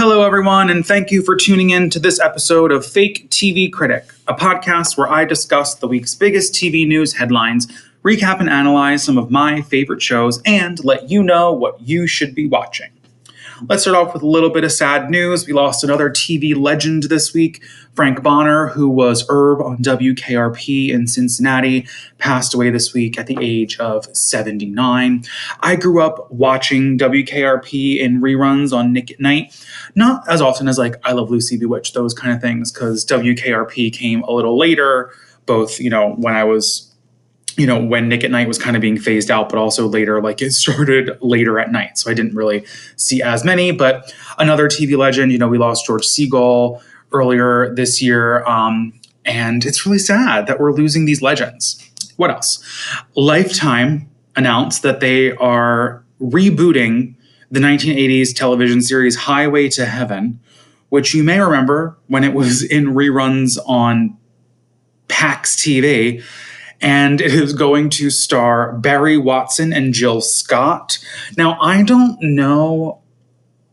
Hello, 0.00 0.22
everyone, 0.22 0.70
and 0.70 0.86
thank 0.86 1.10
you 1.10 1.22
for 1.22 1.34
tuning 1.34 1.70
in 1.70 1.90
to 1.90 1.98
this 1.98 2.20
episode 2.20 2.70
of 2.70 2.86
Fake 2.86 3.28
TV 3.30 3.70
Critic, 3.70 4.04
a 4.28 4.32
podcast 4.32 4.96
where 4.96 5.10
I 5.10 5.24
discuss 5.24 5.74
the 5.74 5.88
week's 5.88 6.14
biggest 6.14 6.54
TV 6.54 6.86
news 6.86 7.14
headlines, 7.14 7.66
recap 8.04 8.38
and 8.38 8.48
analyze 8.48 9.02
some 9.02 9.18
of 9.18 9.32
my 9.32 9.60
favorite 9.60 10.00
shows, 10.00 10.40
and 10.46 10.84
let 10.84 11.10
you 11.10 11.20
know 11.24 11.52
what 11.52 11.80
you 11.80 12.06
should 12.06 12.32
be 12.32 12.46
watching. 12.46 12.90
Let's 13.66 13.82
start 13.82 13.96
off 13.96 14.14
with 14.14 14.22
a 14.22 14.26
little 14.26 14.50
bit 14.50 14.62
of 14.62 14.70
sad 14.70 15.10
news. 15.10 15.44
We 15.46 15.52
lost 15.52 15.82
another 15.82 16.10
TV 16.10 16.56
legend 16.56 17.04
this 17.04 17.34
week. 17.34 17.60
Frank 17.94 18.22
Bonner, 18.22 18.68
who 18.68 18.88
was 18.88 19.26
Herb 19.28 19.60
on 19.60 19.78
WKRP 19.78 20.90
in 20.90 21.08
Cincinnati, 21.08 21.84
passed 22.18 22.54
away 22.54 22.70
this 22.70 22.94
week 22.94 23.18
at 23.18 23.26
the 23.26 23.36
age 23.40 23.76
of 23.80 24.06
79. 24.16 25.24
I 25.60 25.74
grew 25.74 26.00
up 26.00 26.30
watching 26.30 26.98
WKRP 26.98 27.98
in 27.98 28.20
reruns 28.20 28.72
on 28.72 28.92
Nick 28.92 29.10
at 29.10 29.18
Nite, 29.18 29.60
not 29.96 30.28
as 30.28 30.40
often 30.40 30.68
as 30.68 30.78
like 30.78 30.94
I 31.04 31.10
Love 31.10 31.30
Lucy, 31.30 31.56
Bewitched, 31.56 31.94
those 31.94 32.14
kind 32.14 32.32
of 32.32 32.40
things, 32.40 32.70
because 32.70 33.04
WKRP 33.06 33.92
came 33.92 34.22
a 34.22 34.30
little 34.30 34.56
later, 34.56 35.10
both, 35.46 35.80
you 35.80 35.90
know, 35.90 36.10
when 36.10 36.36
I 36.36 36.44
was 36.44 36.94
you 37.58 37.66
know, 37.66 37.82
when 37.82 38.08
Nick 38.08 38.22
at 38.22 38.30
Nite 38.30 38.46
was 38.46 38.56
kind 38.56 38.76
of 38.76 38.80
being 38.80 38.96
phased 38.96 39.30
out, 39.30 39.48
but 39.48 39.58
also 39.58 39.86
later, 39.86 40.22
like 40.22 40.40
it 40.40 40.52
started 40.52 41.18
later 41.20 41.58
at 41.58 41.70
night. 41.70 41.98
So 41.98 42.10
I 42.10 42.14
didn't 42.14 42.34
really 42.34 42.64
see 42.96 43.20
as 43.20 43.44
many. 43.44 43.72
But 43.72 44.14
another 44.38 44.68
TV 44.68 44.96
legend, 44.96 45.32
you 45.32 45.38
know, 45.38 45.48
we 45.48 45.58
lost 45.58 45.84
George 45.84 46.06
Segal 46.06 46.80
earlier 47.12 47.74
this 47.74 48.00
year. 48.00 48.44
Um, 48.44 48.92
and 49.24 49.66
it's 49.66 49.84
really 49.84 49.98
sad 49.98 50.46
that 50.46 50.60
we're 50.60 50.72
losing 50.72 51.04
these 51.04 51.20
legends. 51.20 51.84
What 52.16 52.30
else? 52.30 52.64
Lifetime 53.16 54.08
announced 54.36 54.82
that 54.82 55.00
they 55.00 55.32
are 55.32 56.04
rebooting 56.20 57.16
the 57.50 57.60
1980s 57.60 58.34
television 58.34 58.80
series 58.82 59.16
Highway 59.16 59.68
to 59.70 59.84
Heaven, 59.84 60.38
which 60.90 61.12
you 61.12 61.24
may 61.24 61.40
remember 61.40 61.98
when 62.06 62.22
it 62.22 62.34
was 62.34 62.62
in 62.62 62.86
reruns 62.86 63.58
on 63.66 64.16
PAX 65.08 65.56
TV 65.56 66.22
and 66.80 67.20
it 67.20 67.34
is 67.34 67.52
going 67.52 67.90
to 67.90 68.10
star 68.10 68.72
Barry 68.72 69.18
Watson 69.18 69.72
and 69.72 69.92
Jill 69.92 70.20
Scott. 70.20 70.98
Now, 71.36 71.58
I 71.60 71.82
don't 71.82 72.20
know 72.22 73.00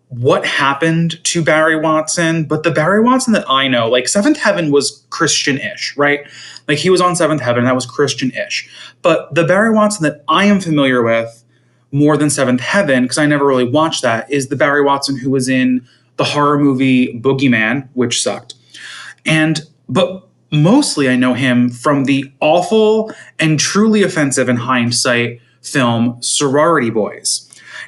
what 0.09 0.45
happened 0.45 1.23
to 1.25 1.43
Barry 1.43 1.79
Watson, 1.79 2.45
but 2.45 2.63
the 2.63 2.71
Barry 2.71 3.01
Watson 3.03 3.33
that 3.33 3.49
I 3.49 3.67
know, 3.67 3.89
like 3.89 4.07
Seventh 4.07 4.37
Heaven 4.37 4.71
was 4.71 5.05
Christian 5.09 5.57
ish, 5.57 5.95
right? 5.97 6.21
Like 6.67 6.77
he 6.77 6.89
was 6.89 7.01
on 7.01 7.15
Seventh 7.15 7.41
Heaven, 7.41 7.65
that 7.65 7.75
was 7.75 7.85
Christian 7.85 8.31
ish. 8.31 8.69
But 9.01 9.33
the 9.33 9.43
Barry 9.43 9.73
Watson 9.73 10.03
that 10.03 10.23
I 10.27 10.45
am 10.45 10.61
familiar 10.61 11.03
with 11.03 11.43
more 11.91 12.17
than 12.17 12.29
Seventh 12.29 12.61
Heaven, 12.61 13.03
because 13.03 13.17
I 13.17 13.25
never 13.25 13.45
really 13.45 13.69
watched 13.69 14.01
that, 14.03 14.31
is 14.31 14.47
the 14.47 14.55
Barry 14.55 14.83
Watson 14.83 15.17
who 15.17 15.31
was 15.31 15.49
in 15.49 15.85
the 16.17 16.23
horror 16.23 16.57
movie 16.57 17.19
Boogeyman, 17.19 17.89
which 17.93 18.21
sucked. 18.21 18.53
And, 19.25 19.61
but 19.89 20.24
mostly 20.61 21.09
I 21.09 21.15
know 21.15 21.33
him 21.33 21.69
from 21.69 22.05
the 22.05 22.31
awful 22.39 23.13
and 23.39 23.59
truly 23.59 24.03
offensive 24.03 24.49
in 24.49 24.57
hindsight 24.57 25.41
film 25.61 26.21
Sorority 26.21 26.89
Boys. 26.89 27.41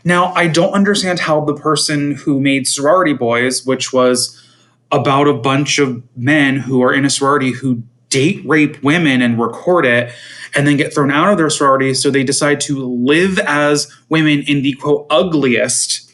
Now, 0.04 0.34
I 0.34 0.48
don't 0.48 0.74
understand 0.74 1.20
how 1.20 1.44
the 1.44 1.56
person 1.56 2.16
who 2.16 2.40
made 2.40 2.68
Sorority 2.68 3.14
Boys, 3.14 3.66
which 3.66 3.92
was 3.92 4.42
about 4.92 5.28
a 5.28 5.34
bunch 5.34 5.80
of 5.80 6.02
men 6.16 6.58
who 6.58 6.82
are 6.82 6.94
in 6.94 7.06
a 7.06 7.10
sorority 7.10 7.52
who 7.52 7.84
date 8.10 8.42
rape 8.46 8.82
women 8.84 9.22
and 9.22 9.40
record 9.40 9.86
it 9.86 10.14
and 10.56 10.66
then 10.66 10.78
get 10.78 10.94
thrown 10.94 11.12
out 11.12 11.30
of 11.30 11.38
their 11.38 11.50
sorority 11.50 11.94
so 11.94 12.10
they 12.10 12.24
decide 12.24 12.62
to 12.62 12.86
live 12.86 13.38
as 13.40 13.94
women 14.08 14.44
in 14.48 14.62
the 14.62 14.72
quote 14.74 15.06
ugliest 15.10 16.14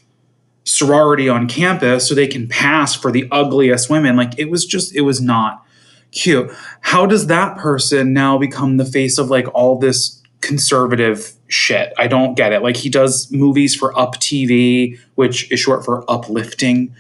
sorority 0.64 1.30
on 1.30 1.48
campus 1.48 2.08
so 2.08 2.16
they 2.16 2.26
can 2.26 2.48
pass 2.48 2.96
for 2.96 3.12
the 3.12 3.28
ugliest 3.32 3.92
women 3.92 4.16
like 4.16 4.34
it 4.40 4.50
was 4.50 4.66
just 4.66 4.96
it 4.96 5.02
was 5.02 5.22
not 5.22 5.63
cute. 6.14 6.52
How 6.82 7.06
does 7.06 7.28
that 7.28 7.58
person 7.58 8.14
now 8.14 8.38
become 8.38 8.78
the 8.78 8.86
face 8.86 9.18
of 9.18 9.30
like 9.30 9.48
all 9.54 9.78
this 9.78 10.22
conservative 10.42 11.34
shit? 11.48 11.94
I 11.98 12.08
don't 12.08 12.36
get 12.36 12.54
it. 12.54 12.62
Like 12.62 12.78
he 12.78 12.90
does 12.90 13.32
movies 13.32 13.76
for 13.76 13.98
Up 13.98 14.16
TV, 14.16 15.00
which 15.16 15.52
is 15.52 15.60
short 15.60 15.84
for 15.84 16.10
uplifting 16.10 16.96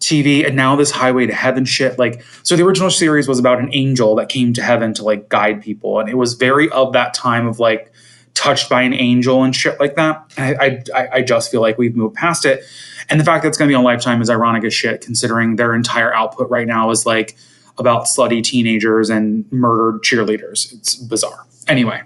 TV, 0.00 0.46
and 0.46 0.54
now 0.56 0.76
this 0.76 0.90
Highway 0.90 1.26
to 1.26 1.34
Heaven 1.34 1.64
shit. 1.64 1.98
Like, 1.98 2.22
so 2.42 2.56
the 2.56 2.64
original 2.64 2.90
series 2.90 3.28
was 3.28 3.38
about 3.38 3.58
an 3.58 3.70
angel 3.72 4.14
that 4.16 4.28
came 4.28 4.52
to 4.54 4.62
heaven 4.62 4.94
to 4.94 5.04
like 5.04 5.28
guide 5.28 5.62
people, 5.62 6.00
and 6.00 6.08
it 6.08 6.16
was 6.16 6.34
very 6.34 6.68
of 6.70 6.92
that 6.92 7.14
time 7.14 7.46
of 7.46 7.58
like 7.58 7.92
touched 8.34 8.68
by 8.68 8.82
an 8.82 8.92
angel 8.92 9.42
and 9.42 9.56
shit 9.56 9.80
like 9.80 9.96
that. 9.96 10.22
I, 10.36 10.82
I, 10.94 11.08
I 11.14 11.22
just 11.22 11.50
feel 11.50 11.62
like 11.62 11.78
we've 11.78 11.96
moved 11.96 12.14
past 12.14 12.44
it. 12.44 12.62
And 13.08 13.18
the 13.18 13.24
fact 13.24 13.42
that 13.42 13.48
it's 13.48 13.56
going 13.56 13.68
to 13.68 13.72
be 13.72 13.74
on 13.74 13.82
Lifetime 13.82 14.20
is 14.20 14.28
ironic 14.28 14.62
as 14.64 14.74
shit, 14.74 15.00
considering 15.00 15.56
their 15.56 15.74
entire 15.74 16.12
output 16.14 16.50
right 16.50 16.66
now 16.66 16.90
is 16.90 17.06
like 17.06 17.36
about 17.78 18.04
slutty 18.04 18.42
teenagers 18.42 19.10
and 19.10 19.50
murdered 19.52 20.02
cheerleaders. 20.02 20.72
It's 20.72 20.94
bizarre. 20.96 21.46
Anyway, 21.68 22.02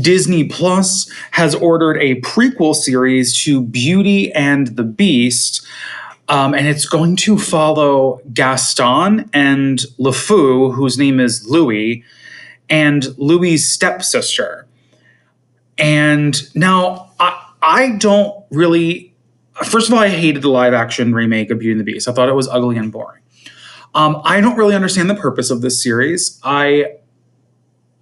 Disney 0.00 0.44
Plus 0.44 1.10
has 1.32 1.54
ordered 1.54 1.96
a 1.98 2.20
prequel 2.20 2.74
series 2.74 3.38
to 3.44 3.62
Beauty 3.62 4.32
and 4.32 4.68
the 4.68 4.84
Beast. 4.84 5.66
Um, 6.28 6.54
and 6.54 6.66
it's 6.66 6.86
going 6.86 7.16
to 7.16 7.38
follow 7.38 8.20
Gaston 8.32 9.28
and 9.34 9.80
LeFou, 9.98 10.74
whose 10.74 10.96
name 10.96 11.20
is 11.20 11.46
Louis, 11.48 12.02
and 12.70 13.06
Louis' 13.18 13.58
stepsister. 13.58 14.66
And 15.76 16.40
now 16.54 17.10
I, 17.20 17.50
I 17.60 17.90
don't 17.96 18.44
really. 18.50 19.12
First 19.64 19.88
of 19.88 19.94
all, 19.94 20.00
I 20.00 20.08
hated 20.08 20.42
the 20.42 20.48
live 20.48 20.72
action 20.72 21.14
remake 21.14 21.50
of 21.50 21.58
Beauty 21.58 21.72
and 21.72 21.80
the 21.80 21.84
Beast. 21.84 22.08
I 22.08 22.12
thought 22.12 22.28
it 22.28 22.34
was 22.34 22.48
ugly 22.48 22.76
and 22.76 22.90
boring. 22.90 23.20
Um, 23.94 24.20
I 24.24 24.40
don't 24.40 24.56
really 24.56 24.74
understand 24.74 25.08
the 25.08 25.14
purpose 25.14 25.50
of 25.50 25.60
this 25.60 25.82
series. 25.82 26.40
I 26.42 26.96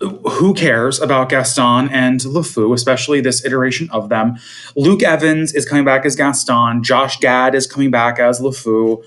who 0.01 0.53
cares 0.55 1.01
about 1.01 1.29
Gaston 1.29 1.89
and 1.91 2.21
LeFou, 2.21 2.75
especially 2.75 3.21
this 3.21 3.45
iteration 3.45 3.89
of 3.91 4.09
them? 4.09 4.37
Luke 4.75 5.03
Evans 5.03 5.53
is 5.53 5.65
coming 5.65 5.85
back 5.85 6.05
as 6.05 6.17
Gaston. 6.17 6.83
Josh 6.83 7.19
Gad 7.19 7.55
is 7.55 7.67
coming 7.67 7.91
back 7.91 8.19
as 8.19 8.41
LeFou. 8.41 9.05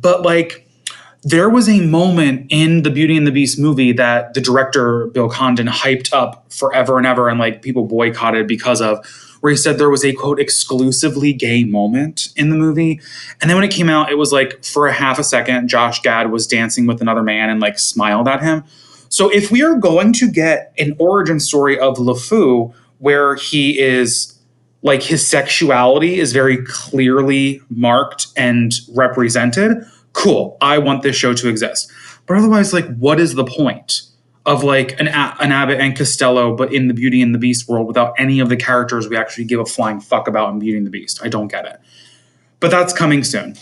But 0.00 0.22
like, 0.22 0.68
there 1.22 1.48
was 1.48 1.68
a 1.68 1.80
moment 1.80 2.46
in 2.50 2.82
the 2.82 2.90
Beauty 2.90 3.16
and 3.16 3.26
the 3.26 3.32
Beast 3.32 3.58
movie 3.58 3.92
that 3.92 4.34
the 4.34 4.40
director 4.40 5.06
Bill 5.06 5.28
Condon 5.28 5.66
hyped 5.68 6.12
up 6.12 6.52
forever 6.52 6.98
and 6.98 7.06
ever, 7.06 7.28
and 7.28 7.38
like 7.38 7.62
people 7.62 7.86
boycotted 7.86 8.46
because 8.46 8.82
of 8.82 9.06
where 9.44 9.50
he 9.50 9.58
said 9.58 9.76
there 9.76 9.90
was 9.90 10.06
a 10.06 10.14
quote 10.14 10.40
exclusively 10.40 11.30
gay 11.34 11.64
moment 11.64 12.32
in 12.34 12.48
the 12.48 12.56
movie. 12.56 12.98
And 13.42 13.50
then 13.50 13.58
when 13.58 13.64
it 13.64 13.70
came 13.70 13.90
out, 13.90 14.10
it 14.10 14.14
was 14.14 14.32
like 14.32 14.64
for 14.64 14.86
a 14.86 14.92
half 14.94 15.18
a 15.18 15.22
second, 15.22 15.68
Josh 15.68 16.00
Gad 16.00 16.30
was 16.30 16.46
dancing 16.46 16.86
with 16.86 17.02
another 17.02 17.22
man 17.22 17.50
and 17.50 17.60
like 17.60 17.78
smiled 17.78 18.26
at 18.26 18.42
him. 18.42 18.64
So 19.10 19.28
if 19.28 19.50
we 19.50 19.62
are 19.62 19.74
going 19.74 20.14
to 20.14 20.30
get 20.30 20.72
an 20.78 20.96
origin 20.98 21.40
story 21.40 21.78
of 21.78 21.98
LeFou 21.98 22.72
where 23.00 23.34
he 23.34 23.78
is 23.78 24.34
like 24.80 25.02
his 25.02 25.26
sexuality 25.26 26.18
is 26.18 26.32
very 26.32 26.64
clearly 26.64 27.60
marked 27.68 28.28
and 28.38 28.72
represented, 28.94 29.76
cool. 30.14 30.56
I 30.62 30.78
want 30.78 31.02
this 31.02 31.16
show 31.16 31.34
to 31.34 31.50
exist. 31.50 31.92
But 32.24 32.38
otherwise, 32.38 32.72
like, 32.72 32.86
what 32.96 33.20
is 33.20 33.34
the 33.34 33.44
point? 33.44 34.04
Of 34.46 34.62
like 34.62 35.00
an, 35.00 35.08
an 35.08 35.52
Abbott 35.52 35.80
and 35.80 35.96
Costello, 35.96 36.54
but 36.54 36.72
in 36.72 36.88
the 36.88 36.94
Beauty 36.94 37.22
and 37.22 37.34
the 37.34 37.38
Beast 37.38 37.68
world 37.68 37.86
without 37.86 38.14
any 38.18 38.40
of 38.40 38.48
the 38.48 38.56
characters 38.56 39.08
we 39.08 39.16
actually 39.16 39.44
give 39.44 39.60
a 39.60 39.64
flying 39.64 40.00
fuck 40.00 40.28
about 40.28 40.52
in 40.52 40.58
Beauty 40.58 40.76
and 40.76 40.86
the 40.86 40.90
Beast. 40.90 41.20
I 41.22 41.28
don't 41.28 41.48
get 41.48 41.64
it. 41.64 41.80
But 42.60 42.70
that's 42.70 42.92
coming 42.92 43.24
soon. 43.24 43.56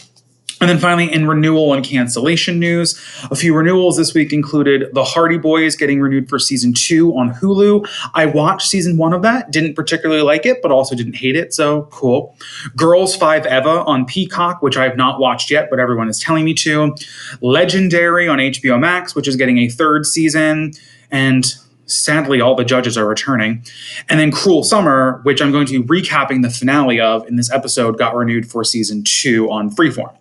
And 0.62 0.70
then 0.70 0.78
finally, 0.78 1.12
in 1.12 1.26
renewal 1.26 1.74
and 1.74 1.84
cancellation 1.84 2.60
news, 2.60 2.96
a 3.32 3.34
few 3.34 3.52
renewals 3.52 3.96
this 3.96 4.14
week 4.14 4.32
included 4.32 4.94
The 4.94 5.02
Hardy 5.02 5.36
Boys 5.36 5.74
getting 5.74 6.00
renewed 6.00 6.28
for 6.28 6.38
season 6.38 6.72
two 6.72 7.10
on 7.18 7.34
Hulu. 7.34 7.84
I 8.14 8.26
watched 8.26 8.68
season 8.68 8.96
one 8.96 9.12
of 9.12 9.22
that, 9.22 9.50
didn't 9.50 9.74
particularly 9.74 10.22
like 10.22 10.46
it, 10.46 10.62
but 10.62 10.70
also 10.70 10.94
didn't 10.94 11.16
hate 11.16 11.34
it, 11.34 11.52
so 11.52 11.88
cool. 11.90 12.36
Girls 12.76 13.16
5 13.16 13.44
Eva 13.44 13.82
on 13.86 14.06
Peacock, 14.06 14.62
which 14.62 14.76
I 14.76 14.84
have 14.84 14.96
not 14.96 15.18
watched 15.18 15.50
yet, 15.50 15.68
but 15.68 15.80
everyone 15.80 16.08
is 16.08 16.20
telling 16.20 16.44
me 16.44 16.54
to. 16.54 16.94
Legendary 17.40 18.28
on 18.28 18.38
HBO 18.38 18.78
Max, 18.78 19.16
which 19.16 19.26
is 19.26 19.34
getting 19.34 19.58
a 19.58 19.68
third 19.68 20.06
season. 20.06 20.74
And 21.10 21.44
sadly 21.86 22.40
all 22.40 22.54
the 22.54 22.64
judges 22.64 22.96
are 22.96 23.08
returning 23.08 23.64
and 24.08 24.20
then 24.20 24.30
cruel 24.30 24.62
summer 24.62 25.20
which 25.24 25.42
i'm 25.42 25.50
going 25.50 25.66
to 25.66 25.82
be 25.82 26.00
recapping 26.00 26.40
the 26.42 26.48
finale 26.48 27.00
of 27.00 27.26
in 27.26 27.34
this 27.34 27.50
episode 27.50 27.98
got 27.98 28.14
renewed 28.14 28.48
for 28.48 28.62
season 28.62 29.02
two 29.04 29.50
on 29.50 29.68
freeform 29.68 30.14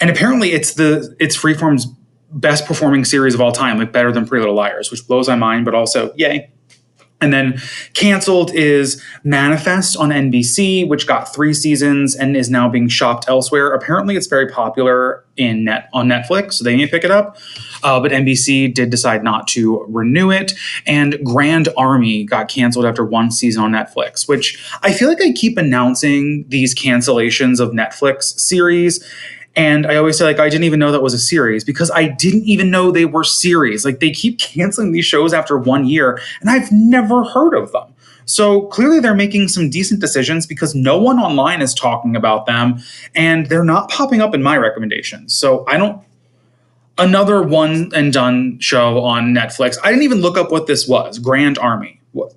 and 0.00 0.10
apparently 0.10 0.52
it's 0.52 0.74
the 0.74 1.14
it's 1.18 1.36
Freeform's 1.36 1.86
best 2.30 2.66
performing 2.66 3.04
series 3.04 3.34
of 3.34 3.40
all 3.40 3.52
time, 3.52 3.78
like 3.78 3.92
better 3.92 4.12
than 4.12 4.26
Pretty 4.26 4.40
Little 4.40 4.54
Liars, 4.56 4.90
which 4.90 5.06
blows 5.06 5.28
my 5.28 5.36
mind, 5.36 5.64
but 5.64 5.74
also 5.74 6.12
yay. 6.16 6.50
And 7.22 7.32
then 7.32 7.60
canceled 7.94 8.52
is 8.52 9.00
Manifest 9.22 9.96
on 9.96 10.10
NBC, 10.10 10.88
which 10.88 11.06
got 11.06 11.32
three 11.32 11.54
seasons 11.54 12.16
and 12.16 12.36
is 12.36 12.50
now 12.50 12.68
being 12.68 12.88
shopped 12.88 13.26
elsewhere. 13.28 13.72
Apparently, 13.72 14.16
it's 14.16 14.26
very 14.26 14.48
popular 14.48 15.24
in 15.36 15.64
net 15.64 15.88
on 15.92 16.08
Netflix, 16.08 16.54
so 16.54 16.64
they 16.64 16.76
may 16.76 16.88
pick 16.88 17.04
it 17.04 17.12
up. 17.12 17.38
Uh, 17.84 18.00
but 18.00 18.10
NBC 18.10 18.74
did 18.74 18.90
decide 18.90 19.22
not 19.22 19.46
to 19.48 19.84
renew 19.88 20.32
it. 20.32 20.52
And 20.84 21.16
Grand 21.24 21.68
Army 21.76 22.24
got 22.24 22.48
canceled 22.48 22.84
after 22.84 23.04
one 23.04 23.30
season 23.30 23.62
on 23.62 23.70
Netflix, 23.70 24.26
which 24.26 24.60
I 24.82 24.92
feel 24.92 25.08
like 25.08 25.22
I 25.22 25.30
keep 25.30 25.56
announcing 25.56 26.44
these 26.48 26.74
cancellations 26.74 27.60
of 27.60 27.70
Netflix 27.70 28.38
series 28.40 29.02
and 29.54 29.86
I 29.86 29.96
always 29.96 30.16
say, 30.16 30.24
like, 30.24 30.40
I 30.40 30.48
didn't 30.48 30.64
even 30.64 30.78
know 30.78 30.92
that 30.92 31.02
was 31.02 31.12
a 31.12 31.18
series 31.18 31.62
because 31.62 31.90
I 31.90 32.08
didn't 32.08 32.44
even 32.44 32.70
know 32.70 32.90
they 32.90 33.04
were 33.04 33.24
series. 33.24 33.84
Like, 33.84 34.00
they 34.00 34.10
keep 34.10 34.38
canceling 34.38 34.92
these 34.92 35.04
shows 35.04 35.34
after 35.34 35.58
one 35.58 35.86
year, 35.86 36.20
and 36.40 36.48
I've 36.48 36.72
never 36.72 37.24
heard 37.24 37.54
of 37.54 37.70
them. 37.72 37.94
So 38.24 38.62
clearly, 38.66 39.00
they're 39.00 39.14
making 39.14 39.48
some 39.48 39.68
decent 39.68 40.00
decisions 40.00 40.46
because 40.46 40.74
no 40.74 40.98
one 40.98 41.18
online 41.18 41.60
is 41.60 41.74
talking 41.74 42.16
about 42.16 42.46
them, 42.46 42.78
and 43.14 43.46
they're 43.46 43.64
not 43.64 43.90
popping 43.90 44.20
up 44.20 44.34
in 44.34 44.42
my 44.42 44.56
recommendations. 44.56 45.34
So 45.34 45.66
I 45.66 45.76
don't. 45.76 46.02
Another 46.98 47.42
one 47.42 47.90
and 47.94 48.12
done 48.12 48.58
show 48.60 49.00
on 49.00 49.34
Netflix. 49.34 49.78
I 49.82 49.88
didn't 49.88 50.04
even 50.04 50.20
look 50.20 50.36
up 50.36 50.52
what 50.52 50.66
this 50.66 50.86
was. 50.86 51.18
Grand 51.18 51.58
Army. 51.58 52.00
What? 52.12 52.34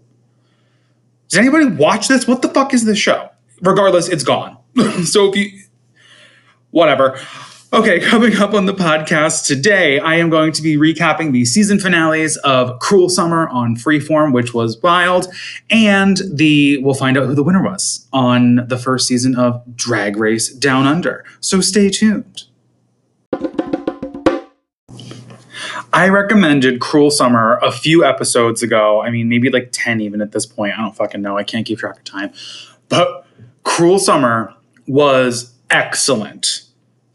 Does 1.28 1.38
anybody 1.38 1.66
watch 1.66 2.08
this? 2.08 2.28
What 2.28 2.42
the 2.42 2.50
fuck 2.50 2.74
is 2.74 2.86
this 2.86 2.98
show? 2.98 3.30
Regardless, 3.62 4.08
it's 4.08 4.24
gone. 4.24 4.58
so 5.04 5.30
if 5.30 5.36
you 5.36 5.60
whatever. 6.76 7.18
Okay, 7.72 8.00
coming 8.02 8.36
up 8.36 8.54
on 8.54 8.66
the 8.66 8.74
podcast 8.74 9.48
today, 9.48 9.98
I 10.00 10.16
am 10.16 10.30
going 10.30 10.52
to 10.52 10.62
be 10.62 10.76
recapping 10.76 11.32
the 11.32 11.46
season 11.46 11.80
finales 11.80 12.36
of 12.38 12.80
Cruel 12.80 13.10
Summer 13.10 13.48
on 13.48 13.78
Freeform, 13.78 14.34
which 14.34 14.54
was 14.54 14.78
wild, 14.84 15.34
and 15.70 16.20
the 16.32 16.78
we'll 16.84 16.94
find 16.94 17.18
out 17.18 17.28
who 17.28 17.34
the 17.34 17.44
winner 17.44 17.64
was 17.64 18.08
on 18.12 18.68
the 18.68 18.78
first 18.78 19.08
season 19.08 19.36
of 19.36 19.64
Drag 19.76 20.18
Race 20.18 20.54
Down 20.54 20.86
Under. 20.86 21.24
So 21.40 21.62
stay 21.62 21.90
tuned. 21.90 22.44
I 25.94 26.10
recommended 26.10 26.82
Cruel 26.82 27.10
Summer 27.10 27.58
a 27.64 27.72
few 27.72 28.04
episodes 28.04 28.62
ago. 28.62 29.02
I 29.02 29.12
mean, 29.12 29.30
maybe 29.30 29.50
like 29.50 29.70
10 29.72 30.02
even 30.02 30.20
at 30.20 30.34
this 30.34 30.46
point. 30.46 30.78
I 30.78 30.82
don't 30.82 30.96
fucking 30.96 31.22
know. 31.22 31.38
I 31.38 31.44
can't 31.44 31.66
keep 31.66 31.80
track 31.80 31.98
of 31.98 32.04
time. 32.04 32.34
But 32.90 33.26
Cruel 33.64 33.98
Summer 33.98 34.54
was 34.88 35.54
excellent 35.70 36.65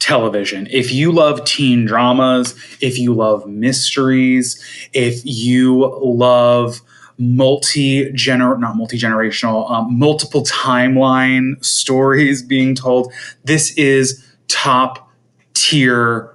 television. 0.00 0.66
If 0.70 0.92
you 0.92 1.12
love 1.12 1.44
teen 1.44 1.84
dramas, 1.84 2.54
if 2.80 2.98
you 2.98 3.14
love 3.14 3.46
mysteries, 3.46 4.60
if 4.92 5.20
you 5.24 5.96
love 6.02 6.80
multi 7.18 8.10
gener 8.12 8.58
not 8.58 8.76
multi 8.76 8.98
generational, 8.98 9.70
um, 9.70 9.96
multiple 9.96 10.42
timeline 10.44 11.62
stories 11.64 12.42
being 12.42 12.74
told, 12.74 13.12
this 13.44 13.72
is 13.76 14.26
top 14.48 15.10
tier 15.54 16.34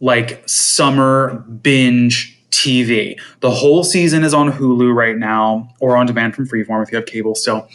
like 0.00 0.46
summer 0.48 1.38
binge 1.62 2.38
TV. 2.50 3.18
The 3.40 3.50
whole 3.50 3.82
season 3.82 4.22
is 4.24 4.34
on 4.34 4.52
Hulu 4.52 4.94
right 4.94 5.16
now 5.16 5.68
or 5.80 5.96
on 5.96 6.06
demand 6.06 6.34
from 6.34 6.46
Freeform 6.46 6.82
if 6.82 6.92
you 6.92 6.96
have 6.96 7.06
cable 7.06 7.34
still. 7.34 7.68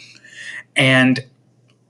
And 0.76 1.24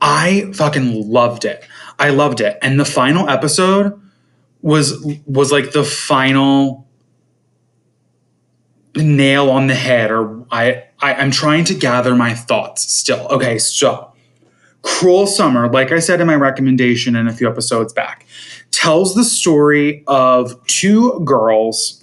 I 0.00 0.52
fucking 0.54 1.10
loved 1.10 1.44
it. 1.44 1.66
I 1.98 2.10
loved 2.10 2.40
it. 2.40 2.58
And 2.62 2.78
the 2.78 2.84
final 2.84 3.28
episode 3.28 4.00
was 4.62 4.94
was 5.26 5.52
like 5.52 5.72
the 5.72 5.84
final 5.84 6.86
nail 8.96 9.50
on 9.50 9.66
the 9.66 9.74
head 9.74 10.10
or 10.10 10.44
I, 10.50 10.84
I 11.00 11.14
I'm 11.14 11.30
trying 11.30 11.64
to 11.64 11.74
gather 11.74 12.14
my 12.14 12.34
thoughts 12.34 12.90
still. 12.90 13.26
Okay, 13.28 13.58
so 13.58 14.12
Cruel 14.82 15.26
Summer, 15.26 15.70
like 15.70 15.92
I 15.92 15.98
said 15.98 16.20
in 16.20 16.26
my 16.26 16.36
recommendation 16.36 17.16
in 17.16 17.26
a 17.26 17.32
few 17.32 17.48
episodes 17.48 17.92
back, 17.92 18.26
tells 18.70 19.14
the 19.14 19.24
story 19.24 20.04
of 20.06 20.64
two 20.66 21.20
girls 21.24 22.02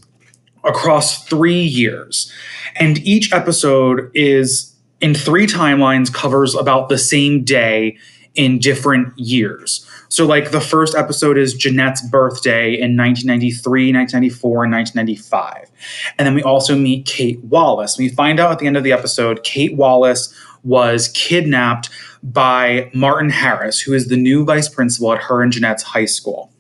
across 0.64 1.26
3 1.26 1.62
years. 1.62 2.32
And 2.76 2.98
each 3.00 3.32
episode 3.34 4.10
is 4.14 4.73
in 5.04 5.14
three 5.14 5.46
timelines 5.46 6.12
covers 6.12 6.56
about 6.56 6.88
the 6.88 6.98
same 6.98 7.44
day 7.44 7.98
in 8.36 8.58
different 8.58 9.14
years. 9.20 9.86
So, 10.08 10.26
like 10.26 10.52
the 10.52 10.62
first 10.62 10.96
episode 10.96 11.38
is 11.38 11.54
Jeanette's 11.54 12.02
birthday 12.08 12.74
in 12.74 12.96
1993, 12.96 13.94
1994, 13.94 14.64
and 14.64 14.74
1995. 14.74 15.70
And 16.18 16.26
then 16.26 16.34
we 16.34 16.42
also 16.42 16.76
meet 16.76 17.06
Kate 17.06 17.44
Wallace. 17.44 17.98
We 17.98 18.10
find 18.10 18.40
out 18.40 18.54
at 18.54 18.60
the 18.60 18.66
end 18.66 18.78
of 18.78 18.84
the 18.84 18.94
episode, 18.94 19.44
Kate 19.44 19.76
Wallace 19.76 20.34
was 20.64 21.10
kidnapped 21.10 21.90
by 22.24 22.90
Martin 22.94 23.30
Harris, 23.30 23.82
who 23.82 23.92
is 23.92 24.08
the 24.08 24.16
new 24.16 24.46
vice 24.46 24.70
principal 24.70 25.12
at 25.12 25.22
her 25.24 25.42
and 25.42 25.52
Jeanette's 25.52 25.84
high 25.84 26.06
school. 26.06 26.53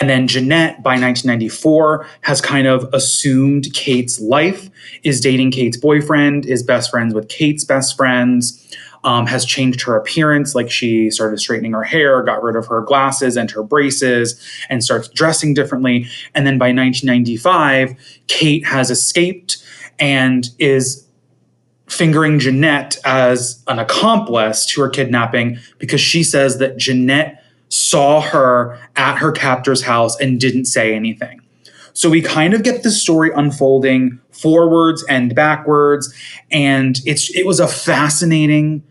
And 0.00 0.08
then 0.08 0.28
Jeanette, 0.28 0.82
by 0.82 0.92
1994, 0.92 2.06
has 2.22 2.40
kind 2.40 2.66
of 2.66 2.88
assumed 2.92 3.72
Kate's 3.74 4.20
life, 4.20 4.70
is 5.02 5.20
dating 5.20 5.50
Kate's 5.52 5.76
boyfriend, 5.76 6.46
is 6.46 6.62
best 6.62 6.90
friends 6.90 7.14
with 7.14 7.28
Kate's 7.28 7.64
best 7.64 7.96
friends 7.96 8.56
um, 9.04 9.26
has 9.26 9.44
changed 9.44 9.82
her 9.82 9.96
appearance. 9.96 10.54
Like 10.54 10.70
she 10.70 11.10
started 11.10 11.38
straightening 11.38 11.72
her 11.72 11.82
hair, 11.82 12.22
got 12.22 12.42
rid 12.42 12.56
of 12.56 12.66
her 12.66 12.82
glasses 12.82 13.36
and 13.36 13.50
her 13.50 13.62
braces, 13.62 14.40
and 14.68 14.84
starts 14.84 15.08
dressing 15.08 15.54
differently. 15.54 16.06
And 16.34 16.46
then 16.46 16.58
by 16.58 16.66
1995, 16.66 17.94
Kate 18.26 18.66
has 18.66 18.90
escaped 18.90 19.58
and 19.98 20.48
is 20.58 21.06
fingering 21.88 22.38
Jeanette 22.38 22.98
as 23.04 23.62
an 23.66 23.78
accomplice 23.78 24.64
to 24.66 24.80
her 24.80 24.88
kidnapping 24.88 25.58
because 25.78 26.00
she 26.00 26.22
says 26.22 26.58
that 26.58 26.76
Jeanette 26.76 27.39
saw 27.70 28.20
her 28.20 28.78
at 28.96 29.16
her 29.16 29.32
captor's 29.32 29.82
house 29.82 30.20
and 30.20 30.38
didn't 30.38 30.66
say 30.66 30.94
anything. 30.94 31.40
So 31.92 32.10
we 32.10 32.20
kind 32.20 32.54
of 32.54 32.62
get 32.62 32.82
the 32.82 32.90
story 32.90 33.30
unfolding 33.34 34.20
forwards 34.30 35.04
and 35.08 35.34
backwards, 35.34 36.12
and 36.50 37.00
it's 37.06 37.34
it 37.34 37.46
was 37.46 37.60
a 37.60 37.68
fascinating 37.68 38.82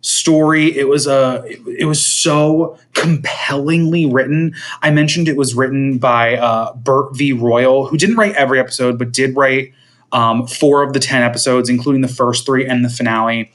story. 0.00 0.76
It 0.76 0.88
was 0.88 1.06
a 1.06 1.44
it, 1.66 1.86
was 1.86 2.04
so 2.04 2.78
compellingly 2.92 4.06
written. 4.06 4.54
I 4.82 4.90
mentioned 4.90 5.28
it 5.28 5.36
was 5.36 5.54
written 5.54 5.98
by 5.98 6.36
uh, 6.36 6.74
Bert 6.74 7.16
V. 7.16 7.32
Royal, 7.32 7.86
who 7.86 7.96
didn't 7.96 8.16
write 8.16 8.34
every 8.34 8.60
episode, 8.60 8.98
but 8.98 9.12
did 9.12 9.36
write 9.36 9.72
um, 10.12 10.46
four 10.46 10.82
of 10.82 10.92
the 10.92 11.00
ten 11.00 11.22
episodes, 11.22 11.68
including 11.68 12.02
the 12.02 12.08
first 12.08 12.46
three 12.46 12.66
and 12.66 12.84
the 12.84 12.90
finale 12.90 13.50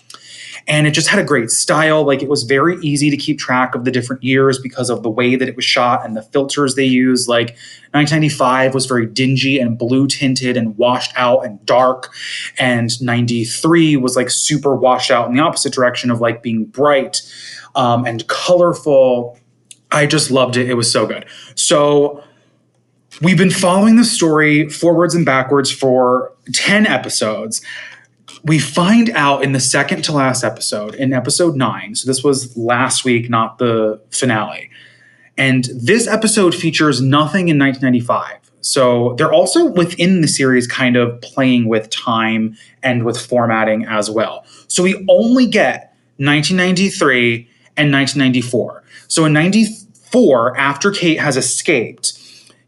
and 0.70 0.86
it 0.86 0.92
just 0.92 1.08
had 1.08 1.20
a 1.20 1.24
great 1.24 1.50
style. 1.50 2.06
Like 2.06 2.22
it 2.22 2.30
was 2.30 2.44
very 2.44 2.78
easy 2.82 3.10
to 3.10 3.18
keep 3.18 3.40
track 3.40 3.74
of 3.74 3.86
the 3.86 3.92
different 3.92 4.24
years 4.24 4.60
because 4.60 4.92
of 4.92 5.02
the 5.02 5.10
way 5.10 5.36
that 5.36 5.50
it 5.50 5.56
was 5.56 5.66
shot 5.66 6.06
and 6.06 6.16
the 6.16 6.22
filters 6.22 6.76
they 6.76 6.86
used. 6.86 7.28
Like 7.28 7.58
1995 7.92 8.76
was 8.76 8.86
very 8.86 9.08
dingy 9.08 9.60
and 9.60 9.80
blue 9.80 10.06
tinted 10.06 10.56
and 10.56 10.78
washed 10.78 11.12
out 11.16 11.44
and 11.44 11.66
dark, 11.66 12.14
and 12.60 13.02
93 13.02 13.98
was 13.98 14.16
like 14.16 14.30
super 14.30 14.76
washed 14.76 15.10
out 15.10 15.28
in 15.28 15.36
the 15.36 15.42
opposite 15.42 15.74
direction 15.74 16.12
of 16.12 16.22
like 16.22 16.44
being 16.44 16.66
bright 16.66 17.22
um, 17.74 18.06
and 18.06 18.28
colorful. 18.28 19.40
I 19.92 20.06
just 20.06 20.30
loved 20.30 20.56
it. 20.56 20.70
It 20.70 20.76
was 20.76 20.92
so 20.92 21.08
good. 21.08 21.26
So 21.56 22.24
we've 23.24 23.40
been 23.40 23.50
following 23.50 23.96
the 23.96 24.06
story 24.06 24.70
forwards 24.70 25.16
and 25.16 25.26
backwards 25.26 25.72
for 25.72 26.32
10 26.54 26.86
episodes 26.86 27.66
we 28.44 28.60
find 28.60 29.10
out 29.12 29.44
in 29.44 29.52
the 29.52 29.60
second 29.60 30.04
to 30.06 30.12
last 30.12 30.44
episode, 30.44 30.96
in 30.96 31.14
episode 31.14 31.56
nine, 31.56 31.96
so 31.96 32.08
this 32.08 32.24
was 32.24 32.56
last 32.56 33.04
week, 33.04 33.30
not 33.30 33.58
the 33.58 34.02
finale. 34.12 34.70
And 35.38 35.66
this 35.76 36.08
episode 36.08 36.54
features 36.54 37.02
nothing 37.02 37.50
in 37.50 37.58
1995. 37.58 38.40
So 38.62 39.16
they're 39.18 39.32
also 39.32 39.66
within 39.66 40.22
the 40.22 40.28
series 40.28 40.68
kind 40.68 40.98
of 40.98 41.20
playing 41.22 41.68
with 41.68 41.90
time 41.90 42.58
and 42.84 43.06
with 43.06 43.20
formatting 43.20 43.86
as 43.86 44.10
well. 44.10 44.46
So 44.68 44.84
we 44.84 45.06
only 45.10 45.46
get 45.46 45.96
1993 46.18 47.48
and 47.78 47.92
1994. 47.94 48.84
So 49.08 49.26
in 49.26 49.34
94, 49.34 50.58
after 50.58 50.92
Kate 50.92 51.20
has 51.20 51.38
escaped, 51.38 52.20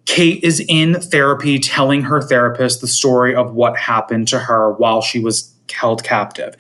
Kate 0.06 0.44
is 0.44 0.64
in 0.68 0.96
therapy 0.96 1.60
telling 1.60 2.02
her 2.04 2.22
therapist 2.22 2.82
the 2.82 2.88
story 2.88 3.36
of 3.36 3.54
what 3.54 3.78
happened 3.78 4.28
to 4.30 4.40
her 4.40 4.72
while 4.74 5.02
she 5.02 5.20
was 5.20 5.54
held 5.72 6.04
captive. 6.04 6.56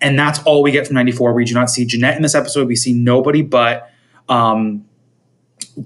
And 0.00 0.18
that's 0.18 0.42
all 0.44 0.62
we 0.62 0.70
get 0.70 0.86
from 0.86 0.94
94. 0.94 1.32
We 1.32 1.44
do 1.44 1.54
not 1.54 1.70
see 1.70 1.84
Jeanette 1.84 2.16
in 2.16 2.22
this 2.22 2.34
episode. 2.34 2.68
We 2.68 2.76
see 2.76 2.92
nobody 2.92 3.42
but 3.42 3.90
um, 4.28 4.84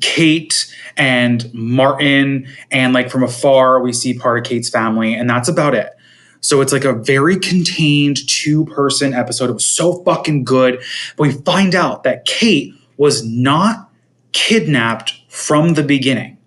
Kate 0.01 0.75
and 0.97 1.53
Martin. 1.55 2.47
And 2.71 2.93
like 2.93 3.11
from 3.11 3.23
afar, 3.23 3.81
we 3.81 3.93
see 3.93 4.19
part 4.19 4.39
of 4.39 4.45
Kate's 4.45 4.69
family. 4.69 5.15
And 5.15 5.29
that's 5.29 5.49
about 5.49 5.75
it. 5.75 5.93
So 6.41 6.61
it's 6.61 6.73
like 6.73 6.85
a 6.85 6.95
very 6.95 7.39
contained 7.39 8.27
two 8.27 8.65
person 8.67 9.13
episode. 9.13 9.51
It 9.51 9.55
was 9.55 9.67
so 9.67 10.03
fucking 10.05 10.45
good. 10.45 10.83
But 11.17 11.29
we 11.29 11.33
find 11.33 11.75
out 11.75 12.03
that 12.05 12.25
Kate 12.25 12.75
was 12.97 13.25
not 13.25 13.91
kidnapped 14.33 15.15
from 15.29 15.75
the 15.75 15.83
beginning. 15.83 16.39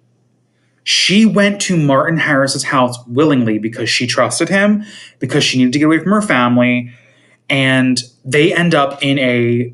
She 0.83 1.25
went 1.25 1.61
to 1.61 1.77
Martin 1.77 2.17
Harris's 2.17 2.63
house 2.63 2.97
willingly 3.07 3.57
because 3.57 3.89
she 3.89 4.05
trusted 4.05 4.49
him, 4.49 4.83
because 5.19 5.43
she 5.43 5.57
needed 5.57 5.73
to 5.73 5.79
get 5.79 5.85
away 5.85 5.99
from 5.99 6.11
her 6.11 6.21
family, 6.21 6.91
and 7.49 8.01
they 8.25 8.53
end 8.53 8.75
up 8.75 9.01
in 9.01 9.19
a 9.19 9.73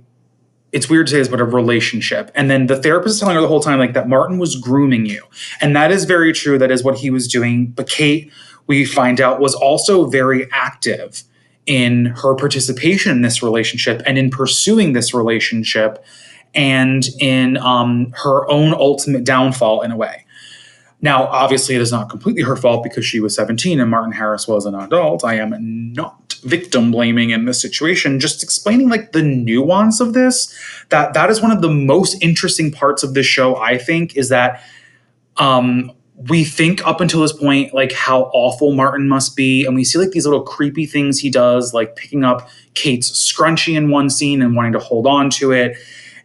it's 0.71 0.89
weird 0.89 1.07
to 1.07 1.11
say 1.11 1.17
this, 1.17 1.27
but 1.27 1.39
a 1.39 1.45
relationship. 1.45 2.31
And 2.35 2.49
then 2.49 2.67
the 2.67 2.75
therapist 2.75 3.15
is 3.15 3.19
telling 3.19 3.35
her 3.35 3.41
the 3.41 3.47
whole 3.47 3.59
time, 3.59 3.79
like, 3.79 3.93
that 3.93 4.07
Martin 4.07 4.37
was 4.37 4.55
grooming 4.55 5.05
you. 5.05 5.23
And 5.61 5.75
that 5.75 5.91
is 5.91 6.05
very 6.05 6.31
true. 6.31 6.59
That 6.59 6.69
is 6.69 6.83
what 6.83 6.99
he 6.99 7.09
was 7.09 7.27
doing. 7.27 7.67
But 7.67 7.89
Kate, 7.89 8.31
we 8.67 8.85
find 8.85 9.19
out, 9.19 9.39
was 9.39 9.55
also 9.55 10.05
very 10.05 10.47
active 10.51 11.23
in 11.65 12.07
her 12.17 12.35
participation 12.35 13.11
in 13.11 13.21
this 13.21 13.41
relationship 13.41 14.01
and 14.05 14.17
in 14.17 14.29
pursuing 14.29 14.93
this 14.93 15.13
relationship 15.13 16.03
and 16.53 17.05
in 17.19 17.57
um, 17.57 18.13
her 18.23 18.49
own 18.49 18.73
ultimate 18.73 19.23
downfall 19.23 19.81
in 19.81 19.91
a 19.91 19.97
way. 19.97 20.25
Now, 21.01 21.27
obviously, 21.27 21.75
it 21.75 21.81
is 21.81 21.91
not 21.91 22.09
completely 22.09 22.41
her 22.41 22.55
fault 22.55 22.83
because 22.83 23.05
she 23.05 23.19
was 23.19 23.33
17 23.35 23.79
and 23.79 23.89
Martin 23.89 24.11
Harris 24.11 24.47
was 24.47 24.65
an 24.65 24.75
adult. 24.75 25.23
I 25.23 25.35
am 25.35 25.93
not 25.93 26.33
victim 26.43 26.91
blaming 26.91 27.29
in 27.29 27.45
this 27.45 27.61
situation, 27.61 28.19
just 28.19 28.43
explaining 28.43 28.89
like 28.89 29.13
the 29.13 29.21
nuance 29.21 29.99
of 30.01 30.13
this. 30.13 30.53
That 30.89 31.13
that 31.13 31.29
is 31.29 31.41
one 31.41 31.51
of 31.51 31.61
the 31.61 31.69
most 31.69 32.21
interesting 32.21 32.71
parts 32.71 33.03
of 33.03 33.13
this 33.13 33.25
show, 33.25 33.55
I 33.57 33.77
think, 33.77 34.17
is 34.17 34.29
that 34.29 34.61
um 35.37 35.91
we 36.27 36.43
think 36.43 36.85
up 36.85 36.99
until 36.99 37.21
this 37.21 37.31
point 37.31 37.73
like 37.73 37.93
how 37.93 38.23
awful 38.33 38.73
Martin 38.73 39.07
must 39.07 39.37
be, 39.37 39.65
and 39.65 39.75
we 39.75 39.85
see 39.85 39.99
like 39.99 40.11
these 40.11 40.25
little 40.25 40.43
creepy 40.43 40.85
things 40.85 41.19
he 41.19 41.29
does, 41.29 41.73
like 41.73 41.95
picking 41.95 42.25
up 42.25 42.49
Kate's 42.73 43.09
scrunchie 43.11 43.75
in 43.75 43.89
one 43.89 44.09
scene 44.09 44.41
and 44.41 44.53
wanting 44.53 44.73
to 44.73 44.79
hold 44.79 45.07
on 45.07 45.29
to 45.31 45.53
it 45.53 45.77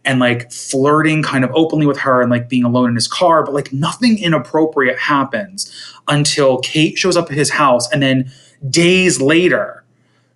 and 0.05 0.19
like 0.19 0.51
flirting 0.51 1.23
kind 1.23 1.43
of 1.43 1.51
openly 1.53 1.85
with 1.85 1.99
her 1.99 2.21
and 2.21 2.29
like 2.29 2.49
being 2.49 2.63
alone 2.63 2.89
in 2.89 2.95
his 2.95 3.07
car, 3.07 3.43
but 3.43 3.53
like 3.53 3.73
nothing 3.73 4.17
inappropriate 4.19 4.97
happens 4.97 5.71
until 6.07 6.59
Kate 6.59 6.97
shows 6.97 7.17
up 7.17 7.31
at 7.31 7.37
his 7.37 7.51
house. 7.51 7.91
And 7.91 8.01
then 8.01 8.31
days 8.69 9.19
later, 9.19 9.83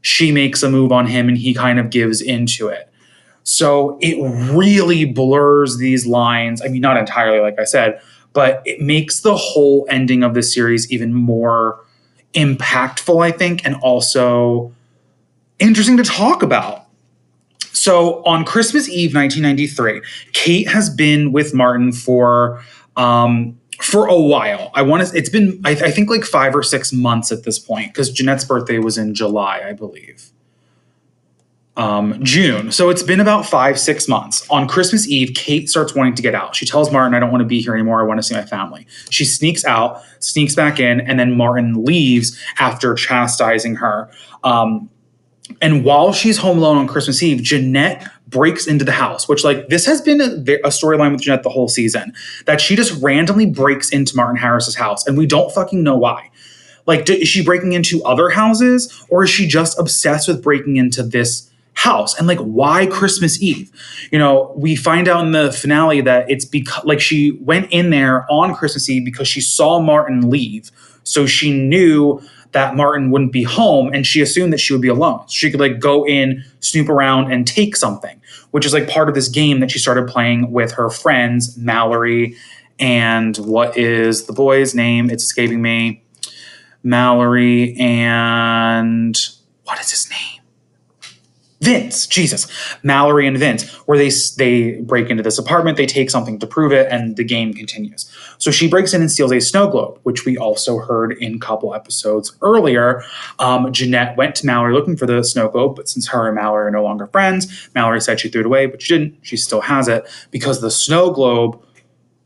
she 0.01 0.31
makes 0.31 0.63
a 0.63 0.69
move 0.69 0.91
on 0.91 1.07
him 1.07 1.27
and 1.27 1.38
he 1.38 1.53
kind 1.53 1.79
of 1.79 1.89
gives 1.89 2.21
into 2.21 2.67
it. 2.67 2.91
So 3.43 3.97
it 4.01 4.17
really 4.53 5.05
blurs 5.05 5.77
these 5.77 6.05
lines. 6.05 6.61
I 6.61 6.67
mean, 6.67 6.81
not 6.81 6.97
entirely, 6.97 7.39
like 7.39 7.59
I 7.59 7.63
said, 7.63 8.01
but 8.33 8.61
it 8.65 8.79
makes 8.79 9.21
the 9.21 9.35
whole 9.35 9.88
ending 9.89 10.23
of 10.23 10.33
the 10.33 10.43
series 10.43 10.91
even 10.91 11.13
more 11.13 11.83
impactful, 12.33 13.23
I 13.23 13.31
think, 13.31 13.65
and 13.65 13.75
also 13.75 14.71
interesting 15.57 15.97
to 15.97 16.03
talk 16.03 16.43
about 16.43 16.78
so 17.79 18.21
on 18.25 18.43
Christmas 18.43 18.89
Eve, 18.89 19.15
1993, 19.15 20.01
Kate 20.33 20.67
has 20.67 20.89
been 20.89 21.31
with 21.31 21.53
Martin 21.53 21.93
for 21.93 22.62
um, 22.98 23.57
for 23.81 24.05
a 24.05 24.19
while. 24.19 24.69
I 24.74 24.81
want 24.81 25.07
to. 25.07 25.17
It's 25.17 25.29
been 25.29 25.62
I, 25.63 25.71
I 25.71 25.91
think 25.91 26.09
like 26.09 26.25
five 26.25 26.53
or 26.53 26.62
six 26.62 26.91
months 26.91 27.31
at 27.31 27.43
this 27.43 27.57
point 27.57 27.93
because 27.93 28.12
Jeanette's 28.12 28.43
birthday 28.43 28.79
was 28.79 28.98
in 28.98 29.15
July, 29.15 29.63
I 29.65 29.71
believe. 29.71 30.29
Um, 31.77 32.21
June. 32.21 32.74
So 32.74 32.89
it's 32.89 33.03
been 33.03 33.21
about 33.21 33.45
five, 33.45 33.79
six 33.79 34.09
months. 34.09 34.45
On 34.50 34.67
Christmas 34.67 35.07
Eve, 35.07 35.33
Kate 35.33 35.69
starts 35.69 35.95
wanting 35.95 36.15
to 36.15 36.21
get 36.21 36.36
out. 36.36 36.53
She 36.57 36.65
tells 36.65 36.91
Martin, 36.91 37.13
I 37.13 37.21
don't 37.21 37.31
want 37.31 37.39
to 37.39 37.48
be 37.48 37.62
here 37.62 37.74
anymore. 37.74 38.01
I 38.01 38.03
want 38.03 38.17
to 38.17 38.24
see 38.24 38.36
my 38.36 38.43
family. 38.43 38.86
She 39.09 39.24
sneaks 39.24 39.63
out, 39.63 40.01
sneaks 40.19 40.53
back 40.53 40.81
in, 40.81 41.00
and 41.00 41.17
then 41.17 41.38
Martin 41.38 41.86
leaves 41.86 42.38
after 42.57 42.93
chastising 42.95 43.75
her. 43.75 44.12
Um, 44.43 44.89
and 45.62 45.84
while 45.84 46.13
she's 46.13 46.38
home 46.38 46.58
alone 46.58 46.77
on 46.77 46.88
Christmas 46.88 47.22
Eve, 47.22 47.41
Jeanette 47.41 48.08
breaks 48.27 48.68
into 48.68 48.86
the 48.86 48.91
house, 48.91 49.27
which, 49.27 49.44
like, 49.44 49.68
this 49.70 49.86
has 49.86 50.01
been 50.01 50.22
a, 50.22 50.25
a 50.25 50.70
storyline 50.70 51.12
with 51.12 51.22
Jeanette 51.22 51.44
the 51.44 51.50
whole 51.50 51.68
season 51.68 52.13
that 52.46 52.62
she 52.62 52.75
just 52.75 53.01
randomly 53.01 53.46
breaks 53.46 53.89
into 53.89 54.15
Martin 54.15 54.38
Harris's 54.38 54.75
house, 54.75 55.06
and 55.08 55.18
we 55.18 55.25
don't 55.25 55.51
fucking 55.51 55.84
know 55.84 55.98
why. 55.98 56.29
Like, 56.86 57.10
is 57.10 57.27
she 57.27 57.44
breaking 57.44 57.74
into 57.74 58.03
other 58.03 58.29
houses, 58.29 59.06
or 59.10 59.24
is 59.24 59.29
she 59.29 59.48
just 59.48 59.77
obsessed 59.79 60.27
with 60.27 60.41
breaking 60.44 60.77
into 60.77 61.03
this 61.03 61.50
house? 61.74 62.18
And, 62.18 62.27
like, 62.27 62.39
why 62.39 62.86
Christmas 62.86 63.41
Eve? 63.41 63.72
You 64.12 64.20
know, 64.20 64.53
we 64.56 64.75
find 64.75 65.08
out 65.08 65.25
in 65.25 65.32
the 65.32 65.51
finale 65.51 66.01
that 66.01 66.29
it's 66.29 66.46
because, 66.46 66.86
like, 66.86 67.00
she 67.00 67.32
went 67.41 67.72
in 67.72 67.89
there 67.89 68.25
on 68.32 68.56
Christmas 68.56 68.89
Eve 68.89 69.06
because 69.06 69.27
she 69.27 69.41
saw 69.41 69.79
Martin 69.79 70.29
leave. 70.29 70.72
So 71.03 71.25
she 71.25 71.51
knew 71.51 72.22
that 72.51 72.75
Martin 72.75 73.12
wouldn't 73.12 73.32
be 73.32 73.44
home 73.44 73.91
and 73.94 74.06
she 74.06 74.22
assumed 74.22 74.51
that 74.53 74.60
she 74.60 74.74
would 74.74 74.82
be 74.82 74.88
alone. 74.88 75.22
So 75.27 75.34
she 75.34 75.51
could 75.51 75.60
like 75.60 75.79
go 75.79 76.06
in, 76.06 76.44
snoop 76.60 76.89
around 76.89 77.32
and 77.32 77.46
take 77.46 77.75
something, 77.75 78.20
which 78.51 78.65
is 78.65 78.74
like 78.74 78.89
part 78.89 79.10
of 79.10 79.15
this 79.15 79.27
game 79.27 79.60
that 79.60 79.72
she 79.72 79.79
started 79.79 80.08
playing 80.08 80.51
with 80.51 80.72
her 80.74 80.89
friends, 80.89 81.58
Mallory 81.58 82.36
and 82.79 83.36
what 83.38 83.77
is 83.77 84.25
the 84.25 84.34
boy's 84.34 84.74
name? 84.74 85.10
It's 85.10 85.25
escaping 85.25 85.62
me. 85.62 86.01
Mallory 86.82 87.75
and 87.77 89.18
what 89.65 89.79
is 89.79 89.91
his 89.91 90.10
name? 90.10 90.41
Vince, 91.62 92.08
Jesus, 92.08 92.48
Mallory 92.84 93.27
and 93.27 93.38
Vince, 93.38 93.70
where 93.86 93.98
they 93.98 94.10
they 94.38 94.79
break 94.79 95.10
into 95.10 95.22
this 95.22 95.38
apartment, 95.38 95.75
they 95.75 95.86
take 95.86 96.10
something 96.10 96.39
to 96.39 96.48
prove 96.48 96.72
it, 96.72 96.88
and 96.89 97.18
the 97.18 97.24
game 97.25 97.53
continues. 97.53 98.10
So 98.39 98.51
she 98.51 98.67
breaks 98.67 98.93
in 98.93 99.01
and 99.01 99.12
steals 99.12 99.31
a 99.31 99.39
snow 99.39 99.67
globe, 99.67 100.00
which 100.03 100.25
we 100.25 100.38
also 100.38 100.79
heard 100.79 101.12
in 101.12 101.36
a 101.36 101.39
couple 101.39 101.75
episodes 101.75 102.36
earlier. 102.41 103.03
Um, 103.38 103.72
Jeanette 103.72 104.17
went 104.17 104.34
to 104.36 104.46
Mallory 104.46 104.74
looking 104.74 104.98
for 104.98 105.05
the 105.05 105.24
snow 105.24 105.50
globe, 105.50 105.75
but 105.75 105.88
since 105.88 106.08
her 106.08 106.25
and 106.27 106.36
Mallory 106.36 106.67
are 106.67 106.72
no 106.72 106.84
longer 106.84 107.08
friends, 107.08 107.69
Mallory 107.75 108.01
said 108.01 108.19
she 108.19 108.29
threw 108.29 108.41
it 108.41 108.46
away, 108.48 108.65
but 108.65 108.81
she 108.81 108.98
didn't. 108.98 109.17
She 109.22 109.38
still 109.38 109.62
has 109.62 109.88
it 109.88 110.10
because 110.31 110.62
the 110.62 110.72
snow 110.72 111.12
globe 111.12 111.62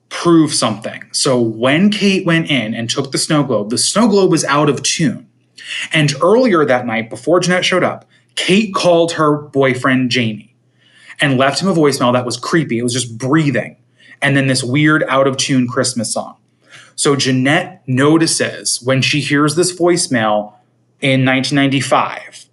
proved 0.10 0.54
something. 0.54 1.04
So 1.12 1.42
when 1.42 1.90
Kate 1.90 2.26
went 2.26 2.50
in 2.50 2.76
and 2.76 2.88
took 2.90 3.12
the 3.12 3.18
snow 3.18 3.44
globe, 3.44 3.72
the 3.72 3.80
snow 3.80 4.08
globe 4.08 4.30
was 4.30 4.46
out 4.46 4.70
of 4.70 4.84
tune. 4.84 5.28
And 5.92 6.14
earlier 6.22 6.64
that 6.66 6.86
night, 6.86 7.10
before 7.10 7.40
Jeanette 7.40 7.66
showed 7.66 7.84
up, 7.84 8.06
Kate 8.36 8.74
called 8.74 9.14
her 9.14 9.36
boyfriend 9.36 10.12
Jamie 10.12 10.56
and 11.20 11.38
left 11.38 11.62
him 11.62 11.68
a 11.68 11.74
voicemail 11.74 12.14
that 12.14 12.26
was 12.26 12.38
creepy. 12.38 12.78
It 12.78 12.84
was 12.84 12.94
just 12.94 13.18
breathing. 13.18 13.78
And 14.24 14.36
then 14.36 14.48
this 14.48 14.64
weird 14.64 15.04
out 15.04 15.28
of 15.28 15.38
tune 15.38 15.68
Christmas 15.68 16.14
song. 16.14 16.38
So 16.96 17.16
Jeanette 17.16 17.84
notices 17.86 18.82
when 18.82 19.02
she 19.02 19.20
hears 19.20 19.56
this 19.56 19.78
voicemail 19.78 20.54
in 21.02 21.26
1995. 21.26 22.46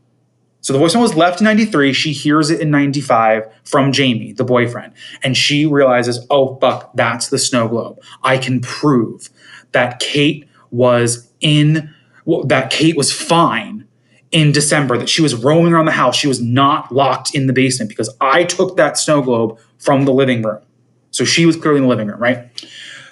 So 0.62 0.72
the 0.72 0.78
voicemail 0.78 1.00
was 1.00 1.14
left 1.14 1.40
in 1.40 1.44
93. 1.44 1.92
She 1.92 2.12
hears 2.12 2.50
it 2.50 2.60
in 2.60 2.70
95 2.70 3.50
from 3.64 3.92
Jamie, 3.92 4.32
the 4.32 4.44
boyfriend. 4.44 4.92
And 5.22 5.36
she 5.36 5.64
realizes, 5.64 6.26
oh, 6.28 6.56
fuck, 6.56 6.90
that's 6.94 7.28
the 7.28 7.38
snow 7.38 7.68
globe. 7.68 7.98
I 8.22 8.36
can 8.36 8.60
prove 8.60 9.30
that 9.72 10.00
Kate 10.00 10.46
was 10.70 11.30
in, 11.40 11.94
well, 12.24 12.44
that 12.44 12.70
Kate 12.70 12.96
was 12.96 13.12
fine 13.12 13.86
in 14.32 14.52
December 14.52 14.98
that 14.98 15.08
she 15.08 15.22
was 15.22 15.34
roaming 15.34 15.72
around 15.72 15.86
the 15.86 15.92
house. 15.92 16.16
She 16.16 16.28
was 16.28 16.40
not 16.40 16.92
locked 16.92 17.34
in 17.34 17.46
the 17.46 17.52
basement 17.52 17.88
because 17.88 18.14
I 18.20 18.44
took 18.44 18.76
that 18.76 18.98
snow 18.98 19.22
globe 19.22 19.58
from 19.78 20.04
the 20.04 20.12
living 20.12 20.42
room. 20.42 20.60
So 21.10 21.24
she 21.24 21.46
was 21.46 21.56
clearly 21.56 21.78
in 21.78 21.84
the 21.84 21.88
living 21.88 22.08
room, 22.08 22.20
right? 22.20 22.48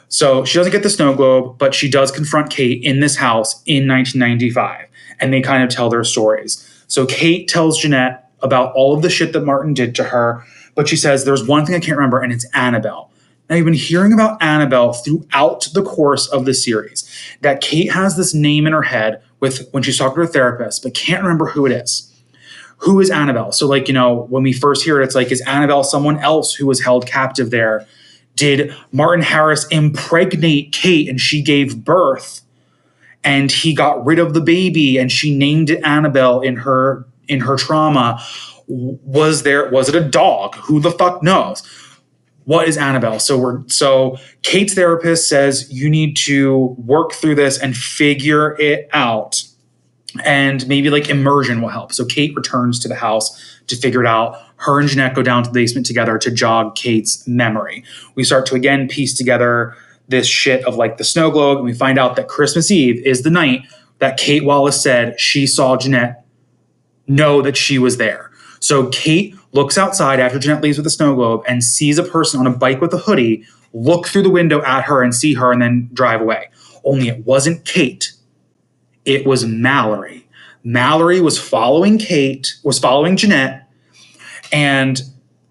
So 0.08 0.44
she 0.44 0.58
doesn't 0.58 0.72
get 0.72 0.82
the 0.82 0.90
snow 0.90 1.14
globe, 1.14 1.58
but 1.58 1.74
she 1.74 1.90
does 1.90 2.10
confront 2.10 2.50
Kate 2.50 2.82
in 2.82 3.00
this 3.00 3.16
house 3.16 3.62
in 3.66 3.86
1995. 3.88 4.86
And 5.20 5.32
they 5.32 5.40
kind 5.40 5.62
of 5.62 5.68
tell 5.68 5.90
their 5.90 6.04
stories. 6.04 6.64
So 6.86 7.06
Kate 7.06 7.48
tells 7.48 7.78
Jeanette 7.78 8.30
about 8.40 8.72
all 8.74 8.94
of 8.94 9.02
the 9.02 9.10
shit 9.10 9.32
that 9.32 9.44
Martin 9.44 9.74
did 9.74 9.94
to 9.96 10.04
her, 10.04 10.44
but 10.74 10.88
she 10.88 10.96
says, 10.96 11.24
There's 11.24 11.46
one 11.46 11.66
thing 11.66 11.74
I 11.74 11.80
can't 11.80 11.98
remember, 11.98 12.20
and 12.20 12.32
it's 12.32 12.46
Annabelle. 12.54 13.10
Now, 13.48 13.56
you've 13.56 13.64
been 13.64 13.74
hearing 13.74 14.12
about 14.12 14.42
Annabelle 14.42 14.92
throughout 14.92 15.68
the 15.72 15.82
course 15.82 16.26
of 16.28 16.44
the 16.44 16.52
series. 16.52 17.08
That 17.40 17.62
Kate 17.62 17.90
has 17.92 18.16
this 18.16 18.34
name 18.34 18.66
in 18.66 18.74
her 18.74 18.82
head 18.82 19.22
with 19.40 19.68
when 19.70 19.82
she's 19.82 19.96
talking 19.96 20.16
to 20.16 20.20
her 20.20 20.26
therapist, 20.26 20.82
but 20.82 20.94
can't 20.94 21.22
remember 21.22 21.46
who 21.46 21.64
it 21.64 21.72
is. 21.72 22.12
Who 22.78 23.00
is 23.00 23.10
Annabelle? 23.10 23.52
So, 23.52 23.66
like, 23.66 23.88
you 23.88 23.94
know, 23.94 24.26
when 24.28 24.42
we 24.42 24.52
first 24.52 24.84
hear 24.84 25.00
it, 25.00 25.04
it's 25.04 25.14
like, 25.14 25.32
is 25.32 25.40
Annabelle 25.42 25.84
someone 25.84 26.18
else 26.18 26.54
who 26.54 26.66
was 26.66 26.80
held 26.80 27.06
captive 27.06 27.50
there? 27.50 27.86
Did 28.34 28.74
Martin 28.92 29.24
Harris 29.24 29.66
impregnate 29.68 30.72
Kate 30.72 31.08
and 31.08 31.20
she 31.20 31.42
gave 31.42 31.84
birth? 31.84 32.42
And 33.24 33.50
he 33.50 33.74
got 33.74 34.04
rid 34.06 34.18
of 34.18 34.32
the 34.32 34.40
baby 34.40 34.96
and 34.96 35.10
she 35.10 35.36
named 35.36 35.70
it 35.70 35.82
Annabelle 35.84 36.40
in 36.40 36.56
her 36.56 37.04
in 37.26 37.40
her 37.40 37.56
trauma. 37.56 38.24
Was 38.68 39.42
there 39.42 39.68
was 39.70 39.88
it 39.88 39.96
a 39.96 40.00
dog? 40.00 40.54
Who 40.54 40.80
the 40.80 40.92
fuck 40.92 41.22
knows? 41.22 41.62
what 42.48 42.66
is 42.66 42.78
Annabelle? 42.78 43.18
So 43.18 43.36
we're 43.36 43.60
so 43.68 44.16
Kate's 44.42 44.72
therapist 44.72 45.28
says 45.28 45.70
you 45.70 45.90
need 45.90 46.16
to 46.16 46.74
work 46.78 47.12
through 47.12 47.34
this 47.34 47.58
and 47.58 47.76
figure 47.76 48.58
it 48.58 48.88
out. 48.94 49.42
And 50.24 50.66
maybe 50.66 50.90
like 50.90 51.10
immersion 51.10 51.60
will 51.60 51.68
help. 51.68 51.92
So 51.92 52.04
Kate 52.04 52.34
returns 52.34 52.78
to 52.80 52.88
the 52.88 52.94
house 52.94 53.60
to 53.66 53.76
figure 53.76 54.00
it 54.00 54.06
out. 54.06 54.40
Her 54.56 54.80
and 54.80 54.88
Jeanette 54.88 55.14
go 55.14 55.22
down 55.22 55.42
to 55.42 55.50
the 55.50 55.54
basement 55.54 55.86
together 55.86 56.18
to 56.18 56.30
jog 56.30 56.74
Kate's 56.74 57.26
memory. 57.28 57.84
We 58.14 58.24
start 58.24 58.46
to 58.46 58.54
again 58.54 58.88
piece 58.88 59.14
together 59.14 59.76
this 60.08 60.26
shit 60.26 60.64
of 60.64 60.76
like 60.76 60.96
the 60.96 61.04
snow 61.04 61.30
globe, 61.30 61.58
and 61.58 61.66
we 61.66 61.74
find 61.74 61.98
out 61.98 62.16
that 62.16 62.28
Christmas 62.28 62.70
Eve 62.70 63.04
is 63.06 63.22
the 63.22 63.30
night 63.30 63.62
that 63.98 64.16
Kate 64.16 64.44
Wallace 64.44 64.82
said 64.82 65.20
she 65.20 65.46
saw 65.46 65.76
Jeanette 65.76 66.24
know 67.06 67.42
that 67.42 67.56
she 67.56 67.78
was 67.78 67.98
there. 67.98 68.30
So 68.60 68.88
Kate 68.88 69.34
looks 69.52 69.78
outside 69.78 70.20
after 70.20 70.38
Jeanette 70.38 70.62
leaves 70.62 70.78
with 70.78 70.84
the 70.84 70.90
snow 70.90 71.14
globe 71.14 71.44
and 71.46 71.62
sees 71.62 71.98
a 71.98 72.02
person 72.02 72.40
on 72.40 72.46
a 72.46 72.56
bike 72.56 72.80
with 72.80 72.92
a 72.94 72.98
hoodie 72.98 73.44
look 73.72 74.08
through 74.08 74.22
the 74.22 74.30
window 74.30 74.62
at 74.62 74.84
her 74.84 75.02
and 75.02 75.14
see 75.14 75.34
her 75.34 75.52
and 75.52 75.60
then 75.60 75.90
drive 75.92 76.20
away. 76.20 76.48
Only 76.84 77.08
it 77.08 77.24
wasn't 77.26 77.64
Kate, 77.64 78.12
it 79.04 79.26
was 79.26 79.44
Mallory. 79.44 80.26
Mallory 80.64 81.20
was 81.20 81.38
following 81.38 81.98
Kate, 81.98 82.56
was 82.64 82.78
following 82.78 83.16
Jeanette, 83.16 83.68
and 84.52 85.00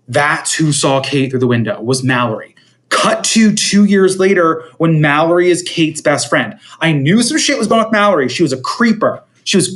that's 0.07 0.53
who 0.53 0.71
saw 0.71 1.01
Kate 1.01 1.29
through 1.29 1.39
the 1.39 1.47
window, 1.47 1.81
was 1.81 2.03
Mallory. 2.03 2.55
Cut 2.89 3.23
to 3.25 3.53
two 3.53 3.85
years 3.85 4.19
later 4.19 4.63
when 4.77 5.01
Mallory 5.01 5.49
is 5.49 5.61
Kate's 5.63 6.01
best 6.01 6.29
friend. 6.29 6.57
I 6.79 6.93
knew 6.93 7.21
some 7.21 7.37
shit 7.37 7.57
was 7.57 7.67
going 7.67 7.83
with 7.83 7.91
Mallory. 7.91 8.29
She 8.29 8.43
was 8.43 8.53
a 8.53 8.61
creeper. 8.61 9.21
She 9.43 9.57
was 9.57 9.73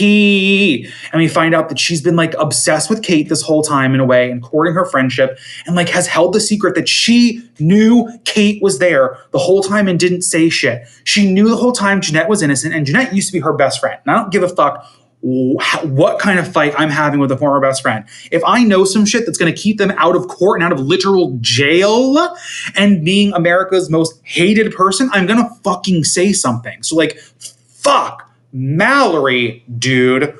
creepy. 0.00 0.90
And 1.12 1.20
we 1.20 1.28
find 1.28 1.54
out 1.54 1.68
that 1.68 1.78
she's 1.78 2.02
been 2.02 2.16
like 2.16 2.34
obsessed 2.38 2.90
with 2.90 3.02
Kate 3.02 3.28
this 3.28 3.42
whole 3.42 3.62
time 3.62 3.94
in 3.94 4.00
a 4.00 4.04
way 4.04 4.30
and 4.30 4.42
courting 4.42 4.74
her 4.74 4.84
friendship 4.84 5.38
and 5.66 5.76
like 5.76 5.88
has 5.88 6.06
held 6.06 6.32
the 6.32 6.40
secret 6.40 6.74
that 6.74 6.88
she 6.88 7.42
knew 7.58 8.08
Kate 8.24 8.62
was 8.62 8.78
there 8.78 9.18
the 9.32 9.38
whole 9.38 9.62
time 9.62 9.88
and 9.88 9.98
didn't 9.98 10.22
say 10.22 10.48
shit. 10.48 10.86
She 11.04 11.30
knew 11.30 11.48
the 11.48 11.56
whole 11.56 11.72
time 11.72 12.00
Jeanette 12.00 12.28
was 12.28 12.42
innocent 12.42 12.74
and 12.74 12.86
Jeanette 12.86 13.14
used 13.14 13.28
to 13.28 13.32
be 13.32 13.40
her 13.40 13.52
best 13.52 13.80
friend. 13.80 13.98
And 14.04 14.14
I 14.14 14.20
don't 14.20 14.32
give 14.32 14.42
a 14.42 14.48
fuck 14.48 14.86
what 15.22 16.18
kind 16.18 16.38
of 16.38 16.50
fight 16.50 16.72
I'm 16.78 16.88
having 16.88 17.20
with 17.20 17.30
a 17.30 17.36
former 17.36 17.60
best 17.60 17.82
friend. 17.82 18.06
If 18.30 18.42
I 18.46 18.64
know 18.64 18.86
some 18.86 19.04
shit 19.04 19.26
that's 19.26 19.36
going 19.36 19.54
to 19.54 19.60
keep 19.60 19.76
them 19.76 19.90
out 19.98 20.16
of 20.16 20.28
court 20.28 20.62
and 20.62 20.64
out 20.64 20.72
of 20.72 20.80
literal 20.80 21.36
jail 21.42 22.34
and 22.74 23.04
being 23.04 23.30
America's 23.34 23.90
most 23.90 24.18
hated 24.22 24.72
person, 24.72 25.10
I'm 25.12 25.26
going 25.26 25.38
to 25.38 25.50
fucking 25.62 26.04
say 26.04 26.32
something. 26.32 26.82
So, 26.82 26.96
like, 26.96 27.18
fuck 27.18 28.29
Mallory, 28.52 29.64
dude. 29.78 30.36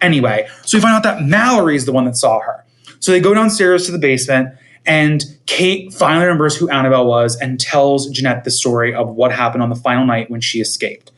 Anyway, 0.00 0.48
so 0.62 0.78
we 0.78 0.82
find 0.82 0.94
out 0.94 1.02
that 1.02 1.22
Mallory 1.22 1.76
is 1.76 1.86
the 1.86 1.92
one 1.92 2.04
that 2.06 2.16
saw 2.16 2.40
her. 2.40 2.64
So 3.00 3.12
they 3.12 3.20
go 3.20 3.34
downstairs 3.34 3.86
to 3.86 3.92
the 3.92 3.98
basement, 3.98 4.54
and 4.86 5.24
Kate 5.46 5.92
finally 5.92 6.24
remembers 6.24 6.56
who 6.56 6.68
Annabelle 6.70 7.06
was 7.06 7.36
and 7.36 7.60
tells 7.60 8.08
Jeanette 8.10 8.44
the 8.44 8.50
story 8.50 8.94
of 8.94 9.10
what 9.10 9.32
happened 9.32 9.62
on 9.62 9.68
the 9.68 9.76
final 9.76 10.06
night 10.06 10.30
when 10.30 10.40
she 10.40 10.60
escaped. 10.60 11.12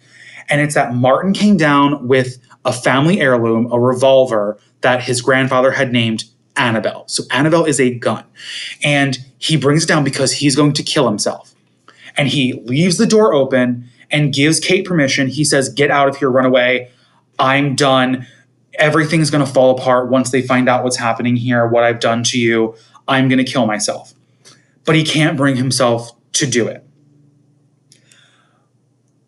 And 0.49 0.61
it's 0.61 0.75
that 0.75 0.95
Martin 0.95 1.33
came 1.33 1.57
down 1.57 2.09
with 2.09 2.39
a 2.65 2.73
family 2.73 3.21
heirloom, 3.21 3.71
a 3.73 3.79
revolver 3.79 4.59
that 4.81 5.03
his 5.03 5.23
grandfather 5.23 5.71
had 5.71 5.93
named 5.93 6.25
Annabelle. 6.57 7.05
So 7.09 7.25
Annabelle 7.31 7.65
is 7.65 7.81
a 7.81 7.95
gun. 7.95 8.25
And 8.83 9.19
he 9.39 9.57
brings 9.57 9.85
it 9.85 9.87
down 9.87 10.05
because 10.05 10.33
he's 10.33 10.57
going 10.57 10.73
to 10.75 10.83
kill 10.83 11.07
himself. 11.09 11.55
And 12.17 12.29
he 12.29 12.55
leaves 12.65 12.99
the 12.99 13.07
door 13.07 13.33
open 13.33 13.89
and 14.13 14.33
gives 14.33 14.61
Kate 14.61 14.85
permission. 14.85 15.27
He 15.27 15.43
says, 15.43 15.71
Get 15.71 15.91
out 15.91 16.09
of 16.09 16.17
here, 16.17 16.31
run 16.31 16.45
away. 16.45 16.91
I'm 17.39 17.75
done. 17.75 18.27
Everything's 18.75 19.31
going 19.31 19.45
to 19.45 19.51
fall 19.51 19.77
apart 19.77 20.11
once 20.11 20.31
they 20.31 20.43
find 20.43 20.69
out 20.69 20.85
what's 20.85 20.97
happening 20.97 21.37
here, 21.37 21.67
what 21.67 21.83
I've 21.83 21.99
done 21.99 22.23
to 22.25 22.39
you. 22.39 22.77
I'm 23.09 23.29
going 23.29 23.39
to 23.39 23.45
kill 23.45 23.67
myself. 23.67 24.15
But 24.85 24.95
he 24.95 25.03
can't 25.03 25.37
bring 25.37 25.57
himself 25.57 26.13
to 26.35 26.47
do 26.47 26.69
it. 26.69 26.85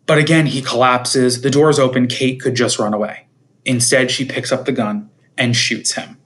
But 0.05 0.19
again, 0.19 0.45
he 0.45 0.61
collapses. 0.61 1.41
The 1.41 1.49
door's 1.49 1.79
open. 1.79 2.07
Kate 2.07 2.39
could 2.39 2.55
just 2.55 2.77
run 2.77 2.93
away. 2.93 3.27
Instead, 3.65 4.11
she 4.11 4.23
picks 4.23 4.51
up 4.51 4.65
the 4.65 4.71
gun 4.71 5.09
and 5.37 5.55
shoots 5.55 5.93
him. 5.93 6.17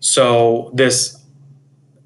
So, 0.00 0.70
this 0.74 1.16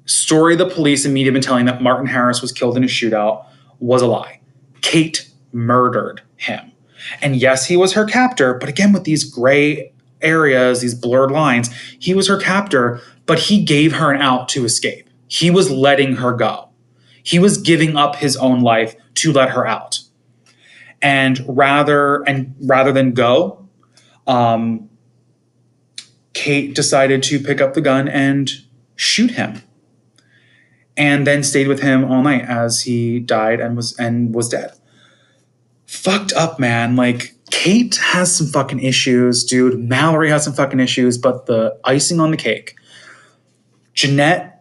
story 0.05 0.55
the 0.55 0.69
police 0.69 1.05
and 1.05 1.13
media 1.13 1.31
have 1.31 1.33
been 1.33 1.43
telling 1.43 1.65
that 1.65 1.81
Martin 1.81 2.07
Harris 2.07 2.41
was 2.41 2.51
killed 2.51 2.77
in 2.77 2.83
a 2.83 2.87
shootout 2.87 3.45
was 3.79 4.01
a 4.01 4.07
lie. 4.07 4.39
Kate 4.83 5.27
murdered 5.51 6.21
him. 6.35 6.71
And 7.21 7.35
yes, 7.35 7.65
he 7.65 7.75
was 7.75 7.93
her 7.93 8.05
captor, 8.05 8.53
but 8.53 8.69
again, 8.69 8.93
with 8.93 9.05
these 9.05 9.23
gray 9.23 9.91
areas, 10.21 10.81
these 10.81 10.93
blurred 10.93 11.31
lines, 11.31 11.73
he 11.99 12.13
was 12.13 12.27
her 12.27 12.39
captor, 12.39 13.01
but 13.25 13.39
he 13.39 13.63
gave 13.63 13.93
her 13.93 14.11
an 14.11 14.21
out 14.21 14.47
to 14.49 14.63
escape. 14.63 15.09
He 15.27 15.49
was 15.49 15.71
letting 15.71 16.17
her 16.17 16.33
go. 16.33 16.69
He 17.23 17.39
was 17.39 17.57
giving 17.57 17.97
up 17.97 18.17
his 18.17 18.37
own 18.37 18.61
life 18.61 18.95
to 19.15 19.33
let 19.33 19.49
her 19.49 19.65
out. 19.65 19.99
And 21.01 21.43
rather 21.47 22.21
and 22.23 22.55
rather 22.61 22.91
than 22.91 23.13
go, 23.13 23.67
um, 24.27 24.89
Kate 26.33 26.73
decided 26.73 27.23
to 27.23 27.39
pick 27.39 27.61
up 27.61 27.73
the 27.73 27.81
gun 27.81 28.07
and 28.07 28.51
shoot 28.95 29.31
him. 29.31 29.61
And 30.95 31.25
then 31.25 31.43
stayed 31.43 31.67
with 31.67 31.81
him 31.81 32.05
all 32.05 32.21
night 32.21 32.43
as 32.43 32.81
he 32.81 33.19
died 33.19 33.59
and 33.59 33.75
was 33.75 33.97
and 33.97 34.33
was 34.33 34.49
dead. 34.49 34.73
Fucked 35.87 36.33
up, 36.33 36.59
man. 36.59 36.95
Like 36.95 37.33
Kate 37.49 37.95
has 37.95 38.35
some 38.35 38.47
fucking 38.47 38.79
issues, 38.79 39.43
dude. 39.43 39.79
Mallory 39.79 40.29
has 40.29 40.43
some 40.43 40.53
fucking 40.53 40.79
issues, 40.79 41.17
but 41.17 41.45
the 41.45 41.79
icing 41.83 42.19
on 42.19 42.31
the 42.31 42.37
cake. 42.37 42.75
Jeanette 43.93 44.53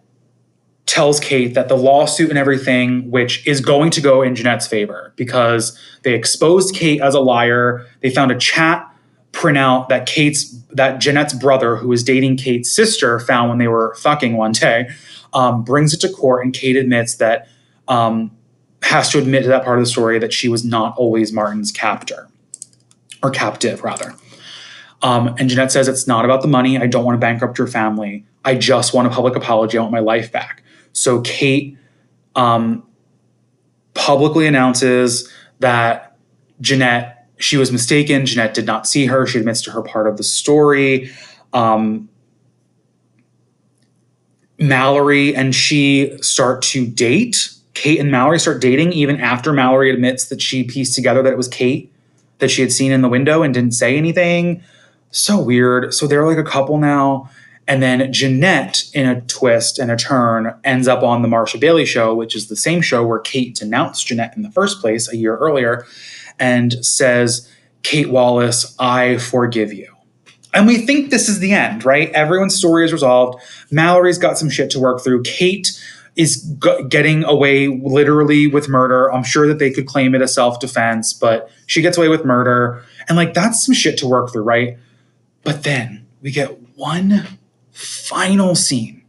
tells 0.87 1.19
Kate 1.21 1.55
that 1.55 1.69
the 1.69 1.77
lawsuit 1.77 2.29
and 2.29 2.39
everything, 2.39 3.11
which 3.11 3.47
is 3.47 3.61
going 3.61 3.91
to 3.91 4.01
go 4.01 4.21
in 4.21 4.35
Jeanette's 4.35 4.67
favor 4.67 5.15
because 5.17 5.79
they 6.03 6.13
exposed 6.13 6.75
Kate 6.75 7.01
as 7.01 7.15
a 7.15 7.21
liar. 7.21 7.87
They 8.01 8.11
found 8.11 8.31
a 8.31 8.39
chat 8.39 8.87
printout 9.33 9.89
that 9.89 10.05
Kate's 10.07 10.55
that 10.73 11.01
Jeanette's 11.01 11.33
brother, 11.33 11.77
who 11.77 11.89
was 11.89 12.05
dating 12.05 12.37
Kate's 12.37 12.71
sister, 12.71 13.19
found 13.21 13.49
when 13.49 13.59
they 13.59 13.69
were 13.69 13.95
fucking 13.97 14.37
one 14.37 14.53
day, 14.53 14.89
um, 15.33 15.63
brings 15.65 15.95
it 15.95 16.01
to 16.01 16.09
court, 16.09 16.45
and 16.45 16.53
Kate 16.55 16.77
admits 16.77 17.17
that 17.17 17.49
um, 17.89 18.37
has 18.83 19.11
to 19.11 19.19
admit 19.19 19.43
to 19.43 19.49
that 19.49 19.65
part 19.65 19.79
of 19.79 19.85
the 19.85 19.91
story 19.91 20.19
that 20.19 20.33
she 20.33 20.49
was 20.49 20.65
not 20.65 20.97
always 20.97 21.33
Martin's 21.33 21.73
captor 21.73 22.29
or 23.23 23.31
captive 23.31 23.83
rather. 23.83 24.15
Um, 25.03 25.35
and 25.39 25.49
Jeanette 25.49 25.73
says 25.73 25.89
it's 25.89 26.07
not 26.07 26.25
about 26.25 26.43
the 26.43 26.49
money. 26.49 26.79
I 26.79 26.87
don't 26.87 27.05
want 27.05 27.17
to 27.17 27.21
bankrupt 27.21 27.59
your 27.59 27.67
family. 27.67 28.25
I 28.45 28.55
just 28.55 28.95
want 28.95 29.09
a 29.09 29.11
public 29.11 29.35
apology. 29.37 29.79
I 29.79 29.81
want 29.81 29.93
my 29.93 30.01
life 30.01 30.31
back. 30.31 30.63
So 30.93 31.21
Kate 31.23 31.77
um, 32.37 32.87
publicly 33.95 34.47
announces 34.47 35.31
that 35.61 36.17
Jeanette 36.61 37.19
she 37.43 37.57
was 37.57 37.73
mistaken. 37.73 38.25
Jeanette 38.25 38.55
did 38.55 38.67
not 38.67 38.87
see 38.87 39.07
her. 39.07 39.27
She 39.27 39.39
admits 39.39 39.63
to 39.63 39.73
her 39.73 39.83
part 39.83 40.07
of 40.07 40.17
the 40.17 40.23
story. 40.23 41.11
Um, 41.53 42.09
Mallory 44.63 45.35
and 45.35 45.55
she 45.55 46.17
start 46.23 46.63
to 46.63 46.87
date. 46.87 47.53
Kate 47.75 47.99
and 47.99 48.11
Mallory 48.11 48.39
start 48.39 48.61
dating 48.61 48.93
even 48.93 49.21
after 49.21 49.53
Mallory 49.53 49.91
admits 49.91 50.29
that 50.29 50.41
she 50.41 50.63
pieced 50.63 50.95
together 50.95 51.23
that 51.23 51.33
it 51.33 51.37
was 51.37 51.49
Kate 51.49 51.93
that 52.39 52.51
she 52.51 52.61
had 52.61 52.73
seen 52.73 52.93
in 52.93 53.03
the 53.03 53.09
window 53.09 53.43
and 53.43 53.55
didn't 53.55 53.73
say 53.73 53.97
anything. 53.97 54.63
So 55.11 55.41
weird. 55.41 55.95
So 55.95 56.07
they're 56.07 56.27
like 56.27 56.39
a 56.39 56.45
couple 56.45 56.79
now. 56.79 57.31
And 57.69 57.83
then 57.83 58.13
Jeanette, 58.13 58.85
in 58.93 59.07
a 59.07 59.21
twist 59.23 59.79
and 59.79 59.91
a 59.91 59.97
turn, 59.97 60.53
ends 60.65 60.89
up 60.89 61.03
on 61.03 61.23
the 61.23 61.29
Marcia 61.29 61.59
Bailey 61.59 61.87
show, 61.87 62.13
which 62.15 62.35
is 62.35 62.49
the 62.49 62.57
same 62.57 62.81
show 62.81 63.07
where 63.07 63.21
Kate 63.21 63.55
denounced 63.55 64.07
Jeanette 64.07 64.37
in 64.37 64.43
the 64.43 64.51
first 64.51 64.81
place 64.81 65.11
a 65.11 65.17
year 65.17 65.37
earlier 65.37 65.87
and 66.39 66.85
says, 66.85 67.49
Kate 67.85 68.11
Wallace, 68.11 68.75
I 68.79 69.19
forgive 69.19 69.73
you. 69.73 69.92
And 70.55 70.67
we 70.67 70.79
think 70.79 71.11
this 71.11 71.29
is 71.29 71.39
the 71.39 71.53
end, 71.53 71.85
right? 71.85 72.11
Everyone's 72.11 72.55
story 72.55 72.85
is 72.85 72.93
resolved. 72.93 73.43
Mallory's 73.71 74.19
got 74.19 74.39
some 74.39 74.51
shit 74.51 74.71
to 74.71 74.79
work 74.81 75.03
through. 75.03 75.23
Kate 75.23 75.69
is 76.15 76.43
g- 76.43 76.85
getting 76.89 77.25
away 77.25 77.69
literally 77.69 78.47
with 78.47 78.69
murder. 78.69 79.11
I'm 79.13 79.25
sure 79.25 79.47
that 79.49 79.59
they 79.59 79.71
could 79.71 79.87
claim 79.87 80.15
it 80.15 80.21
as 80.21 80.35
self 80.35 80.61
defense, 80.61 81.13
but 81.13 81.51
she 81.67 81.81
gets 81.81 81.97
away 81.97 82.09
with 82.09 82.25
murder. 82.25 82.85
And 83.09 83.17
like, 83.17 83.33
that's 83.33 83.65
some 83.65 83.75
shit 83.75 83.97
to 83.99 84.07
work 84.07 84.31
through, 84.33 84.43
right? 84.43 84.77
But 85.43 85.63
then 85.63 86.07
we 86.21 86.31
get 86.31 86.77
one 86.77 87.39
final 87.71 88.55
scene. 88.55 89.03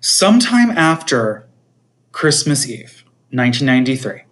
Sometime 0.00 0.70
after 0.70 1.46
Christmas 2.12 2.68
Eve, 2.68 3.04
1993 3.30 4.22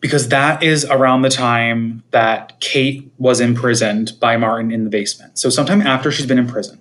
because 0.00 0.28
that 0.28 0.62
is 0.62 0.84
around 0.86 1.22
the 1.22 1.30
time 1.30 2.02
that 2.10 2.58
Kate 2.60 3.12
was 3.18 3.40
imprisoned 3.40 4.12
by 4.20 4.36
Martin 4.36 4.72
in 4.72 4.84
the 4.84 4.90
basement. 4.90 5.38
So, 5.38 5.50
sometime 5.50 5.82
after 5.82 6.10
she's 6.10 6.26
been 6.26 6.38
in 6.38 6.48
prison, 6.48 6.80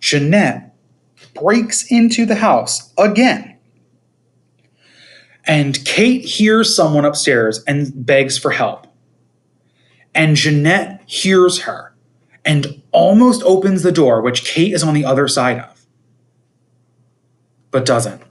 Jeanette 0.00 0.74
breaks 1.34 1.90
into 1.90 2.26
the 2.26 2.36
house 2.36 2.92
again. 2.98 3.56
And 5.44 5.84
Kate 5.84 6.24
hears 6.24 6.74
someone 6.74 7.04
upstairs 7.04 7.64
and 7.64 8.06
begs 8.06 8.38
for 8.38 8.50
help. 8.50 8.86
And 10.14 10.36
Jeanette 10.36 11.02
hears 11.06 11.62
her 11.62 11.94
and 12.44 12.82
almost 12.92 13.42
opens 13.42 13.82
the 13.82 13.92
door, 13.92 14.20
which 14.20 14.44
Kate 14.44 14.72
is 14.72 14.82
on 14.82 14.94
the 14.94 15.04
other 15.04 15.28
side 15.28 15.58
of, 15.58 15.86
but 17.70 17.86
doesn't. 17.86 18.22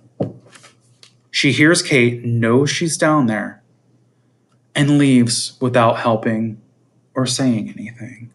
She 1.32 1.52
hears 1.52 1.82
Kate, 1.82 2.24
knows 2.24 2.70
she's 2.70 2.98
down 2.98 3.28
there, 3.28 3.59
and 4.76 4.98
leaves 4.98 5.58
without 5.60 6.00
helping 6.00 6.62
or 7.16 7.26
saying 7.26 7.70
anything. 7.70 8.32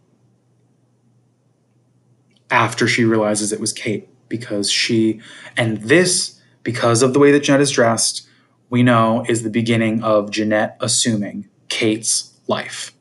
After 2.51 2.87
she 2.87 3.05
realizes 3.05 3.53
it 3.53 3.61
was 3.61 3.73
Kate, 3.73 4.09
because 4.29 4.71
she, 4.71 5.21
and 5.57 5.79
this, 5.83 6.41
because 6.63 7.03
of 7.03 7.13
the 7.13 7.19
way 7.19 7.31
that 7.33 7.45
Jeanette 7.45 7.61
is 7.61 7.71
dressed, 7.71 8.27
we 8.71 8.83
know 8.83 9.25
is 9.29 9.43
the 9.43 9.51
beginning 9.51 10.03
of 10.03 10.31
Jeanette 10.31 10.77
assuming 10.81 11.49
Kate's 11.69 12.33
life. 12.47 12.93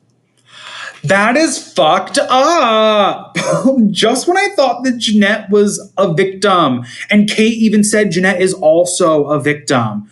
That 1.02 1.36
is 1.36 1.58
fucked 1.72 2.18
up. 2.18 3.36
Just 3.90 4.26
when 4.26 4.38
I 4.38 4.48
thought 4.56 4.84
that 4.84 4.96
Jeanette 4.96 5.50
was 5.50 5.92
a 5.98 6.14
victim, 6.14 6.84
and 7.10 7.28
Kate 7.28 7.54
even 7.54 7.84
said 7.84 8.10
Jeanette 8.10 8.40
is 8.40 8.54
also 8.54 9.26
a 9.26 9.38
victim. 9.38 10.10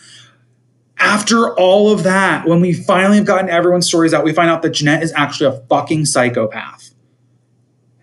After 1.03 1.53
all 1.57 1.93
of 1.93 2.05
that, 2.05 2.47
when 2.47 2.61
we 2.61 2.73
finally 2.73 3.17
have 3.17 3.27
gotten 3.27 3.51
everyone's 3.51 3.89
stories 3.89 4.15
out, 4.15 4.23
we 4.23 4.33
find 4.33 4.49
out 4.49 4.63
that 4.63 4.71
Jeanette 4.71 5.03
is 5.03 5.13
actually 5.17 5.55
a 5.55 5.61
fucking 5.69 6.05
psychopath. 6.05 6.91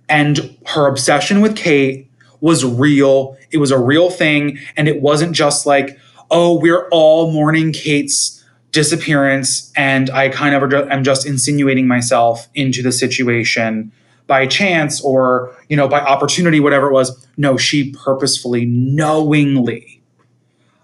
And 0.09 0.57
her 0.65 0.85
obsession 0.85 1.39
with 1.39 1.55
Kate 1.55 2.12
was 2.41 2.65
real. 2.65 3.38
It 3.51 3.57
was 3.59 3.71
a 3.71 3.79
real 3.79 4.09
thing. 4.09 4.59
And 4.75 4.89
it 4.89 5.01
wasn't 5.01 5.31
just 5.31 5.65
like, 5.65 5.97
oh, 6.29 6.59
we're 6.59 6.89
all 6.89 7.31
mourning 7.31 7.71
Kate's 7.71 8.43
disappearance 8.71 9.71
and 9.77 10.09
I 10.09 10.27
kind 10.27 10.53
of 10.53 10.73
am 10.91 11.03
just 11.05 11.25
insinuating 11.25 11.88
myself 11.88 12.49
into 12.53 12.83
the 12.83 12.91
situation 12.91 13.93
by 14.27 14.45
chance 14.45 15.01
or, 15.01 15.55
you 15.69 15.77
know, 15.77 15.88
by 15.88 16.01
opportunity, 16.01 16.59
whatever 16.59 16.88
it 16.88 16.93
was. 16.93 17.25
No, 17.38 17.55
she 17.55 17.91
purposefully, 17.93 18.65
knowingly 18.65 19.98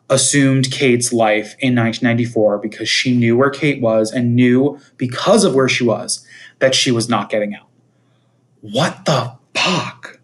assumed 0.10 0.72
Kate's 0.72 1.12
life 1.12 1.56
in 1.60 1.76
1994 1.76 2.60
because 2.60 2.88
she 2.88 3.16
knew 3.16 3.36
where 3.38 3.50
Kate 3.50 3.82
was 3.82 4.12
and 4.12 4.36
knew 4.36 4.80
because 4.98 5.44
of 5.44 5.56
where 5.56 5.70
she 5.70 5.84
was 5.84 6.26
that 6.60 6.76
she 6.76 6.92
was 6.92 7.10
not 7.10 7.30
getting 7.30 7.56
out. 7.56 7.68
What 8.62 9.06
the 9.06 9.38
fuck? 9.54 10.20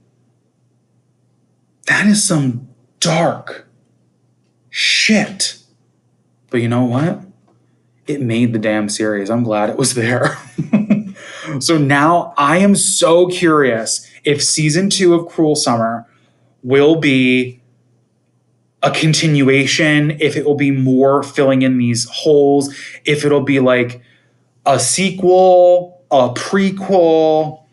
That 1.87 2.05
is 2.07 2.23
some 2.23 2.69
dark 2.99 3.67
shit. 4.69 5.57
But 6.49 6.61
you 6.61 6.67
know 6.67 6.83
what? 6.83 7.21
it 8.07 8.21
made 8.21 8.53
the 8.53 8.59
damn 8.59 8.89
series. 8.89 9.29
I'm 9.29 9.43
glad 9.43 9.69
it 9.69 9.77
was 9.77 9.93
there. 9.93 10.37
so 11.59 11.77
now 11.77 12.33
I 12.37 12.57
am 12.57 12.75
so 12.75 13.27
curious 13.27 14.09
if 14.23 14.43
season 14.43 14.89
two 14.89 15.13
of 15.13 15.27
Cruel 15.27 15.55
Summer 15.55 16.07
will 16.63 16.97
be 16.97 17.60
a 18.83 18.91
continuation, 18.91 20.11
if 20.19 20.35
it 20.35 20.45
will 20.45 20.55
be 20.55 20.71
more 20.71 21.23
filling 21.23 21.61
in 21.61 21.77
these 21.77 22.05
holes, 22.09 22.73
if 23.05 23.23
it'll 23.23 23.41
be 23.41 23.59
like 23.59 24.01
a 24.65 24.79
sequel, 24.79 26.03
a 26.09 26.29
prequel, 26.29 27.63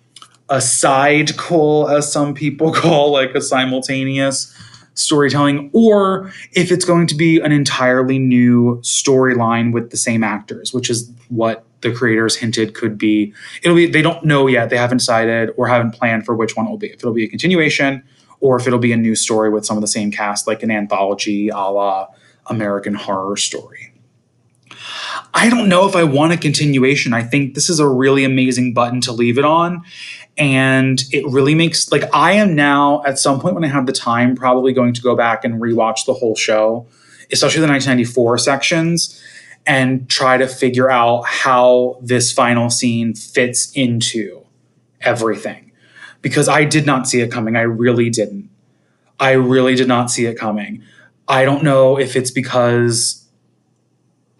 a 0.49 0.61
side 0.61 1.29
sidequel, 1.29 1.91
as 1.91 2.11
some 2.11 2.35
people 2.35 2.73
call 2.75 3.13
like 3.13 3.35
a 3.35 3.41
simultaneous 3.41 4.55
storytelling, 4.95 5.71
or 5.73 6.33
if 6.53 6.73
it's 6.73 6.85
going 6.85 7.07
to 7.07 7.15
be 7.15 7.39
an 7.41 7.53
entirely 7.53 8.19
new 8.19 8.77
storyline 8.83 9.73
with 9.73 9.91
the 9.91 9.97
same 9.97 10.25
actors, 10.25 10.75
which 10.75 10.91
is 10.91 11.11
what 11.29 11.65
the 11.81 11.93
creators 11.93 12.35
hinted 12.37 12.75
could 12.75 12.99
be. 12.99 13.33
It'll 13.63 13.77
be 13.77 13.87
they 13.87 14.03
don't 14.03 14.25
know 14.25 14.49
yet. 14.49 14.71
They 14.71 14.77
haven't 14.77 14.99
decided 14.99 15.51
or 15.57 15.69
haven't 15.69 15.93
planned 15.93 16.25
for 16.25 16.35
which 16.35 16.57
one 16.57 16.67
it 16.67 16.71
will 16.71 16.79
be. 16.79 16.89
If 16.89 16.95
it'll 16.95 17.13
be 17.13 17.25
a 17.25 17.29
continuation 17.29 18.03
or 18.41 18.57
if 18.57 18.67
it'll 18.67 18.79
be 18.79 18.93
a 18.93 18.97
new 18.97 19.15
story 19.15 19.51
with 19.51 19.67
some 19.67 19.77
of 19.77 19.81
the 19.81 19.89
same 19.89 20.11
cast, 20.11 20.47
like 20.47 20.63
an 20.63 20.71
anthology 20.71 21.49
a 21.49 21.57
la 21.57 22.09
American 22.47 22.95
Horror 22.95 23.37
Story. 23.37 23.93
I 25.35 25.51
don't 25.51 25.69
know 25.69 25.87
if 25.87 25.95
I 25.95 26.05
want 26.05 26.33
a 26.33 26.37
continuation. 26.37 27.13
I 27.13 27.23
think 27.23 27.55
this 27.55 27.69
is 27.69 27.81
a 27.81 27.89
really 27.89 28.25
amazing 28.25 28.73
button 28.75 29.01
to 29.03 29.13
leave 29.13 29.39
it 29.39 29.45
on 29.45 29.85
and 30.39 31.03
it 31.11 31.27
really 31.27 31.55
makes 31.55 31.91
like 31.91 32.05
I 32.15 32.33
am 32.33 32.55
now 32.55 33.03
at 33.05 33.19
some 33.19 33.41
point 33.41 33.55
when 33.55 33.65
I 33.65 33.69
have 33.69 33.87
the 33.87 33.93
time 33.93 34.37
probably 34.37 34.73
going 34.73 34.95
to 34.95 35.03
go 35.03 35.17
back 35.17 35.45
and 35.45 35.61
rewatch 35.61 36.07
the 36.07 36.15
whole 36.15 36.37
show, 36.37 36.87
especially 37.33 37.61
the 37.61 37.69
1994 37.69 38.39
sections 38.39 39.23
and 39.67 40.09
try 40.09 40.39
to 40.39 40.47
figure 40.47 40.91
out 40.91 41.27
how 41.27 41.99
this 42.01 42.33
final 42.33 42.71
scene 42.71 43.15
fits 43.15 43.73
into 43.73 44.45
everything 45.01 45.68
because 46.23 46.49
I 46.49 46.65
did 46.65 46.87
not 46.87 47.09
see 47.09 47.21
it 47.21 47.31
coming. 47.31 47.57
I 47.57 47.63
really 47.63 48.11
didn't. 48.11 48.51
I 49.21 49.33
really 49.33 49.75
did 49.75 49.89
not 49.89 50.11
see 50.11 50.27
it 50.27 50.39
coming. 50.39 50.83
I 51.27 51.45
don't 51.45 51.63
know 51.63 51.99
if 51.99 52.17
it's 52.17 52.31
because 52.31 53.27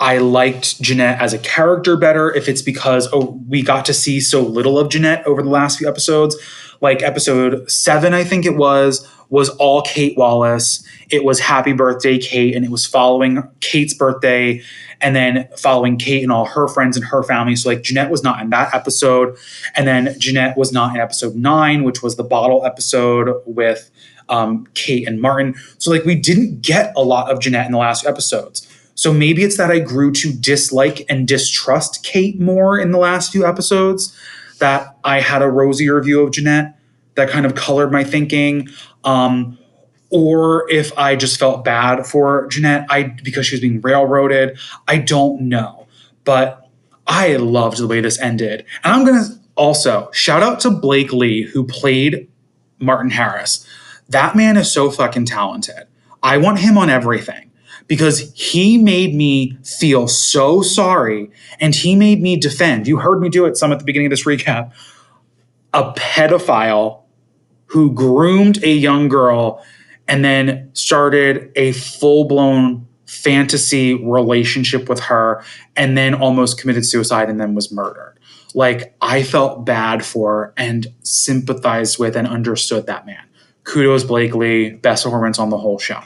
I 0.01 0.19
liked 0.19 0.81
Jeanette 0.81 1.21
as 1.21 1.33
a 1.33 1.39
character 1.39 1.97
better, 1.97 2.33
if 2.33 2.49
it's 2.49 2.63
because 2.63 3.09
oh, 3.13 3.41
we 3.49 3.63
got 3.63 3.85
to 3.87 3.95
see 3.95 4.21
so 4.21 4.43
little 4.43 4.79
of 4.79 4.91
Jeanette 4.91 5.27
over 5.27 5.43
the 5.43 5.51
last 5.51 5.79
few 5.79 5.89
episodes. 5.89 6.37
Like 6.81 7.03
episode 7.03 7.69
seven, 7.71 8.15
I 8.15 8.23
think 8.23 8.47
it 8.47 8.57
was, 8.57 9.09
was 9.29 9.49
all 9.51 9.83
Kate 9.83 10.17
Wallace. 10.17 10.87
It 11.11 11.25
was 11.25 11.41
Happy 11.41 11.73
Birthday, 11.73 12.19
Kate, 12.19 12.55
and 12.55 12.65
it 12.65 12.71
was 12.71 12.87
following 12.87 13.43
Kate's 13.61 13.93
birthday 13.95 14.63
and 15.01 15.15
then 15.15 15.49
following 15.57 15.97
Kate 15.97 16.23
and 16.23 16.33
all 16.33 16.45
her 16.45 16.69
friends 16.69 16.97
and 16.97 17.07
her 17.07 17.23
family. 17.23 17.57
So, 17.57 17.69
like, 17.69 17.83
Jeanette 17.83 18.11
was 18.11 18.23
not 18.23 18.41
in 18.43 18.51
that 18.51 18.75
episode. 18.75 19.37
And 19.77 19.87
then 19.87 20.15
Jeanette 20.19 20.57
was 20.57 20.73
not 20.73 20.95
in 20.95 21.01
episode 21.01 21.37
nine, 21.37 21.85
which 21.85 22.03
was 22.03 22.17
the 22.17 22.25
bottle 22.25 22.65
episode 22.65 23.41
with 23.47 23.91
um, 24.29 24.67
Kate 24.75 25.07
and 25.07 25.21
Martin. 25.21 25.55
So, 25.79 25.91
like, 25.91 26.05
we 26.05 26.15
didn't 26.15 26.63
get 26.63 26.93
a 26.97 27.03
lot 27.03 27.31
of 27.31 27.41
Jeanette 27.41 27.67
in 27.67 27.73
the 27.73 27.79
last 27.79 28.07
episodes. 28.07 28.67
So 28.95 29.13
maybe 29.13 29.45
it's 29.45 29.57
that 29.59 29.71
I 29.71 29.79
grew 29.79 30.11
to 30.13 30.33
dislike 30.33 31.07
and 31.09 31.29
distrust 31.29 32.05
Kate 32.05 32.41
more 32.41 32.79
in 32.79 32.91
the 32.91 32.99
last 32.99 33.31
few 33.31 33.47
episodes, 33.47 34.17
that 34.59 34.97
I 35.05 35.21
had 35.21 35.41
a 35.41 35.49
rosier 35.49 36.01
view 36.01 36.23
of 36.23 36.33
Jeanette 36.33 36.77
that 37.15 37.29
kind 37.29 37.47
of 37.47 37.55
colored 37.55 37.93
my 37.93 38.03
thinking. 38.03 38.69
Um, 39.05 39.58
or 40.11 40.71
if 40.71 40.97
I 40.97 41.17
just 41.17 41.39
felt 41.39 41.65
bad 41.65 42.07
for 42.07 42.47
Jeanette, 42.49 42.87
I 42.89 43.05
because 43.05 43.47
she 43.47 43.55
was 43.55 43.61
being 43.61 43.81
railroaded. 43.81 44.59
I 44.87 44.99
don't 44.99 45.43
know. 45.43 45.87
But 46.25 46.69
I 47.07 47.37
loved 47.37 47.79
the 47.79 47.87
way 47.87 48.01
this 48.01 48.19
ended. 48.21 48.65
And 48.85 48.95
I'm 48.95 49.05
gonna 49.05 49.27
also 49.55 50.11
shout 50.13 50.43
out 50.43 50.61
to 50.61 50.71
Blake 50.71 51.13
Lee, 51.13 51.43
who 51.43 51.65
played 51.65 52.29
Martin 52.79 53.11
Harris. 53.11 53.67
That 54.09 54.37
man 54.37 54.57
is 54.57 54.71
so 54.71 54.91
fucking 54.91 55.27
talented. 55.27 55.87
I 56.23 56.39
want 56.39 56.61
him 56.61 56.79
on 56.79 56.89
everything 56.89 57.51
because 57.87 58.33
he 58.35 58.79
made 58.79 59.15
me 59.15 59.59
feel 59.65 60.09
so 60.09 60.63
sorry 60.63 61.31
and 61.61 61.75
he 61.75 61.97
made 61.97 62.21
me 62.21 62.37
defend. 62.37 62.87
You 62.87 62.99
heard 62.99 63.21
me 63.21 63.29
do 63.29 63.47
it 63.47 63.57
some 63.57 63.73
at 63.73 63.79
the 63.79 63.85
beginning 63.85 64.07
of 64.07 64.11
this 64.11 64.25
recap. 64.25 64.73
A 65.75 65.93
pedophile 65.93 67.03
who 67.67 67.93
groomed 67.93 68.63
a 68.65 68.73
young 68.73 69.09
girl 69.09 69.63
and 70.09 70.25
then 70.25 70.71
started 70.73 71.53
a 71.55 71.73
full 71.73 72.25
blown 72.25 72.87
fantasy 73.07 73.95
relationship 73.95 74.89
with 74.89 75.01
her 75.01 75.43
and 75.77 75.97
then 75.97 76.15
almost 76.15 76.61
committed 76.61 76.85
suicide 76.85 77.31
and 77.31 77.41
then 77.41 77.55
was 77.55 77.73
murdered. 77.73 78.19
Like, 78.55 78.95
I 79.01 79.23
felt 79.23 79.65
bad 79.65 80.05
for 80.05 80.53
and 80.57 80.87
sympathized 81.03 81.99
with 81.99 82.17
and 82.17 82.27
understood 82.27 82.87
that 82.87 83.07
man. 83.07 83.23
Kudos, 83.65 84.05
Blake 84.05 84.35
Lee. 84.35 84.71
Best 84.71 85.05
performance 85.05 85.39
on 85.39 85.51
the 85.51 85.59
whole 85.59 85.79
show. 85.79 86.01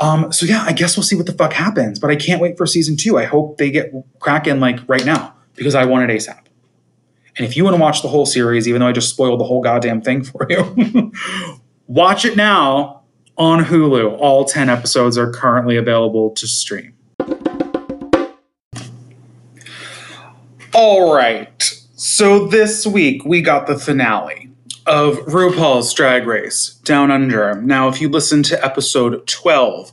Um, 0.00 0.32
so 0.32 0.44
yeah, 0.44 0.64
I 0.66 0.72
guess 0.72 0.96
we'll 0.96 1.04
see 1.04 1.16
what 1.16 1.26
the 1.26 1.32
fuck 1.32 1.52
happens. 1.52 1.98
But 1.98 2.10
I 2.10 2.16
can't 2.16 2.40
wait 2.40 2.56
for 2.56 2.66
season 2.66 2.96
two. 2.96 3.16
I 3.16 3.24
hope 3.24 3.58
they 3.58 3.70
get 3.70 3.92
cracking 4.18 4.60
like 4.60 4.80
right 4.88 5.04
now 5.04 5.34
because 5.54 5.74
I 5.74 5.84
want 5.84 6.10
it 6.10 6.14
ASAP. 6.14 6.40
And 7.36 7.46
if 7.46 7.56
you 7.56 7.64
want 7.64 7.76
to 7.76 7.82
watch 7.82 8.02
the 8.02 8.08
whole 8.08 8.26
series, 8.26 8.68
even 8.68 8.80
though 8.80 8.86
I 8.86 8.92
just 8.92 9.10
spoiled 9.10 9.40
the 9.40 9.44
whole 9.44 9.60
goddamn 9.60 10.02
thing 10.02 10.22
for 10.22 10.46
you, 10.48 11.12
watch 11.86 12.24
it 12.24 12.36
now 12.36 12.93
on 13.36 13.64
Hulu. 13.64 14.18
All 14.18 14.44
10 14.44 14.68
episodes 14.68 15.18
are 15.18 15.30
currently 15.30 15.76
available 15.76 16.30
to 16.30 16.46
stream. 16.46 16.94
All 20.72 21.14
right. 21.14 21.62
So 21.94 22.46
this 22.46 22.86
week 22.86 23.24
we 23.24 23.40
got 23.40 23.66
the 23.66 23.78
finale 23.78 24.50
of 24.86 25.16
RuPaul's 25.26 25.92
Drag 25.94 26.26
Race 26.26 26.74
Down 26.84 27.10
Under. 27.10 27.54
Now, 27.62 27.88
if 27.88 28.00
you 28.00 28.08
listen 28.08 28.42
to 28.44 28.64
episode 28.64 29.26
12, 29.26 29.92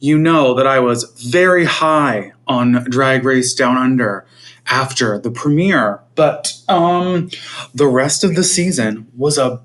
you 0.00 0.16
know 0.16 0.54
that 0.54 0.66
I 0.66 0.78
was 0.78 1.04
very 1.18 1.64
high 1.64 2.32
on 2.46 2.84
Drag 2.84 3.24
Race 3.24 3.54
Down 3.54 3.76
Under 3.76 4.26
after 4.66 5.18
the 5.18 5.30
premiere, 5.30 6.00
but 6.14 6.52
um, 6.68 7.30
the 7.74 7.86
rest 7.86 8.22
of 8.22 8.36
the 8.36 8.44
season 8.44 9.08
was 9.16 9.38
a 9.38 9.62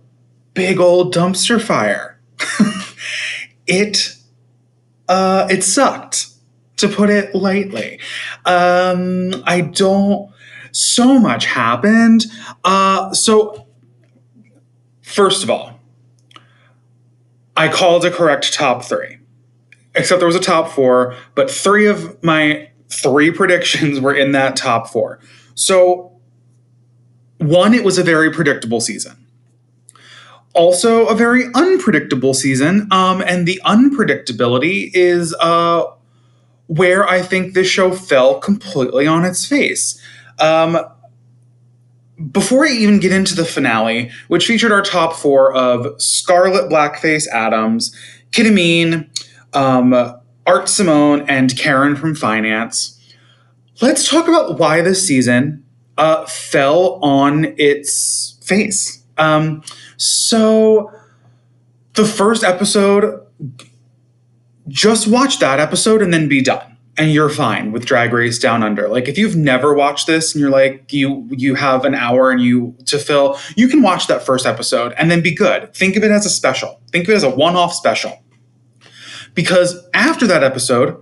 big 0.54 0.80
old 0.80 1.14
dumpster 1.14 1.62
fire. 1.62 2.13
It 3.68 4.16
uh, 5.08 5.48
it 5.50 5.64
sucked, 5.64 6.28
to 6.78 6.88
put 6.88 7.10
it 7.10 7.36
lightly. 7.36 8.00
Um, 8.46 9.44
I 9.46 9.62
don't. 9.62 10.32
So 10.72 11.20
much 11.20 11.46
happened. 11.46 12.26
Uh, 12.64 13.14
so 13.14 13.64
First 15.14 15.44
of 15.44 15.50
all, 15.52 15.80
I 17.56 17.68
called 17.68 18.04
a 18.04 18.10
correct 18.10 18.52
top 18.52 18.84
three, 18.84 19.20
except 19.94 20.20
there 20.20 20.26
was 20.26 20.36
a 20.36 20.40
top 20.40 20.72
four, 20.72 21.16
but 21.36 21.52
three 21.52 21.86
of 21.86 22.24
my 22.24 22.70
three 22.90 23.30
predictions 23.30 24.00
were 24.00 24.16
in 24.16 24.32
that 24.32 24.56
top 24.56 24.88
four. 24.88 25.20
So, 25.54 26.20
one, 27.38 27.76
it 27.76 27.84
was 27.84 28.00
a 28.00 28.04
very 28.04 28.32
predictable 28.32 28.82
season. 28.82 29.23
Also, 30.54 31.08
a 31.08 31.16
very 31.16 31.46
unpredictable 31.56 32.34
season. 32.34 32.88
Um, 32.92 33.22
and 33.22 33.48
the 33.48 33.60
unpredictability 33.66 34.92
is 34.94 35.36
uh, 35.40 35.86
where 36.68 37.08
I 37.08 37.22
think 37.22 37.54
this 37.54 37.68
show 37.68 37.92
fell 37.92 38.40
completely 38.40 39.08
on 39.08 39.26
its 39.26 39.46
face. 39.46 40.00
Um, 40.40 40.78
before 42.32 42.66
I 42.66 42.70
even 42.70 43.00
get 43.00 43.12
into 43.12 43.36
the 43.36 43.46
finale, 43.46 44.12
which 44.28 44.46
featured 44.46 44.72
our 44.72 44.82
top 44.82 45.14
four 45.14 45.54
of 45.54 46.00
Scarlet 46.02 46.70
Blackface 46.70 47.28
Adams, 47.28 47.96
Kita 48.32 49.08
um, 49.54 49.94
Art 50.46 50.70
Simone, 50.70 51.26
and 51.28 51.58
Karen 51.58 51.96
from 51.96 52.16
Finance, 52.16 53.00
let's 53.82 54.08
talk 54.08 54.28
about 54.28 54.60
why 54.60 54.82
this 54.82 55.06
season 55.06 55.64
uh, 55.98 56.26
fell 56.26 57.00
on 57.02 57.54
its 57.58 58.38
face. 58.44 59.03
Um, 59.18 59.64
so, 59.98 60.92
the 61.94 62.06
first 62.06 62.44
episode, 62.44 63.24
just 64.68 65.08
watch 65.08 65.40
that 65.40 65.60
episode 65.60 66.02
and 66.02 66.14
then 66.14 66.28
be 66.28 66.42
done. 66.42 66.78
And 66.96 67.12
you're 67.12 67.30
fine 67.30 67.72
with 67.72 67.86
drag 67.86 68.14
race 68.14 68.38
down 68.38 68.62
under. 68.62 68.88
Like 68.88 69.08
if 69.08 69.18
you've 69.18 69.36
never 69.36 69.74
watched 69.74 70.06
this 70.06 70.34
and 70.34 70.42
you're 70.42 70.52
like 70.52 70.94
you 70.94 71.28
you 71.32 71.56
have 71.56 71.86
an 71.86 71.96
hour 71.96 72.30
and 72.30 72.40
you 72.40 72.76
to 72.86 73.00
fill 73.00 73.40
you 73.56 73.68
can 73.68 73.82
watch 73.82 74.06
that 74.08 74.24
first 74.24 74.46
episode 74.46 74.94
and 74.98 75.10
then 75.10 75.22
be 75.22 75.34
good. 75.34 75.74
Think 75.74 75.96
of 75.96 76.04
it 76.04 76.12
as 76.12 76.26
a 76.26 76.30
special. 76.30 76.80
Think 76.92 77.06
of 77.06 77.14
it 77.14 77.16
as 77.16 77.24
a 77.24 77.32
one-off 77.32 77.74
special. 77.74 78.22
Because 79.34 79.88
after 79.96 80.28
that 80.28 80.44
episode 80.44 81.02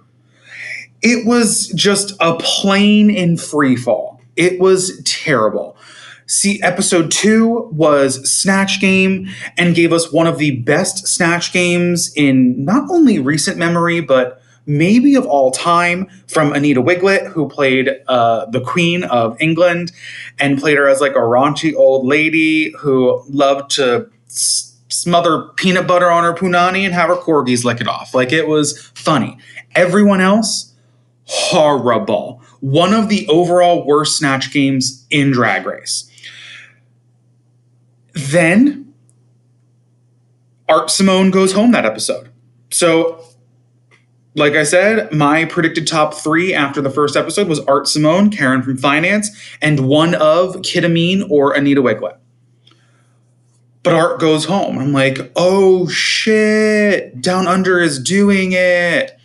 it 1.01 1.27
was 1.27 1.67
just 1.69 2.13
a 2.21 2.37
plane 2.37 3.09
in 3.09 3.35
free 3.35 3.75
fall. 3.75 4.21
It 4.37 4.61
was 4.61 5.01
terrible 5.03 5.75
See, 6.31 6.61
episode 6.61 7.11
two 7.11 7.67
was 7.73 8.31
Snatch 8.31 8.79
Game 8.79 9.27
and 9.57 9.75
gave 9.75 9.91
us 9.91 10.13
one 10.13 10.27
of 10.27 10.37
the 10.37 10.51
best 10.61 11.05
Snatch 11.05 11.51
games 11.51 12.09
in 12.15 12.63
not 12.63 12.89
only 12.89 13.19
recent 13.19 13.57
memory, 13.57 13.99
but 13.99 14.41
maybe 14.65 15.15
of 15.15 15.25
all 15.25 15.51
time, 15.51 16.07
from 16.29 16.53
Anita 16.53 16.81
Wigl'it, 16.81 17.27
who 17.27 17.49
played 17.49 17.89
uh, 18.07 18.45
the 18.45 18.61
Queen 18.61 19.03
of 19.03 19.35
England 19.41 19.91
and 20.39 20.57
played 20.57 20.77
her 20.77 20.87
as 20.87 21.01
like 21.01 21.15
a 21.15 21.19
raunchy 21.19 21.75
old 21.75 22.07
lady 22.07 22.71
who 22.79 23.21
loved 23.27 23.69
to 23.71 24.09
s- 24.27 24.77
smother 24.87 25.49
peanut 25.57 25.85
butter 25.85 26.09
on 26.09 26.23
her 26.23 26.33
punani 26.33 26.85
and 26.85 26.93
have 26.93 27.09
her 27.09 27.17
corgis 27.17 27.65
lick 27.65 27.81
it 27.81 27.89
off. 27.89 28.13
Like 28.13 28.31
it 28.31 28.47
was 28.47 28.79
funny. 28.95 29.37
Everyone 29.75 30.21
else, 30.21 30.73
horrible. 31.25 32.41
One 32.61 32.93
of 32.93 33.09
the 33.09 33.27
overall 33.27 33.85
worst 33.85 34.17
Snatch 34.17 34.53
games 34.53 35.05
in 35.09 35.31
Drag 35.31 35.65
Race. 35.65 36.07
Then 38.13 38.93
Art 40.67 40.89
Simone 40.89 41.31
goes 41.31 41.53
home 41.53 41.71
that 41.71 41.85
episode. 41.85 42.29
So, 42.69 43.23
like 44.35 44.53
I 44.53 44.63
said, 44.63 45.11
my 45.11 45.43
predicted 45.45 45.85
top 45.85 46.13
three 46.13 46.53
after 46.53 46.81
the 46.81 46.89
first 46.89 47.17
episode 47.17 47.49
was 47.49 47.59
Art 47.61 47.87
Simone, 47.87 48.29
Karen 48.29 48.63
from 48.63 48.77
Finance, 48.77 49.29
and 49.61 49.87
one 49.87 50.15
of 50.15 50.55
Kita 50.57 50.89
Mean 50.89 51.23
or 51.29 51.53
Anita 51.53 51.81
Wigl'it. 51.81 52.17
But 53.83 53.93
Art 53.93 54.19
goes 54.19 54.45
home. 54.45 54.77
I'm 54.77 54.93
like, 54.93 55.31
oh 55.35 55.87
shit, 55.89 57.19
Down 57.19 57.47
Under 57.47 57.79
is 57.79 58.01
doing 58.01 58.51
it. 58.53 59.17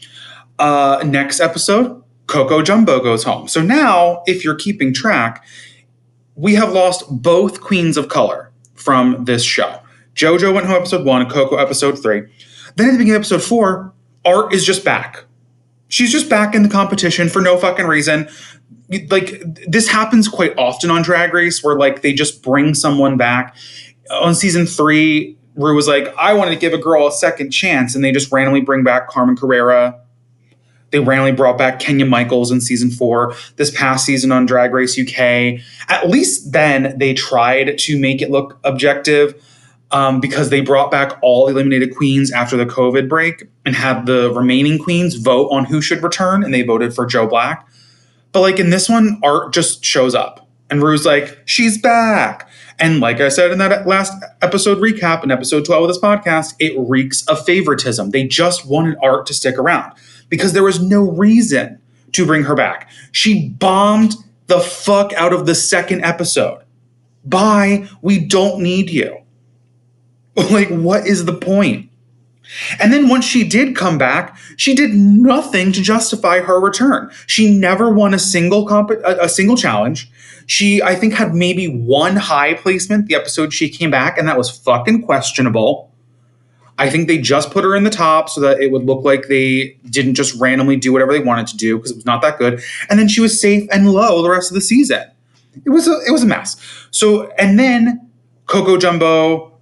Uh, 0.59 1.05
next 1.07 1.41
episode, 1.41 2.03
Coco 2.27 2.63
Jumbo 2.63 3.01
goes 3.01 3.23
home. 3.23 3.47
So 3.47 3.63
now, 3.63 4.23
if 4.27 4.45
you're 4.45 4.57
keeping 4.57 4.93
track, 4.93 5.45
we 6.35 6.55
have 6.55 6.73
lost 6.73 7.05
both 7.09 7.61
queens 7.61 7.97
of 7.97 8.09
color 8.09 8.46
from 8.77 9.25
this 9.25 9.43
show. 9.43 9.81
JoJo 10.15 10.55
went 10.55 10.67
home 10.67 10.77
episode 10.77 11.05
one, 11.05 11.29
Coco 11.29 11.57
episode 11.57 12.01
three. 12.03 12.23
Then 12.77 12.89
at 12.89 12.93
the 12.93 12.99
beginning 12.99 13.17
of 13.17 13.21
episode 13.21 13.43
four, 13.43 13.93
Art 14.25 14.53
is 14.53 14.65
just 14.65 14.85
back. 14.85 15.25
She's 15.89 16.11
just 16.11 16.29
back 16.29 16.55
in 16.55 16.63
the 16.63 16.69
competition 16.69 17.29
for 17.29 17.41
no 17.41 17.57
fucking 17.57 17.87
reason. 17.87 18.29
Like 19.11 19.43
this 19.67 19.89
happens 19.89 20.29
quite 20.29 20.57
often 20.59 20.91
on 20.91 21.03
Drag 21.03 21.33
Race, 21.33 21.63
where 21.63 21.77
like 21.77 22.03
they 22.03 22.13
just 22.13 22.43
bring 22.43 22.75
someone 22.75 23.17
back. 23.17 23.57
On 24.11 24.35
season 24.35 24.67
three, 24.67 25.37
Ru 25.55 25.75
was 25.75 25.89
like, 25.89 26.15
"I 26.17 26.35
wanted 26.35 26.53
to 26.53 26.57
give 26.57 26.73
a 26.73 26.79
girl 26.79 27.07
a 27.07 27.13
second 27.13 27.51
chance," 27.51 27.95
and 27.95 28.05
they 28.05 28.13
just 28.13 28.31
randomly 28.33 28.61
bring 28.61 28.85
back 28.85 29.09
Carmen 29.09 29.37
Carrera. 29.37 29.99
They 30.91 31.01
randomly 31.01 31.33
brought 31.33 31.59
back 31.59 31.81
Kenya 31.81 32.07
Michaels 32.07 32.51
in 32.51 32.61
season 32.61 32.91
four. 32.91 33.35
This 33.57 33.71
past 33.71 34.05
season 34.05 34.31
on 34.33 34.47
Drag 34.47 34.73
Race 34.73 34.99
UK, 34.99 35.61
at 35.89 36.09
least 36.09 36.53
then 36.53 36.97
they 36.99 37.13
tried 37.13 37.79
to 37.79 37.99
make 37.99 38.23
it 38.23 38.31
look 38.31 38.59
objective 38.65 39.35
um, 39.91 40.21
because 40.21 40.51
they 40.51 40.61
brought 40.61 40.91
back 40.91 41.19
all 41.23 41.49
eliminated 41.49 41.95
queens 41.95 42.33
after 42.33 42.57
the 42.57 42.67
COVID 42.67 43.09
break 43.09 43.45
and 43.65 43.75
had 43.75 44.07
the 44.07 44.33
remaining 44.33 44.79
queens 44.79 45.15
vote 45.15 45.49
on 45.51 45.65
who 45.65 45.81
should 45.81 46.03
return, 46.03 46.43
and 46.43 46.53
they 46.53 46.63
voted 46.63 46.95
for 46.95 47.07
Joe 47.07 47.27
Black. 47.27 47.67
But 48.33 48.41
like 48.41 48.59
in 48.59 48.71
this 48.71 48.89
one, 48.89 49.21
Art 49.23 49.53
just 49.53 49.85
shows 49.85 50.15
up, 50.15 50.49
and 50.71 50.83
Ru's 50.83 51.05
like, 51.05 51.39
"She's 51.45 51.79
back." 51.79 52.49
And 52.79 53.01
like 53.01 53.21
I 53.21 53.29
said 53.29 53.53
in 53.53 53.59
that 53.59 53.87
last 53.87 54.13
episode 54.43 54.79
recap 54.79 55.25
in 55.25 55.31
episode 55.31 55.65
12 55.65 55.83
of 55.85 55.89
this 55.89 55.99
podcast, 55.99 56.55
it 56.59 56.75
reeks 56.79 57.27
of 57.27 57.43
favoritism. 57.45 58.11
They 58.11 58.27
just 58.27 58.67
wanted 58.67 58.99
Art 59.03 59.25
to 59.27 59.35
stick 59.35 59.57
around 59.57 59.93
because 60.29 60.53
there 60.53 60.63
was 60.63 60.83
no 60.83 61.01
reason 61.01 61.81
to 62.13 62.27
bring 62.27 62.45
her 62.45 62.55
back. 62.55 62.91
She 63.13 63.49
bombed 63.51 64.15
the 64.47 64.61
fuck 64.61 65.13
out 65.15 65.33
of 65.33 65.47
the 65.47 65.55
second 65.55 66.05
episode. 66.05 66.63
Bye, 67.25 67.89
we 68.03 68.25
don't 68.25 68.63
need 68.63 68.91
you. 68.91 69.19
Like, 70.51 70.69
what 70.69 71.07
is 71.07 71.25
the 71.25 71.33
point? 71.33 71.89
And 72.79 72.93
then 72.93 73.09
once 73.09 73.25
she 73.25 73.43
did 73.43 73.75
come 73.75 73.97
back, 73.99 74.37
she 74.57 74.75
did 74.75 74.95
nothing 74.95 75.73
to 75.73 75.83
justify 75.83 76.41
her 76.41 76.61
return. 76.61 77.11
She 77.27 77.57
never 77.57 77.91
won 77.91 78.15
a 78.15 78.19
single 78.19 78.67
comp- 78.67 78.91
a, 78.91 79.17
a 79.23 79.29
single 79.29 79.57
challenge. 79.57 80.11
She, 80.47 80.83
I 80.83 80.95
think, 80.95 81.15
had 81.15 81.35
maybe 81.35 81.67
one 81.67 82.17
high 82.17 82.55
placement 82.55 83.07
the 83.07 83.15
episode 83.15 83.53
she 83.53 83.69
came 83.69 83.91
back, 83.91 84.17
and 84.19 84.29
that 84.29 84.39
was 84.39 84.51
fucking 84.51 85.03
questionable. 85.03 85.91
I 86.79 86.91
think 86.91 87.09
they 87.09 87.19
just 87.19 87.51
put 87.51 87.65
her 87.65 87.75
in 87.75 87.85
the 87.85 87.91
top 87.91 88.29
so 88.29 88.41
that 88.43 88.61
it 88.61 88.71
would 88.71 88.85
look 88.85 89.05
like 89.05 89.29
they 89.29 89.79
didn't 89.89 90.15
just 90.15 90.39
randomly 90.41 90.77
do 90.77 90.93
whatever 90.93 91.13
they 91.13 91.21
wanted 91.21 91.47
to 91.49 91.57
do 91.57 91.77
because 91.77 91.91
it 91.91 91.97
was 91.97 92.05
not 92.05 92.21
that 92.23 92.39
good. 92.39 92.63
And 92.91 92.99
then 92.99 93.09
she 93.09 93.21
was 93.21 93.41
safe 93.41 93.67
and 93.73 93.91
low 93.91 94.23
the 94.23 94.31
rest 94.31 94.51
of 94.51 94.55
the 94.55 94.61
season. 94.61 95.05
It 95.65 95.71
was 95.71 95.89
a 95.89 95.99
it 96.07 96.11
was 96.11 96.23
a 96.23 96.27
mess. 96.27 96.57
So 96.91 97.31
and 97.39 97.59
then 97.59 98.11
Coco 98.47 98.77
Jumbo 98.77 99.59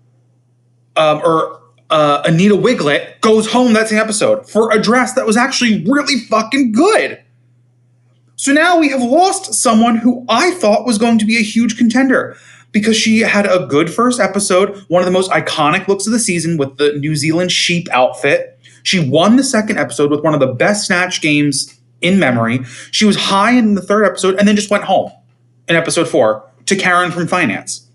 um, 0.96 1.20
or 1.24 1.60
uh, 1.90 2.22
Anita 2.24 2.56
Wigl'it 2.56 3.20
goes 3.20 3.50
home 3.50 3.72
that 3.74 3.88
same 3.88 3.98
episode 3.98 4.48
for 4.48 4.72
a 4.72 4.80
dress 4.80 5.14
that 5.14 5.26
was 5.26 5.36
actually 5.36 5.84
really 5.84 6.18
fucking 6.18 6.72
good. 6.72 7.20
So 8.36 8.52
now 8.52 8.78
we 8.78 8.88
have 8.88 9.02
lost 9.02 9.54
someone 9.54 9.96
who 9.96 10.24
I 10.28 10.50
thought 10.52 10.84
was 10.84 10.98
going 10.98 11.18
to 11.18 11.24
be 11.24 11.36
a 11.36 11.42
huge 11.42 11.78
contender 11.78 12.36
because 12.74 12.96
she 12.96 13.20
had 13.20 13.46
a 13.46 13.66
good 13.66 13.88
first 13.88 14.20
episode, 14.20 14.76
one 14.88 15.00
of 15.00 15.06
the 15.06 15.12
most 15.12 15.30
iconic 15.30 15.86
looks 15.86 16.06
of 16.06 16.12
the 16.12 16.18
season 16.18 16.58
with 16.58 16.76
the 16.76 16.92
New 16.94 17.14
Zealand 17.14 17.52
sheep 17.52 17.88
outfit. 17.92 18.58
She 18.82 18.98
won 18.98 19.36
the 19.36 19.44
second 19.44 19.78
episode 19.78 20.10
with 20.10 20.22
one 20.22 20.34
of 20.34 20.40
the 20.40 20.52
best 20.52 20.88
snatch 20.88 21.22
games 21.22 21.80
in 22.02 22.18
memory. 22.18 22.64
She 22.90 23.06
was 23.06 23.16
high 23.16 23.52
in 23.52 23.76
the 23.76 23.80
third 23.80 24.04
episode 24.04 24.34
and 24.34 24.46
then 24.46 24.56
just 24.56 24.70
went 24.70 24.84
home 24.84 25.10
in 25.68 25.76
episode 25.76 26.08
four 26.08 26.50
to 26.66 26.76
Karen 26.76 27.12
from 27.12 27.28
Finance. 27.28 27.88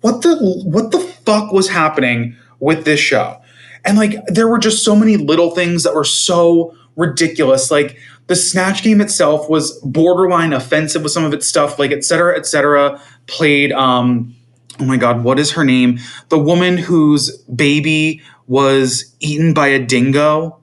What 0.00 0.22
the 0.22 0.36
what 0.64 0.90
the 0.90 0.98
fuck 0.98 1.52
was 1.52 1.68
happening 1.68 2.36
with 2.58 2.84
this 2.84 2.98
show? 2.98 3.40
And 3.84 3.96
like 3.96 4.16
there 4.26 4.48
were 4.48 4.58
just 4.58 4.84
so 4.84 4.96
many 4.96 5.16
little 5.16 5.52
things 5.52 5.84
that 5.84 5.94
were 5.94 6.04
so 6.04 6.76
ridiculous. 6.96 7.70
Like 7.70 7.96
the 8.32 8.36
snatch 8.36 8.82
game 8.82 9.02
itself 9.02 9.50
was 9.50 9.78
borderline 9.80 10.54
offensive 10.54 11.02
with 11.02 11.12
some 11.12 11.22
of 11.22 11.34
its 11.34 11.46
stuff, 11.46 11.78
like 11.78 11.90
et 11.90 12.02
cetera, 12.02 12.34
et 12.34 12.46
cetera. 12.46 12.98
Played 13.26 13.72
um 13.72 14.34
oh 14.80 14.86
my 14.86 14.96
god, 14.96 15.22
what 15.22 15.38
is 15.38 15.50
her 15.50 15.66
name? 15.66 15.98
The 16.30 16.38
woman 16.38 16.78
whose 16.78 17.36
baby 17.42 18.22
was 18.46 19.14
eaten 19.20 19.52
by 19.52 19.66
a 19.66 19.78
dingo. 19.78 20.58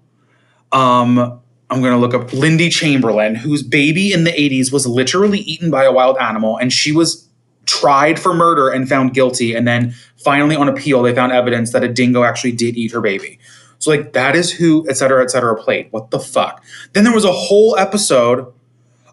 Um 0.71 1.39
I'm 1.69 1.81
going 1.81 1.93
to 1.93 1.99
look 1.99 2.15
up 2.15 2.33
Lindy 2.33 2.69
Chamberlain, 2.69 3.35
whose 3.35 3.61
baby 3.61 4.11
in 4.11 4.23
the 4.23 4.31
80s 4.31 4.73
was 4.73 4.87
literally 4.87 5.37
eaten 5.41 5.69
by 5.69 5.83
a 5.83 5.91
wild 5.91 6.17
animal, 6.17 6.57
and 6.57 6.73
she 6.73 6.91
was 6.91 7.29
tried 7.67 8.19
for 8.19 8.33
murder 8.33 8.69
and 8.69 8.89
found 8.89 9.13
guilty. 9.13 9.53
And 9.53 9.67
then 9.67 9.93
finally, 10.17 10.55
on 10.55 10.67
appeal, 10.67 11.03
they 11.03 11.13
found 11.13 11.31
evidence 11.31 11.71
that 11.73 11.83
a 11.83 11.87
dingo 11.87 12.23
actually 12.23 12.53
did 12.53 12.75
eat 12.75 12.91
her 12.91 13.01
baby. 13.01 13.37
So, 13.79 13.91
like, 13.91 14.13
that 14.13 14.35
is 14.35 14.51
who, 14.51 14.85
et 14.89 14.97
cetera, 14.97 15.23
et 15.23 15.31
cetera, 15.31 15.55
played. 15.55 15.87
What 15.91 16.11
the 16.11 16.19
fuck? 16.19 16.63
Then 16.93 17.03
there 17.03 17.13
was 17.13 17.25
a 17.25 17.31
whole 17.31 17.77
episode 17.77 18.53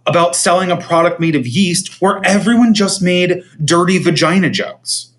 about 0.06 0.36
selling 0.36 0.70
a 0.70 0.76
product 0.76 1.18
made 1.18 1.34
of 1.34 1.46
yeast 1.46 2.00
where 2.00 2.20
everyone 2.24 2.74
just 2.74 3.02
made 3.02 3.42
dirty 3.64 3.98
vagina 3.98 4.50
jokes 4.50 5.12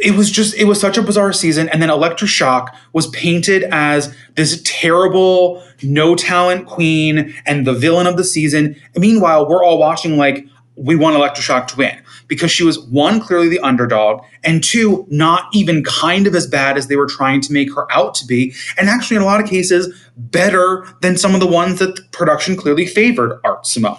it 0.00 0.16
was 0.16 0.30
just 0.30 0.54
it 0.54 0.64
was 0.64 0.80
such 0.80 0.96
a 0.96 1.02
bizarre 1.02 1.32
season 1.32 1.68
and 1.68 1.82
then 1.82 1.90
Elektra 1.90 2.26
Shock 2.26 2.74
was 2.92 3.06
painted 3.08 3.64
as 3.70 4.14
this 4.34 4.60
terrible 4.64 5.62
no 5.82 6.14
talent 6.16 6.66
queen 6.66 7.34
and 7.46 7.66
the 7.66 7.74
villain 7.74 8.06
of 8.06 8.16
the 8.16 8.24
season 8.24 8.76
and 8.94 9.00
meanwhile 9.02 9.48
we're 9.48 9.62
all 9.62 9.78
watching 9.78 10.16
like 10.16 10.46
we 10.76 10.96
want 10.96 11.16
Elektra 11.16 11.42
Shock 11.42 11.68
to 11.68 11.76
win 11.76 12.02
because 12.28 12.50
she 12.50 12.64
was 12.64 12.78
one 12.78 13.20
clearly 13.20 13.48
the 13.48 13.60
underdog 13.60 14.22
and 14.44 14.62
two 14.62 15.06
not 15.10 15.44
even 15.52 15.84
kind 15.84 16.26
of 16.26 16.34
as 16.34 16.46
bad 16.46 16.78
as 16.78 16.86
they 16.86 16.96
were 16.96 17.06
trying 17.06 17.40
to 17.42 17.52
make 17.52 17.74
her 17.74 17.90
out 17.92 18.14
to 18.14 18.26
be 18.26 18.54
and 18.78 18.88
actually 18.88 19.16
in 19.16 19.22
a 19.22 19.26
lot 19.26 19.40
of 19.40 19.48
cases 19.48 19.94
better 20.16 20.86
than 21.02 21.16
some 21.16 21.34
of 21.34 21.40
the 21.40 21.46
ones 21.46 21.78
that 21.78 21.96
the 21.96 22.02
production 22.12 22.56
clearly 22.56 22.86
favored 22.86 23.40
art 23.44 23.66
simone 23.66 23.98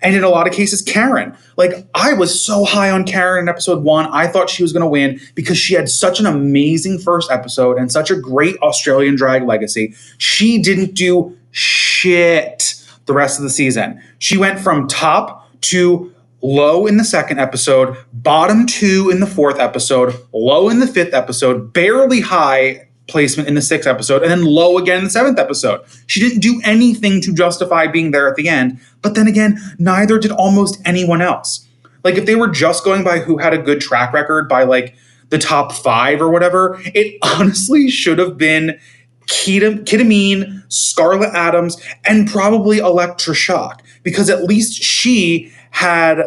and 0.00 0.14
in 0.14 0.22
a 0.22 0.28
lot 0.28 0.46
of 0.46 0.52
cases, 0.52 0.82
Karen. 0.82 1.36
Like, 1.56 1.86
I 1.94 2.12
was 2.12 2.40
so 2.40 2.64
high 2.64 2.90
on 2.90 3.04
Karen 3.04 3.44
in 3.44 3.48
episode 3.48 3.82
one. 3.82 4.06
I 4.06 4.28
thought 4.28 4.48
she 4.48 4.62
was 4.62 4.72
going 4.72 4.82
to 4.82 4.88
win 4.88 5.20
because 5.34 5.58
she 5.58 5.74
had 5.74 5.88
such 5.88 6.20
an 6.20 6.26
amazing 6.26 6.98
first 6.98 7.30
episode 7.30 7.78
and 7.78 7.90
such 7.90 8.10
a 8.10 8.16
great 8.16 8.56
Australian 8.58 9.16
drag 9.16 9.42
legacy. 9.42 9.94
She 10.18 10.62
didn't 10.62 10.94
do 10.94 11.36
shit 11.50 12.74
the 13.06 13.12
rest 13.12 13.38
of 13.38 13.42
the 13.42 13.50
season. 13.50 14.00
She 14.18 14.36
went 14.36 14.60
from 14.60 14.86
top 14.86 15.47
to 15.62 16.14
low 16.42 16.86
in 16.86 16.96
the 16.96 17.04
second 17.04 17.38
episode, 17.38 17.96
bottom 18.12 18.66
two 18.66 19.10
in 19.10 19.20
the 19.20 19.26
fourth 19.26 19.58
episode, 19.58 20.14
low 20.32 20.68
in 20.68 20.80
the 20.80 20.86
fifth 20.86 21.14
episode, 21.14 21.72
barely 21.72 22.20
high 22.20 22.88
placement 23.08 23.48
in 23.48 23.54
the 23.54 23.62
sixth 23.62 23.88
episode, 23.88 24.22
and 24.22 24.30
then 24.30 24.44
low 24.44 24.78
again 24.78 24.98
in 24.98 25.04
the 25.04 25.10
seventh 25.10 25.38
episode. 25.38 25.80
She 26.06 26.20
didn't 26.20 26.40
do 26.40 26.60
anything 26.64 27.20
to 27.22 27.34
justify 27.34 27.86
being 27.86 28.10
there 28.10 28.28
at 28.28 28.36
the 28.36 28.48
end, 28.48 28.78
but 29.02 29.14
then 29.14 29.26
again, 29.26 29.58
neither 29.78 30.18
did 30.18 30.30
almost 30.30 30.80
anyone 30.84 31.22
else. 31.22 31.66
Like, 32.04 32.14
if 32.14 32.26
they 32.26 32.36
were 32.36 32.48
just 32.48 32.84
going 32.84 33.02
by 33.02 33.18
who 33.18 33.38
had 33.38 33.52
a 33.52 33.58
good 33.58 33.80
track 33.80 34.12
record 34.12 34.48
by 34.48 34.62
like 34.62 34.94
the 35.30 35.38
top 35.38 35.72
five 35.72 36.20
or 36.20 36.30
whatever, 36.30 36.80
it 36.84 37.18
honestly 37.22 37.90
should 37.90 38.18
have 38.18 38.38
been 38.38 38.78
Kita 39.26 40.62
Scarlet 40.68 41.34
Adams, 41.34 41.80
and 42.04 42.28
probably 42.28 42.78
Elektra 42.78 43.34
Shock, 43.34 43.82
because 44.02 44.30
at 44.30 44.44
least 44.44 44.82
she 44.82 45.52
had 45.70 46.22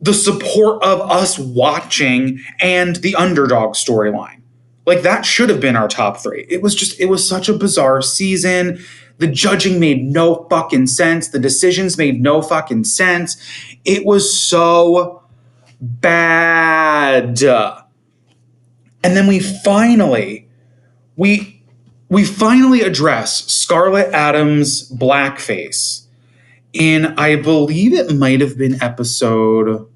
the 0.00 0.14
support 0.14 0.82
of 0.82 1.00
us 1.00 1.38
watching 1.38 2.40
and 2.60 2.96
the 2.96 3.14
underdog 3.16 3.74
storyline. 3.74 4.42
Like 4.86 5.02
that 5.02 5.26
should 5.26 5.50
have 5.50 5.60
been 5.60 5.76
our 5.76 5.88
top 5.88 6.18
three. 6.18 6.46
It 6.48 6.62
was 6.62 6.74
just, 6.74 6.98
it 7.00 7.06
was 7.06 7.28
such 7.28 7.48
a 7.48 7.52
bizarre 7.52 8.00
season. 8.00 8.82
The 9.18 9.26
judging 9.26 9.80
made 9.80 10.02
no 10.04 10.46
fucking 10.48 10.86
sense. 10.86 11.28
The 11.28 11.40
decisions 11.40 11.98
made 11.98 12.22
no 12.22 12.40
fucking 12.40 12.84
sense. 12.84 13.36
It 13.84 14.06
was 14.06 14.32
so 14.32 15.22
bad. 15.80 17.42
And 17.42 19.16
then 19.16 19.26
we 19.26 19.40
finally, 19.40 20.48
we 21.16 21.62
we 22.08 22.24
finally 22.24 22.80
address 22.80 23.44
Scarlet 23.52 24.12
Adams' 24.14 24.90
blackface 24.90 26.06
in, 26.72 27.06
I 27.18 27.36
believe 27.36 27.92
it 27.92 28.14
might 28.14 28.40
have 28.40 28.58
been 28.58 28.82
episode 28.82 29.86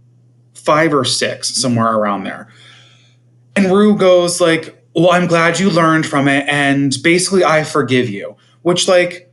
five 0.55 0.95
or 0.95 1.05
six, 1.05 1.61
somewhere 1.61 1.93
around 1.95 2.25
there. 2.25 2.49
And 3.57 3.67
Ru 3.67 3.97
goes 3.97 4.41
like, 4.41 4.83
"Well, 4.95 5.11
I'm 5.11 5.27
glad 5.27 5.59
you 5.59 5.71
learned 5.71 6.07
from 6.07 6.29
it, 6.29 6.47
and 6.49 6.97
basically, 7.03 7.45
I 7.45 7.65
forgive 7.65 8.09
you." 8.09 8.37
Which, 8.63 8.89
like, 8.89 9.31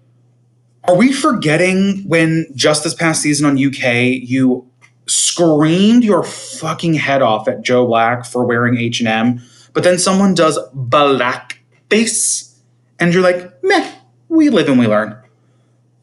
are 0.85 0.95
we 0.95 1.13
forgetting 1.13 2.03
when 2.07 2.47
just 2.55 2.83
this 2.83 2.93
past 2.93 3.21
season 3.21 3.45
on 3.45 3.57
UK 3.57 4.19
you 4.23 4.65
screamed 5.05 6.03
your 6.03 6.23
fucking 6.23 6.95
head 6.95 7.21
off 7.21 7.47
at 7.47 7.61
Joe 7.61 7.85
Black 7.85 8.25
for 8.25 8.45
wearing 8.45 8.77
H 8.77 8.99
and 8.99 9.07
M, 9.07 9.41
but 9.73 9.83
then 9.83 9.97
someone 9.97 10.33
does 10.33 10.59
blackface, 10.75 12.55
and 12.99 13.13
you're 13.13 13.23
like, 13.23 13.51
"Meh, 13.63 13.91
we 14.27 14.49
live 14.49 14.67
and 14.67 14.79
we 14.79 14.87
learn." 14.87 15.15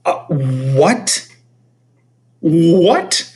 Uh, 0.07 0.25
what? 0.29 1.29
What? 2.40 3.35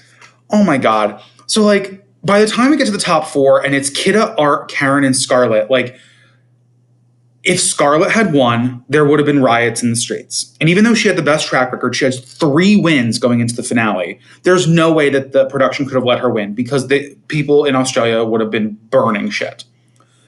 Oh 0.51 0.65
my 0.65 0.79
god. 0.79 1.23
So 1.47 1.63
like 1.63 2.07
by 2.25 2.41
the 2.41 2.47
time 2.47 2.71
we 2.71 2.77
get 2.77 2.87
to 2.87 2.93
the 2.93 2.99
top 2.99 3.27
four 3.27 3.65
and 3.65 3.75
it's 3.75 3.91
Kita, 3.91 4.35
Art, 4.39 4.71
Karen, 4.71 5.05
and 5.05 5.17
Scarlet, 5.17 5.71
like 5.71 5.97
if 7.43 7.59
Scarlet 7.59 8.11
had 8.11 8.33
won, 8.33 8.85
there 8.89 9.05
would 9.05 9.19
have 9.19 9.27
been 9.27 9.43
riots 9.43 9.83
in 9.83 9.91
the 9.91 9.97
streets. 9.97 10.55
And 10.61 10.69
even 10.69 10.85
though 10.85 10.95
she 10.95 11.09
had 11.09 11.17
the 11.17 11.23
best 11.23 11.49
track 11.49 11.73
record, 11.73 11.97
she 11.97 12.05
has 12.05 12.21
three 12.21 12.77
wins 12.77 13.19
going 13.19 13.41
into 13.41 13.55
the 13.55 13.63
finale. 13.63 14.21
There's 14.43 14.67
no 14.67 14.93
way 14.93 15.09
that 15.11 15.33
the 15.33 15.47
production 15.47 15.87
could 15.87 15.95
have 15.95 16.05
let 16.05 16.21
her 16.21 16.31
win 16.31 16.55
because 16.55 16.89
the 16.89 17.17
people 17.29 17.65
in 17.65 17.75
Australia 17.75 18.25
would 18.25 18.43
have 18.43 18.51
been 18.51 18.79
burning 18.91 19.31
shit 19.31 19.65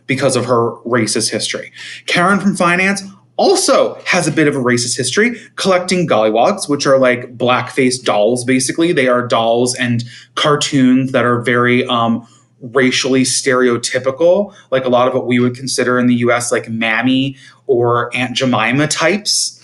because 0.07 0.37
of 0.37 0.47
her 0.47 0.73
racist 0.87 1.31
history. 1.31 1.73
Karen 2.07 2.41
from 2.41 2.57
finance, 2.57 3.03
also 3.37 3.95
has 4.05 4.27
a 4.27 4.33
bit 4.33 4.47
of 4.47 4.55
a 4.55 4.59
racist 4.59 4.97
history, 4.97 5.37
collecting 5.57 6.07
gollywogs, 6.07 6.69
which 6.69 6.87
are 6.87 6.99
like 6.99 7.37
blackface 7.37 8.03
dolls, 8.03 8.45
basically. 8.45 8.93
They 8.93 9.09
are 9.09 9.27
dolls 9.27 9.75
and 9.75 10.05
cartoons 10.35 11.13
that 11.13 11.25
are 11.25 11.41
very 11.41 11.87
um, 11.87 12.27
racially 12.61 13.23
stereotypical, 13.23 14.55
like 14.71 14.85
a 14.85 14.89
lot 14.89 15.09
of 15.09 15.15
what 15.15 15.27
we 15.27 15.39
would 15.39 15.57
consider 15.57 15.99
in 15.99 16.07
the 16.07 16.17
US, 16.17 16.53
like 16.53 16.69
Mammy 16.69 17.37
or 17.67 18.15
Aunt 18.15 18.37
Jemima 18.37 18.87
types. 18.87 19.59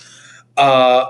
Uh, 0.57 1.05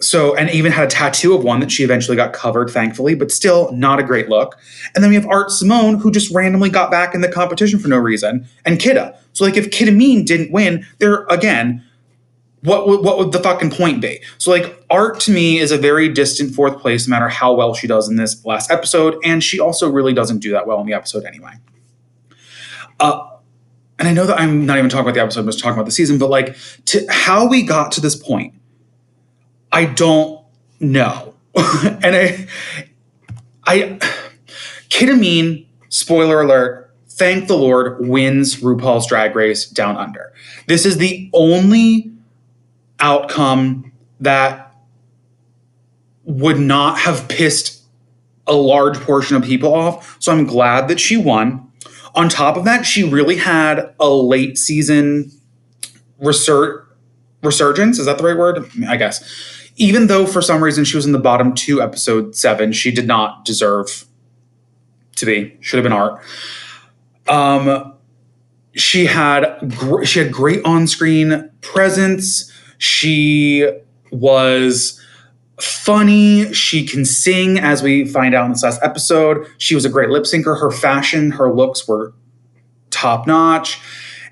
so, 0.00 0.34
and 0.34 0.50
even 0.50 0.72
had 0.72 0.84
a 0.84 0.90
tattoo 0.90 1.34
of 1.34 1.44
one 1.44 1.60
that 1.60 1.70
she 1.70 1.84
eventually 1.84 2.16
got 2.16 2.32
covered, 2.32 2.68
thankfully, 2.68 3.14
but 3.14 3.30
still 3.30 3.72
not 3.72 4.00
a 4.00 4.02
great 4.02 4.28
look. 4.28 4.58
And 4.94 5.02
then 5.02 5.08
we 5.08 5.14
have 5.14 5.26
Art 5.26 5.50
Simone, 5.50 5.98
who 5.98 6.10
just 6.10 6.34
randomly 6.34 6.68
got 6.68 6.90
back 6.90 7.14
in 7.14 7.20
the 7.20 7.28
competition 7.28 7.78
for 7.78 7.88
no 7.88 7.96
reason, 7.96 8.46
and 8.64 8.78
Kita. 8.78 9.16
So, 9.32 9.44
like, 9.44 9.56
if 9.56 9.70
Kita 9.70 9.94
Mean 9.94 10.24
didn't 10.24 10.52
win, 10.52 10.84
there 10.98 11.24
again, 11.26 11.82
what 12.62 12.88
would, 12.88 13.00
what 13.02 13.18
would 13.18 13.32
the 13.32 13.40
fucking 13.40 13.70
point 13.70 14.00
be? 14.00 14.20
So, 14.38 14.50
like, 14.50 14.84
Art 14.90 15.20
to 15.20 15.30
me 15.30 15.58
is 15.58 15.70
a 15.70 15.78
very 15.78 16.08
distant 16.08 16.54
fourth 16.54 16.78
place, 16.80 17.06
no 17.06 17.12
matter 17.12 17.28
how 17.28 17.54
well 17.54 17.74
she 17.74 17.86
does 17.86 18.08
in 18.08 18.16
this 18.16 18.44
last 18.44 18.70
episode, 18.70 19.16
and 19.24 19.44
she 19.44 19.60
also 19.60 19.90
really 19.90 20.12
doesn't 20.12 20.40
do 20.40 20.50
that 20.52 20.66
well 20.66 20.80
in 20.80 20.86
the 20.86 20.94
episode 20.94 21.24
anyway. 21.24 21.52
Uh, 22.98 23.28
and 23.98 24.08
I 24.08 24.12
know 24.12 24.26
that 24.26 24.40
I'm 24.40 24.66
not 24.66 24.76
even 24.76 24.90
talking 24.90 25.04
about 25.04 25.14
the 25.14 25.22
episode, 25.22 25.40
I'm 25.40 25.46
just 25.46 25.60
talking 25.60 25.74
about 25.74 25.86
the 25.86 25.92
season, 25.92 26.18
but 26.18 26.30
like, 26.30 26.56
to 26.86 27.06
how 27.08 27.46
we 27.46 27.62
got 27.62 27.92
to 27.92 28.00
this 28.00 28.16
point 28.16 28.54
I 29.74 29.86
don't 29.86 30.40
know. 30.78 31.34
and 31.56 32.14
I, 32.14 32.46
I, 33.66 33.98
Kita 34.88 35.18
Mean, 35.18 35.66
spoiler 35.88 36.42
alert, 36.42 36.94
thank 37.08 37.48
the 37.48 37.56
Lord, 37.56 38.06
wins 38.06 38.60
RuPaul's 38.60 39.08
Drag 39.08 39.34
Race 39.34 39.68
Down 39.68 39.96
Under. 39.96 40.32
This 40.68 40.86
is 40.86 40.98
the 40.98 41.28
only 41.32 42.12
outcome 43.00 43.90
that 44.20 44.76
would 46.22 46.60
not 46.60 46.98
have 46.98 47.26
pissed 47.26 47.82
a 48.46 48.54
large 48.54 49.00
portion 49.00 49.36
of 49.36 49.42
people 49.42 49.74
off. 49.74 50.18
So 50.22 50.30
I'm 50.30 50.46
glad 50.46 50.86
that 50.86 51.00
she 51.00 51.16
won. 51.16 51.68
On 52.14 52.28
top 52.28 52.56
of 52.56 52.64
that, 52.64 52.86
she 52.86 53.02
really 53.02 53.38
had 53.38 53.92
a 53.98 54.08
late 54.08 54.56
season 54.56 55.32
resurgence. 56.20 57.98
Is 57.98 58.06
that 58.06 58.18
the 58.18 58.24
right 58.24 58.38
word? 58.38 58.70
I 58.86 58.96
guess 58.96 59.63
even 59.76 60.06
though 60.06 60.26
for 60.26 60.40
some 60.40 60.62
reason 60.62 60.84
she 60.84 60.96
was 60.96 61.06
in 61.06 61.12
the 61.12 61.18
bottom 61.18 61.54
two, 61.54 61.82
episode 61.82 62.36
seven, 62.36 62.72
she 62.72 62.90
did 62.90 63.06
not 63.06 63.44
deserve 63.44 64.06
to 65.16 65.26
be. 65.26 65.56
Should 65.60 65.78
have 65.78 65.84
been 65.84 65.92
art. 65.92 66.22
Um, 67.28 67.94
she 68.74 69.06
had 69.06 69.74
gr- 69.76 70.04
she 70.04 70.18
had 70.18 70.32
great 70.32 70.64
on 70.64 70.86
screen 70.86 71.50
presence. 71.60 72.52
She 72.78 73.68
was 74.10 75.00
funny. 75.60 76.52
She 76.52 76.86
can 76.86 77.04
sing, 77.04 77.58
as 77.58 77.82
we 77.82 78.04
find 78.04 78.34
out 78.34 78.46
in 78.46 78.52
this 78.52 78.62
last 78.62 78.82
episode. 78.82 79.46
She 79.58 79.74
was 79.74 79.84
a 79.84 79.88
great 79.88 80.10
lip 80.10 80.24
syncer. 80.24 80.58
Her 80.60 80.70
fashion, 80.70 81.32
her 81.32 81.52
looks 81.52 81.86
were 81.86 82.12
top 82.90 83.26
notch, 83.26 83.80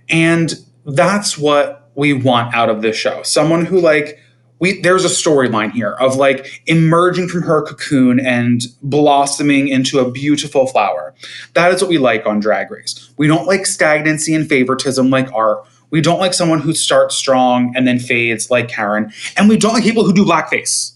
and 0.09 0.55
that's 0.85 1.38
what 1.38 1.90
we 1.94 2.12
want 2.12 2.55
out 2.55 2.68
of 2.68 2.83
this 2.83 2.96
show. 2.96 3.22
Someone 3.22 3.66
who 3.66 3.81
like 3.81 4.18
we 4.62 4.81
there's 4.81 5.05
a 5.05 5.09
storyline 5.09 5.72
here 5.72 5.90
of 5.94 6.14
like 6.14 6.62
emerging 6.66 7.27
from 7.27 7.42
her 7.42 7.62
cocoon 7.62 8.20
and 8.20 8.62
blossoming 8.81 9.66
into 9.66 9.98
a 9.98 10.09
beautiful 10.09 10.68
flower. 10.68 11.14
That 11.55 11.72
is 11.72 11.83
what 11.83 11.88
we 11.88 11.98
like 11.98 12.25
on 12.27 12.38
Drag 12.38 12.70
Race. 12.70 13.11
We 13.16 13.27
don't 13.27 13.48
like 13.48 13.66
stagnancy 13.66 14.37
and 14.37 14.48
favoritism 14.48 15.11
like 15.11 15.31
art. 15.33 15.66
We 15.90 16.01
don't 16.01 16.20
like 16.20 16.33
someone 16.33 16.61
who 16.61 16.75
starts 16.75 17.16
strong 17.16 17.75
and 17.77 17.88
then 17.88 17.98
fades 17.98 18.53
like 18.53 18.68
Karen. 18.68 19.12
And 19.37 19.48
we 19.48 19.57
don't 19.57 19.72
like 19.75 19.83
people 19.83 20.05
who 20.05 20.12
do 20.12 20.25
blackface 20.25 20.92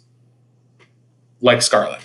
like 1.41 1.61
Scarlet. 1.61 2.01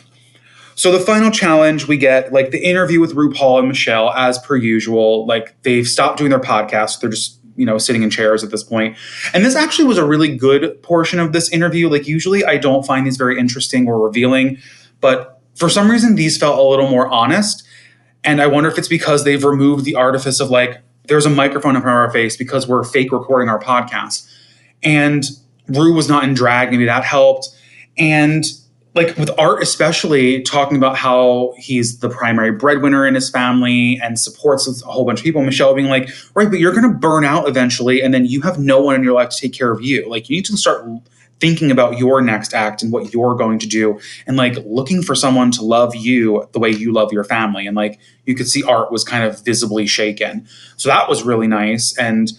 So 0.73 0.91
the 0.91 0.99
final 0.99 1.29
challenge 1.29 1.87
we 1.87 1.97
get 1.97 2.33
like 2.33 2.49
the 2.49 2.65
interview 2.65 2.99
with 2.99 3.13
RuPaul 3.13 3.59
and 3.59 3.67
Michelle 3.67 4.09
as 4.13 4.39
per 4.39 4.55
usual. 4.55 5.27
Like 5.27 5.61
they've 5.61 5.87
stopped 5.87 6.17
doing 6.17 6.31
their 6.31 6.39
podcast. 6.39 7.01
They're 7.01 7.11
just 7.11 7.37
you 7.61 7.65
know 7.65 7.77
sitting 7.77 8.03
in 8.03 8.09
chairs 8.09 8.43
at 8.43 8.51
this 8.51 8.63
point. 8.63 8.97
And 9.33 9.45
this 9.45 9.55
actually 9.55 9.85
was 9.85 9.97
a 9.97 10.05
really 10.05 10.35
good 10.35 10.81
portion 10.83 11.19
of 11.19 11.31
this 11.31 11.49
interview. 11.49 11.89
Like 11.89 12.07
usually 12.07 12.43
i 12.43 12.57
don't 12.57 12.85
find 12.85 13.05
these 13.05 13.17
very 13.17 13.39
interesting 13.39 13.87
or 13.87 13.99
revealing 13.99 14.57
but 14.99 15.41
for 15.55 15.69
some 15.69 15.89
reason 15.89 16.15
these 16.15 16.37
felt 16.37 16.57
a 16.59 16.63
little 16.63 16.89
more 16.89 17.07
honest. 17.07 17.63
And 18.23 18.41
i 18.41 18.47
wonder 18.47 18.69
if 18.69 18.77
it's 18.77 18.87
because 18.87 19.23
they've 19.23 19.43
removed 19.43 19.85
the 19.85 19.95
artifice 19.95 20.39
of 20.39 20.49
like 20.49 20.81
there's 21.05 21.25
a 21.25 21.29
microphone 21.29 21.75
in 21.75 21.81
front 21.81 21.95
of 21.95 22.05
our 22.05 22.11
face 22.11 22.37
because 22.37 22.67
we're 22.67 22.83
fake 22.83 23.11
recording 23.11 23.49
our 23.49 23.59
podcast. 23.59 24.29
And 24.83 25.23
Ru 25.67 25.93
was 25.93 26.07
not 26.07 26.23
in 26.23 26.33
drag. 26.33 26.71
Maybe 26.71 26.85
that 26.85 27.03
helped. 27.03 27.49
And 27.97 28.43
like 28.93 29.15
with 29.17 29.31
art 29.37 29.63
especially 29.63 30.41
talking 30.41 30.75
about 30.75 30.97
how 30.97 31.53
he's 31.57 31.99
the 31.99 32.09
primary 32.09 32.51
breadwinner 32.51 33.07
in 33.07 33.15
his 33.15 33.29
family 33.29 33.99
and 34.03 34.19
supports 34.19 34.67
a 34.67 34.85
whole 34.85 35.05
bunch 35.05 35.19
of 35.19 35.23
people 35.23 35.41
michelle 35.41 35.73
being 35.73 35.87
like 35.87 36.09
right 36.35 36.49
but 36.49 36.59
you're 36.59 36.73
going 36.73 36.83
to 36.83 36.97
burn 36.97 37.23
out 37.23 37.47
eventually 37.47 38.01
and 38.01 38.13
then 38.13 38.25
you 38.25 38.41
have 38.41 38.59
no 38.59 38.81
one 38.81 38.95
in 38.95 39.03
your 39.03 39.13
life 39.13 39.29
to 39.29 39.37
take 39.37 39.53
care 39.53 39.71
of 39.71 39.81
you. 39.81 40.07
Like 40.09 40.29
you 40.29 40.37
need 40.37 40.45
to 40.45 40.57
start 40.57 40.85
thinking 41.39 41.71
about 41.71 41.97
your 41.97 42.21
next 42.21 42.53
act 42.53 42.83
and 42.83 42.91
what 42.91 43.11
you're 43.13 43.33
going 43.33 43.57
to 43.57 43.67
do 43.67 43.99
and 44.27 44.37
like 44.37 44.55
looking 44.63 45.01
for 45.01 45.15
someone 45.15 45.49
to 45.49 45.63
love 45.63 45.95
you 45.95 46.47
the 46.51 46.59
way 46.59 46.69
you 46.69 46.93
love 46.93 47.11
your 47.11 47.23
family. 47.23 47.65
And 47.65 47.75
like 47.75 47.99
you 48.25 48.35
could 48.35 48.47
see 48.47 48.63
art 48.63 48.91
was 48.91 49.03
kind 49.03 49.23
of 49.23 49.43
visibly 49.43 49.87
shaken. 49.87 50.47
So 50.77 50.89
that 50.89 51.09
was 51.09 51.23
really 51.23 51.47
nice 51.47 51.97
and 51.97 52.31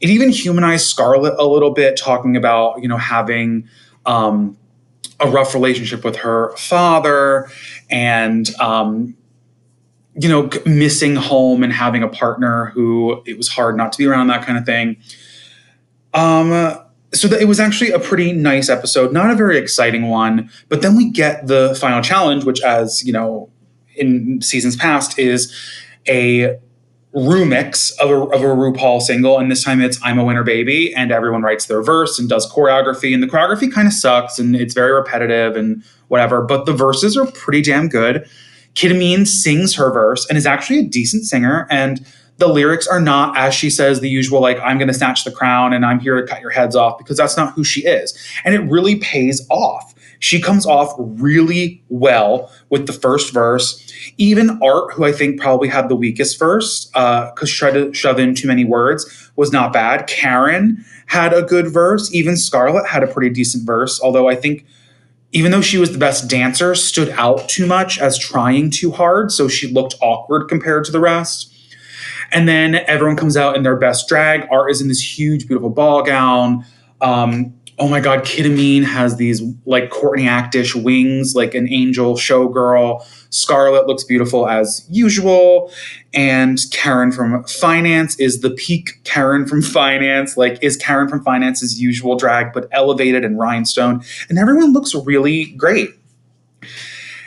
it 0.00 0.10
even 0.10 0.30
humanized 0.30 0.86
scarlet 0.86 1.34
a 1.38 1.46
little 1.46 1.72
bit 1.72 1.96
talking 1.96 2.36
about 2.36 2.80
you 2.82 2.88
know 2.88 2.96
having 2.96 3.68
um, 4.06 4.56
a 5.20 5.28
rough 5.28 5.54
relationship 5.54 6.04
with 6.04 6.16
her 6.16 6.56
father 6.56 7.50
and 7.90 8.54
um, 8.60 9.16
you 10.14 10.28
know 10.28 10.48
missing 10.66 11.16
home 11.16 11.62
and 11.62 11.72
having 11.72 12.02
a 12.02 12.08
partner 12.08 12.66
who 12.74 13.22
it 13.26 13.36
was 13.36 13.48
hard 13.48 13.76
not 13.76 13.92
to 13.92 13.98
be 13.98 14.06
around 14.06 14.28
that 14.28 14.44
kind 14.44 14.58
of 14.58 14.64
thing 14.64 14.96
um 16.14 16.78
so 17.12 17.28
that 17.28 17.40
it 17.40 17.46
was 17.46 17.58
actually 17.58 17.90
a 17.90 17.98
pretty 17.98 18.32
nice 18.32 18.68
episode, 18.68 19.12
not 19.12 19.30
a 19.30 19.34
very 19.34 19.56
exciting 19.56 20.08
one. 20.08 20.50
But 20.68 20.82
then 20.82 20.96
we 20.96 21.10
get 21.10 21.46
the 21.46 21.76
final 21.80 22.02
challenge, 22.02 22.44
which, 22.44 22.60
as 22.62 23.04
you 23.04 23.12
know, 23.12 23.50
in 23.96 24.42
seasons 24.42 24.76
past, 24.76 25.18
is 25.18 25.54
a 26.06 26.58
remix 27.14 27.98
of 27.98 28.10
a, 28.10 28.20
of 28.34 28.42
a 28.42 28.46
RuPaul 28.46 29.00
single, 29.00 29.38
and 29.38 29.50
this 29.50 29.64
time 29.64 29.80
it's 29.80 29.98
"I'm 30.02 30.18
a 30.18 30.24
Winner 30.24 30.44
Baby," 30.44 30.94
and 30.94 31.10
everyone 31.10 31.42
writes 31.42 31.66
their 31.66 31.82
verse 31.82 32.18
and 32.18 32.28
does 32.28 32.50
choreography, 32.50 33.14
and 33.14 33.22
the 33.22 33.26
choreography 33.26 33.72
kind 33.72 33.88
of 33.88 33.94
sucks 33.94 34.38
and 34.38 34.54
it's 34.54 34.74
very 34.74 34.92
repetitive 34.92 35.56
and 35.56 35.82
whatever. 36.08 36.42
But 36.42 36.66
the 36.66 36.72
verses 36.72 37.16
are 37.16 37.26
pretty 37.26 37.62
damn 37.62 37.88
good. 37.88 38.28
Kita 38.74 38.96
Mean 38.96 39.26
sings 39.26 39.74
her 39.74 39.90
verse 39.90 40.26
and 40.28 40.38
is 40.38 40.46
actually 40.46 40.78
a 40.80 40.84
decent 40.84 41.24
singer 41.24 41.66
and 41.70 42.06
the 42.38 42.46
lyrics 42.46 42.86
are 42.86 43.00
not, 43.00 43.36
as 43.36 43.52
she 43.52 43.68
says, 43.68 44.00
the 44.00 44.08
usual, 44.08 44.40
like, 44.40 44.58
I'm 44.60 44.78
going 44.78 44.88
to 44.88 44.94
snatch 44.94 45.24
the 45.24 45.32
crown 45.32 45.72
and 45.72 45.84
I'm 45.84 45.98
here 45.98 46.20
to 46.20 46.26
cut 46.26 46.40
your 46.40 46.50
heads 46.50 46.76
off, 46.76 46.96
because 46.96 47.16
that's 47.16 47.36
not 47.36 47.52
who 47.54 47.64
she 47.64 47.84
is. 47.84 48.16
And 48.44 48.54
it 48.54 48.60
really 48.60 48.96
pays 48.96 49.44
off. 49.50 49.92
She 50.20 50.40
comes 50.40 50.66
off 50.66 50.92
really 50.98 51.82
well 51.88 52.50
with 52.70 52.86
the 52.86 52.92
first 52.92 53.32
verse. 53.32 53.84
Even 54.18 54.58
Art, 54.62 54.92
who 54.94 55.04
I 55.04 55.12
think 55.12 55.40
probably 55.40 55.68
had 55.68 55.88
the 55.88 55.96
weakest 55.96 56.38
verse, 56.38 56.86
because 56.86 57.32
uh, 57.42 57.46
she 57.46 57.58
tried 57.58 57.74
to 57.74 57.94
shove 57.94 58.18
in 58.18 58.34
too 58.34 58.48
many 58.48 58.64
words, 58.64 59.30
was 59.36 59.52
not 59.52 59.72
bad. 59.72 60.06
Karen 60.06 60.84
had 61.06 61.32
a 61.32 61.42
good 61.42 61.72
verse. 61.72 62.12
Even 62.12 62.36
Scarlet 62.36 62.86
had 62.86 63.02
a 63.02 63.06
pretty 63.06 63.30
decent 63.30 63.64
verse, 63.66 64.00
although 64.00 64.28
I 64.28 64.34
think 64.34 64.64
even 65.32 65.52
though 65.52 65.60
she 65.60 65.78
was 65.78 65.92
the 65.92 65.98
best 65.98 66.28
dancer, 66.28 66.74
stood 66.74 67.10
out 67.10 67.48
too 67.48 67.66
much 67.66 67.98
as 67.98 68.18
trying 68.18 68.70
too 68.70 68.90
hard, 68.90 69.30
so 69.30 69.46
she 69.46 69.70
looked 69.70 69.94
awkward 70.00 70.48
compared 70.48 70.84
to 70.84 70.92
the 70.92 71.00
rest. 71.00 71.52
And 72.32 72.48
then 72.48 72.76
everyone 72.86 73.16
comes 73.16 73.36
out 73.36 73.56
in 73.56 73.62
their 73.62 73.76
best 73.76 74.08
drag. 74.08 74.46
Art 74.50 74.70
is 74.70 74.80
in 74.80 74.88
this 74.88 75.18
huge, 75.18 75.46
beautiful 75.46 75.70
ball 75.70 76.02
gown. 76.02 76.64
Um, 77.00 77.57
oh 77.78 77.88
my 77.88 78.00
God, 78.00 78.20
Kita 78.20 78.54
Mean 78.54 78.82
has 78.82 79.16
these 79.16 79.42
like 79.64 79.90
Courtney 79.90 80.24
Actish 80.24 80.74
wings, 80.74 81.34
like 81.34 81.54
an 81.54 81.68
angel 81.72 82.14
showgirl. 82.14 83.04
Scarlet 83.30 83.86
looks 83.86 84.04
beautiful 84.04 84.48
as 84.48 84.86
usual. 84.90 85.72
And 86.12 86.58
Karen 86.72 87.12
from 87.12 87.44
Finance 87.44 88.18
is 88.18 88.40
the 88.40 88.50
peak 88.50 89.00
Karen 89.04 89.46
from 89.46 89.62
Finance. 89.78 90.36
Like, 90.36 90.58
is 90.62 90.76
Karen 90.76 91.08
from 91.08 91.22
Finance's 91.22 91.80
usual 91.80 92.16
drag, 92.16 92.52
but 92.52 92.68
elevated 92.72 93.24
and 93.24 93.38
rhinestone. 93.38 94.02
And 94.28 94.38
everyone 94.38 94.72
looks 94.72 94.94
really 94.94 95.46
great. 95.56 95.90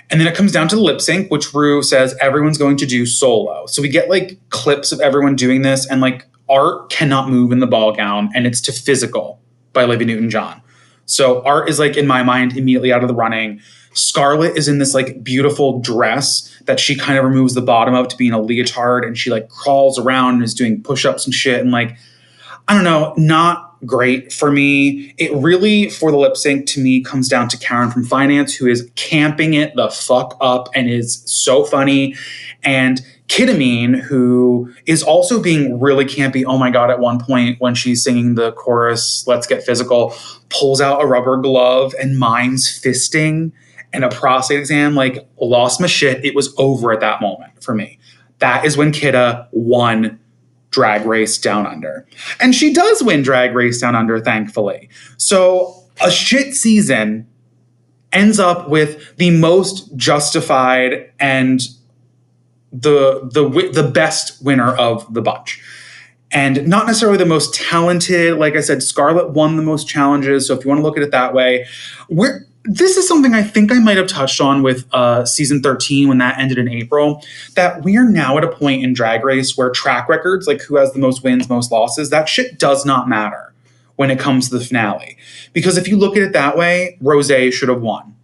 And 0.09 0.19
then 0.19 0.27
it 0.27 0.35
comes 0.35 0.51
down 0.51 0.67
to 0.67 0.75
the 0.75 0.81
lip 0.81 0.99
sync, 0.99 1.31
which 1.31 1.53
Ru 1.53 1.81
says 1.81 2.15
everyone's 2.19 2.57
going 2.57 2.75
to 2.77 2.85
do 2.85 3.05
solo. 3.05 3.65
So 3.67 3.81
we 3.81 3.87
get 3.87 4.09
like 4.09 4.37
clips 4.49 4.91
of 4.91 4.99
everyone 4.99 5.37
doing 5.37 5.61
this, 5.61 5.87
and 5.87 6.01
like 6.01 6.25
Art 6.49 6.89
cannot 6.89 7.29
move 7.29 7.53
in 7.53 7.59
the 7.59 7.67
ball 7.67 7.95
gown, 7.95 8.29
and 8.35 8.45
it's 8.45 8.59
to 8.61 8.73
Physical 8.73 9.41
by 9.73 9.83
Olivia 9.83 10.07
Newton 10.07 10.29
John. 10.29 10.61
So 11.05 11.43
Art 11.43 11.69
is 11.69 11.79
like 11.79 11.97
in 11.97 12.07
my 12.07 12.23
mind 12.23 12.57
immediately 12.57 12.93
out 12.93 13.03
of 13.03 13.07
the 13.07 13.15
running. 13.15 13.59
Scarlet 13.93 14.57
is 14.57 14.67
in 14.67 14.77
this 14.77 14.93
like 14.93 15.23
beautiful 15.23 15.79
dress 15.79 16.49
that 16.65 16.79
she 16.79 16.95
kind 16.95 17.17
of 17.19 17.25
removes 17.25 17.53
the 17.53 17.61
bottom 17.61 17.93
of 17.93 18.07
to 18.07 18.15
be 18.15 18.27
in 18.27 18.33
a 18.33 18.41
leotard, 18.41 19.03
and 19.03 19.17
she 19.17 19.29
like 19.29 19.49
crawls 19.49 19.99
around 19.99 20.35
and 20.35 20.43
is 20.43 20.53
doing 20.53 20.81
push 20.81 21.05
ups 21.05 21.25
and 21.25 21.33
shit, 21.33 21.59
and 21.59 21.71
like 21.71 21.97
I 22.67 22.75
don't 22.75 22.83
know, 22.83 23.13
not 23.17 23.75
great 23.85 24.31
for 24.31 24.51
me. 24.51 25.13
It 25.17 25.33
really, 25.35 25.89
for 25.89 26.11
the 26.11 26.17
lip 26.17 26.37
sync, 26.37 26.67
to 26.67 26.79
me, 26.79 27.01
comes 27.01 27.27
down 27.27 27.49
to 27.49 27.57
Karen 27.57 27.91
from 27.91 28.05
Finance, 28.05 28.55
who 28.55 28.67
is 28.67 28.89
camping 28.95 29.55
it 29.55 29.75
the 29.75 29.89
fuck 29.89 30.37
up 30.39 30.69
and 30.75 30.89
is 30.89 31.23
so 31.25 31.65
funny. 31.65 32.15
And 32.63 33.01
Kita 33.31 33.97
who 34.01 34.73
is 34.85 35.01
also 35.01 35.41
being 35.41 35.79
really 35.79 36.03
campy. 36.03 36.43
Oh 36.45 36.57
my 36.57 36.69
God, 36.69 36.91
at 36.91 36.99
one 36.99 37.17
point 37.17 37.61
when 37.61 37.75
she's 37.75 38.03
singing 38.03 38.35
the 38.35 38.51
chorus, 38.51 39.25
Let's 39.25 39.47
Get 39.47 39.63
Physical, 39.63 40.13
pulls 40.49 40.81
out 40.81 41.01
a 41.01 41.05
rubber 41.05 41.37
glove 41.37 41.95
and 41.97 42.19
mimes 42.19 42.67
fisting 42.67 43.53
and 43.93 44.03
a 44.03 44.09
prostate 44.09 44.59
exam. 44.59 44.95
Like, 44.95 45.25
lost 45.39 45.79
my 45.79 45.87
shit. 45.87 46.25
It 46.25 46.35
was 46.35 46.53
over 46.57 46.91
at 46.91 46.99
that 46.99 47.21
moment 47.21 47.63
for 47.63 47.73
me. 47.73 47.99
That 48.39 48.65
is 48.65 48.75
when 48.75 48.91
Kita 48.91 49.47
won 49.53 50.19
Drag 50.71 51.05
Race 51.05 51.37
Down 51.37 51.65
Under. 51.65 52.05
And 52.41 52.53
she 52.53 52.73
does 52.73 53.01
win 53.01 53.21
Drag 53.21 53.55
Race 53.55 53.79
Down 53.79 53.95
Under, 53.95 54.19
thankfully. 54.19 54.89
So 55.15 55.73
a 56.03 56.11
shit 56.11 56.53
season 56.53 57.25
ends 58.11 58.39
up 58.39 58.67
with 58.67 59.15
the 59.15 59.31
most 59.31 59.95
justified 59.95 61.09
and 61.17 61.61
the 62.71 63.29
the 63.31 63.71
the 63.73 63.89
best 63.89 64.43
winner 64.43 64.73
of 64.73 65.11
the 65.13 65.21
bunch. 65.21 65.61
And 66.33 66.65
not 66.65 66.87
necessarily 66.87 67.17
the 67.17 67.25
most 67.25 67.53
talented. 67.53 68.37
Like 68.37 68.55
I 68.55 68.61
said, 68.61 68.81
Scarlet 68.81 69.31
won 69.31 69.57
the 69.57 69.63
most 69.63 69.87
challenges. 69.87 70.47
So 70.47 70.57
if 70.57 70.63
you 70.63 70.69
want 70.69 70.79
to 70.79 70.83
look 70.83 70.95
at 70.95 71.03
it 71.03 71.11
that 71.11 71.33
way, 71.33 71.65
we're 72.07 72.45
this 72.63 72.95
is 72.95 73.07
something 73.07 73.33
I 73.33 73.43
think 73.43 73.71
I 73.71 73.79
might 73.79 73.97
have 73.97 74.07
touched 74.07 74.39
on 74.39 74.61
with 74.61 74.85
uh, 74.93 75.25
season 75.25 75.61
13 75.61 76.07
when 76.07 76.19
that 76.19 76.39
ended 76.39 76.57
in 76.57 76.69
April. 76.69 77.23
That 77.55 77.83
we 77.83 77.97
are 77.97 78.05
now 78.05 78.37
at 78.37 78.43
a 78.43 78.49
point 78.49 78.83
in 78.83 78.93
Drag 78.93 79.23
Race 79.23 79.57
where 79.57 79.69
track 79.71 80.07
records, 80.07 80.47
like 80.47 80.61
who 80.61 80.77
has 80.77 80.93
the 80.93 80.99
most 80.99 81.23
wins, 81.23 81.49
most 81.49 81.71
losses, 81.71 82.09
that 82.11 82.29
shit 82.29 82.59
does 82.59 82.85
not 82.85 83.09
matter 83.09 83.53
when 83.95 84.11
it 84.11 84.19
comes 84.19 84.49
to 84.49 84.57
the 84.57 84.63
finale. 84.63 85.17
Because 85.53 85.77
if 85.77 85.87
you 85.87 85.97
look 85.97 86.15
at 86.15 86.23
it 86.23 86.33
that 86.33 86.57
way, 86.57 86.97
Rose 87.01 87.31
should 87.53 87.69
have 87.69 87.81
won, 87.81 88.15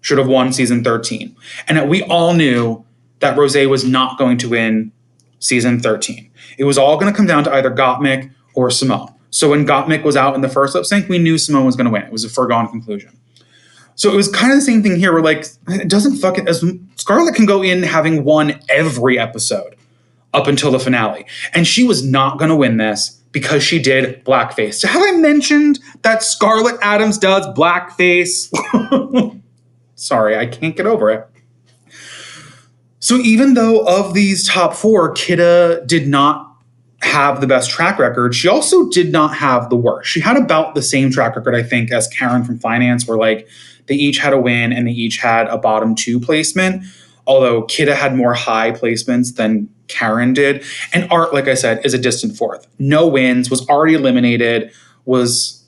should 0.00 0.18
have 0.18 0.28
won 0.28 0.52
season 0.52 0.84
13. 0.84 1.34
And 1.66 1.88
we 1.88 2.02
all 2.04 2.34
knew 2.34 2.84
that 3.20 3.36
Rose 3.36 3.56
was 3.56 3.84
not 3.84 4.18
going 4.18 4.38
to 4.38 4.48
win 4.48 4.92
season 5.38 5.80
13. 5.80 6.30
It 6.58 6.64
was 6.64 6.78
all 6.78 6.98
going 6.98 7.12
to 7.12 7.16
come 7.16 7.26
down 7.26 7.44
to 7.44 7.52
either 7.52 7.70
Gottmik 7.70 8.32
or 8.54 8.70
Simone. 8.70 9.12
So 9.30 9.50
when 9.50 9.66
Gottmik 9.66 10.04
was 10.04 10.16
out 10.16 10.34
in 10.34 10.42
the 10.42 10.48
first 10.48 10.74
lip 10.74 10.84
sync, 10.84 11.08
we 11.08 11.18
knew 11.18 11.38
Simone 11.38 11.66
was 11.66 11.76
going 11.76 11.86
to 11.86 11.90
win. 11.90 12.02
It 12.02 12.12
was 12.12 12.24
a 12.24 12.28
foregone 12.28 12.68
conclusion. 12.68 13.18
So 13.96 14.12
it 14.12 14.16
was 14.16 14.28
kind 14.28 14.52
of 14.52 14.58
the 14.58 14.64
same 14.64 14.82
thing 14.82 14.96
here. 14.96 15.12
We're 15.12 15.22
like 15.22 15.46
it 15.68 15.88
doesn't 15.88 16.16
fucking 16.16 16.48
as 16.48 16.64
Scarlet 16.96 17.34
can 17.34 17.46
go 17.46 17.62
in 17.62 17.82
having 17.82 18.24
won 18.24 18.60
every 18.68 19.18
episode 19.18 19.76
up 20.32 20.46
until 20.48 20.72
the 20.72 20.80
finale, 20.80 21.26
and 21.52 21.66
she 21.66 21.84
was 21.84 22.04
not 22.04 22.38
going 22.38 22.48
to 22.48 22.56
win 22.56 22.76
this 22.76 23.20
because 23.30 23.62
she 23.62 23.80
did 23.80 24.24
blackface. 24.24 24.74
So 24.74 24.88
have 24.88 25.02
I 25.02 25.12
mentioned 25.12 25.78
that 26.02 26.22
Scarlet 26.22 26.76
Adams 26.82 27.18
does 27.18 27.46
blackface? 27.56 28.50
Sorry, 29.94 30.36
I 30.36 30.46
can't 30.46 30.76
get 30.76 30.86
over 30.86 31.10
it. 31.10 31.28
So 33.04 33.16
even 33.16 33.52
though 33.52 33.86
of 33.86 34.14
these 34.14 34.48
top 34.48 34.72
four, 34.72 35.12
Kita 35.12 35.86
did 35.86 36.08
not 36.08 36.50
have 37.02 37.42
the 37.42 37.46
best 37.46 37.68
track 37.68 37.98
record, 37.98 38.34
she 38.34 38.48
also 38.48 38.88
did 38.88 39.12
not 39.12 39.36
have 39.36 39.68
the 39.68 39.76
worst. 39.76 40.08
She 40.08 40.20
had 40.20 40.38
about 40.38 40.74
the 40.74 40.80
same 40.80 41.10
track 41.10 41.36
record, 41.36 41.54
I 41.54 41.62
think, 41.62 41.92
as 41.92 42.08
Karen 42.08 42.44
from 42.44 42.58
Finance, 42.58 43.06
where 43.06 43.18
like 43.18 43.46
they 43.88 43.94
each 43.94 44.16
had 44.16 44.32
a 44.32 44.40
win 44.40 44.72
and 44.72 44.86
they 44.86 44.92
each 44.92 45.18
had 45.18 45.48
a 45.48 45.58
bottom 45.58 45.94
two 45.94 46.18
placement. 46.18 46.82
Although 47.26 47.64
Kita 47.64 47.94
had 47.94 48.16
more 48.16 48.32
high 48.32 48.70
placements 48.70 49.36
than 49.36 49.68
Karen 49.88 50.32
did. 50.32 50.64
And 50.94 51.06
Art, 51.10 51.34
like 51.34 51.46
I 51.46 51.54
said, 51.54 51.84
is 51.84 51.92
a 51.92 51.98
distant 51.98 52.38
fourth. 52.38 52.66
No 52.78 53.06
wins, 53.06 53.50
was 53.50 53.68
already 53.68 53.92
eliminated, 53.92 54.72
was 55.04 55.62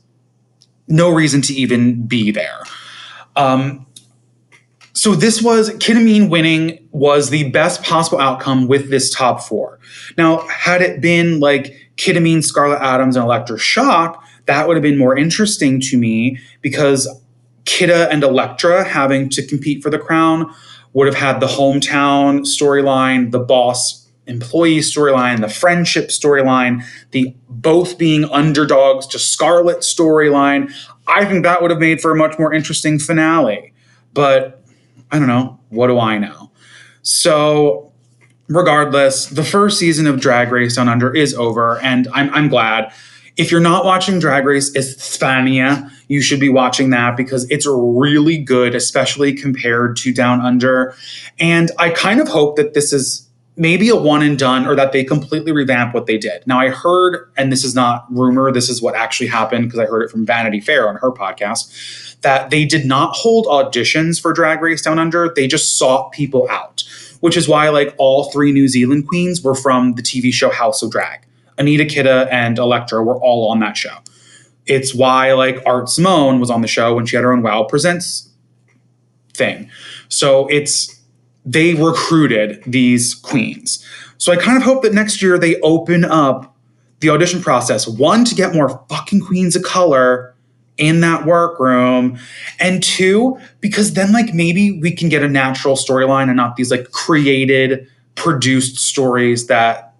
no 0.89 1.11
reason 1.11 1.43
to 1.43 1.53
even 1.53 2.07
be 2.07 2.31
there. 2.31 2.61
Um, 3.37 3.86
so 4.97 5.15
this 5.15 5.43
was 5.43 5.69
Kita 5.75 6.03
Mean 6.03 6.31
winning 6.31 6.89
was 6.91 7.29
the 7.29 7.51
best 7.51 7.83
possible 7.83 8.19
outcome 8.19 8.67
with 8.67 8.89
this 8.89 9.15
top 9.15 9.43
four. 9.43 9.79
Now, 10.17 10.39
had 10.49 10.81
it 10.81 11.03
been 11.03 11.39
like 11.39 11.75
Kita 11.99 12.21
Mean, 12.23 12.41
Scarlet 12.41 12.81
Adams, 12.81 13.15
and 13.15 13.23
Elektra 13.23 13.59
Shock, 13.59 14.25
that 14.47 14.67
would 14.67 14.75
have 14.75 14.83
been 14.83 14.97
more 14.97 15.15
interesting 15.15 15.83
to 15.83 15.99
me 15.99 16.39
because 16.63 17.07
Kita 17.65 18.09
and 18.11 18.25
Elektra 18.25 18.85
having 18.85 19.29
to 19.31 19.47
compete 19.47 19.83
for 19.83 19.91
the 19.91 19.99
crown 19.99 20.51
would 20.95 21.07
have 21.07 21.17
had 21.17 21.41
the 21.41 21.47
hometown 21.47 22.41
storyline, 22.41 23.33
the 23.33 23.39
boss 23.39 24.09
employee 24.27 24.79
storyline, 24.79 25.43
the 25.43 25.49
friendship 25.49 26.09
storyline, 26.09 26.83
the 27.11 27.37
both 27.51 27.99
being 27.99 28.25
underdogs 28.31 29.07
to 29.09 29.19
Scarlet 29.19 29.81
storyline. 29.81 30.73
I 31.07 31.27
think 31.27 31.45
that 31.45 31.61
would 31.61 31.71
have 31.71 31.81
made 31.81 32.01
for 32.01 32.13
a 32.13 32.17
much 32.17 32.39
more 32.39 32.55
interesting 32.55 32.99
finale. 32.99 33.75
But 34.15 34.66
I 35.11 35.19
don't 35.19 35.29
know. 35.29 35.59
What 35.71 35.87
do 35.89 35.99
I 35.99 36.19
know? 36.19 36.51
So, 37.03 37.93
regardless, 38.49 39.27
the 39.27 39.45
first 39.45 39.79
season 39.79 40.07
of 40.07 40.21
Drag 40.21 40.51
Race 40.51 40.77
Down 40.77 40.89
Under 40.89 41.15
is 41.15 41.35
over, 41.35 41.79
and 41.81 42.09
I'm, 42.13 42.31
I'm 42.35 42.49
glad 42.49 42.93
If 43.37 43.51
you're 43.51 43.61
not 43.61 43.85
watching 43.85 44.19
Drag 44.19 44.47
Race 44.47 44.71
España, 44.75 45.91
you 46.09 46.23
should 46.23 46.41
be 46.41 46.49
watching 46.49 46.89
that 46.91 47.19
because 47.19 47.49
it's 47.51 47.67
really 47.69 48.39
good, 48.39 48.75
especially 48.75 49.35
compared 49.35 49.97
to 49.99 50.13
Down 50.13 50.41
Under. 50.41 50.95
And 51.39 51.71
I 51.79 51.91
kind 51.91 52.21
of 52.21 52.29
hope 52.29 52.57
that 52.57 52.73
this 52.73 52.95
is 52.95 53.26
maybe 53.57 53.89
a 53.89 53.97
one 53.97 54.23
and 54.23 54.39
done 54.39 54.67
or 54.67 54.75
that 54.77 54.93
they 54.93 55.03
completely 55.03 55.53
revamp 55.53 55.95
what 55.95 56.07
they 56.07 56.19
did. 56.19 56.47
Now, 56.47 56.61
I 56.61 56.69
heard, 56.69 57.31
and 57.37 57.51
this 57.51 57.65
is 57.65 57.75
not 57.75 58.07
rumor, 58.11 58.53
this 58.53 58.69
is 58.69 58.83
what 58.83 58.95
actually 58.95 59.29
happened 59.29 59.65
because 59.65 59.79
I 59.79 59.87
heard 59.87 60.03
it 60.03 60.11
from 60.11 60.27
Vanity 60.27 60.61
Fair 60.61 60.89
on 60.89 60.97
her 60.97 61.11
podcast, 61.11 62.21
that 62.21 62.51
they 62.51 62.65
did 62.65 62.85
not 62.85 63.15
hold 63.17 63.47
auditions 63.47 64.21
for 64.21 64.33
Drag 64.33 64.61
Race 64.61 64.83
Down 64.83 64.99
Under. 64.99 65.33
They 65.35 65.47
just 65.47 65.79
sought 65.79 66.13
people 66.13 66.47
out, 66.51 66.85
which 67.21 67.37
is 67.37 67.49
why, 67.49 67.69
like, 67.71 67.95
all 67.99 68.31
three 68.31 68.53
New 68.53 68.69
Zealand 68.69 69.09
queens 69.09 69.43
were 69.43 69.55
from 69.55 69.95
the 69.95 70.03
TV 70.03 70.33
show 70.33 70.51
House 70.51 70.83
of 70.83 70.91
Drag. 70.91 71.21
Anita 71.59 71.85
Kita 71.85 72.29
and 72.31 72.59
Elektra 72.59 73.03
were 73.03 73.17
all 73.17 73.49
on 73.51 73.61
that 73.61 73.77
show. 73.77 73.97
It's 74.67 74.95
why 74.95 75.33
like 75.33 75.63
Art 75.65 75.89
Simone 75.89 76.41
was 76.41 76.51
on 76.51 76.61
the 76.61 76.69
show 76.69 76.95
when 76.95 77.07
she 77.07 77.17
had 77.17 77.25
her 77.25 77.33
own 77.33 77.43
Wow 77.43 77.65
Presents 77.65 78.29
thing. 79.33 79.71
So 80.09 80.47
it's 80.49 80.96
they 81.47 81.75
recruited 81.75 82.63
these 82.67 83.15
queens. 83.15 83.87
So 84.19 84.33
I 84.33 84.37
kind 84.37 84.57
of 84.57 84.65
hope 84.65 84.83
that 84.83 84.93
next 84.93 85.23
year 85.23 85.39
they 85.39 85.61
open 85.61 86.05
up 86.05 86.55
the 87.01 87.11
audition 87.11 87.41
process. 87.41 87.87
One, 87.87 88.25
to 88.25 88.35
get 88.35 88.55
more 88.55 88.85
fucking 88.89 89.21
queens 89.21 89.55
of 89.55 89.63
color 89.63 90.35
in 90.77 91.01
that 91.01 91.25
workroom. 91.25 92.19
And 92.59 92.83
two, 92.83 93.39
because 93.61 93.95
then 93.95 94.13
like 94.13 94.35
maybe 94.35 94.79
we 94.81 94.91
can 94.91 95.09
get 95.09 95.23
a 95.23 95.29
natural 95.29 95.77
storyline 95.77 96.29
and 96.29 96.37
not 96.37 96.57
these 96.57 96.71
like 96.71 96.91
created, 96.91 97.89
produced 98.15 98.79
stories 98.79 99.47
that 99.47 99.95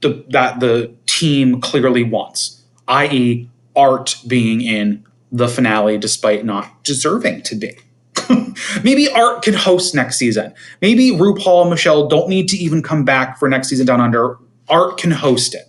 the 0.00 0.24
that 0.30 0.60
the 0.60 0.92
team 1.06 1.60
clearly 1.60 2.02
wants, 2.02 2.62
i.e., 2.88 3.48
art 3.74 4.16
being 4.26 4.60
in 4.60 5.04
the 5.30 5.48
finale 5.48 5.96
despite 5.96 6.44
not 6.44 6.82
deserving 6.84 7.42
to 7.42 7.54
be. 7.54 7.74
Maybe 8.84 9.08
Art 9.10 9.42
could 9.42 9.54
host 9.54 9.94
next 9.94 10.16
season. 10.16 10.54
Maybe 10.80 11.10
RuPaul 11.10 11.62
and 11.62 11.70
Michelle 11.70 12.08
don't 12.08 12.28
need 12.28 12.48
to 12.48 12.56
even 12.56 12.82
come 12.82 13.04
back 13.04 13.38
for 13.38 13.48
next 13.48 13.68
season 13.68 13.86
Down 13.86 14.00
Under. 14.00 14.38
Art 14.68 14.98
can 14.98 15.10
host 15.10 15.54
it. 15.54 15.62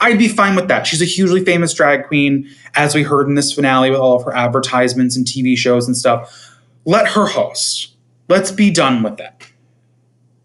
I'd 0.00 0.18
be 0.18 0.28
fine 0.28 0.56
with 0.56 0.68
that. 0.68 0.86
She's 0.86 1.02
a 1.02 1.06
hugely 1.06 1.44
famous 1.44 1.74
drag 1.74 2.06
queen, 2.06 2.48
as 2.74 2.94
we 2.94 3.02
heard 3.02 3.28
in 3.28 3.34
this 3.34 3.52
finale 3.52 3.90
with 3.90 4.00
all 4.00 4.16
of 4.16 4.24
her 4.24 4.34
advertisements 4.34 5.16
and 5.16 5.26
TV 5.26 5.56
shows 5.56 5.86
and 5.86 5.96
stuff. 5.96 6.58
Let 6.84 7.08
her 7.08 7.26
host. 7.26 7.94
Let's 8.28 8.50
be 8.50 8.70
done 8.70 9.02
with 9.02 9.20
it. 9.20 9.52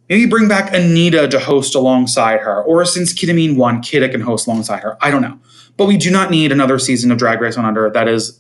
Maybe 0.10 0.26
bring 0.26 0.48
back 0.48 0.74
Anita 0.74 1.28
to 1.28 1.40
host 1.40 1.76
alongside 1.76 2.40
her, 2.42 2.64
or 2.64 2.86
since 2.86 3.14
Kita 3.14 3.56
won, 3.56 3.82
Kita 3.82 4.10
can 4.10 4.22
host 4.22 4.48
alongside 4.48 4.82
her. 4.84 4.98
I 5.02 5.12
don't 5.12 5.22
know. 5.22 5.40
But 5.76 5.86
we 5.86 5.98
do 5.98 6.10
not 6.10 6.32
need 6.32 6.52
another 6.52 6.80
season 6.80 7.12
of 7.12 7.18
Drag 7.18 7.42
Race 7.42 7.56
Down 7.56 7.66
Under 7.66 7.90
that 7.90 8.08
is 8.08 8.40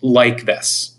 like 0.00 0.44
this. 0.44 0.97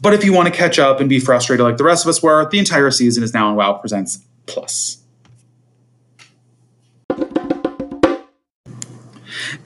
But 0.00 0.14
if 0.14 0.24
you 0.24 0.32
want 0.32 0.48
to 0.48 0.54
catch 0.54 0.78
up 0.78 1.00
and 1.00 1.08
be 1.08 1.20
frustrated 1.20 1.64
like 1.64 1.76
the 1.76 1.84
rest 1.84 2.04
of 2.04 2.08
us 2.08 2.22
were, 2.22 2.48
the 2.48 2.58
entire 2.58 2.90
season 2.90 3.22
is 3.22 3.32
now 3.32 3.48
on 3.48 3.56
WoW 3.56 3.74
Presents 3.74 4.18
Plus. 4.46 4.98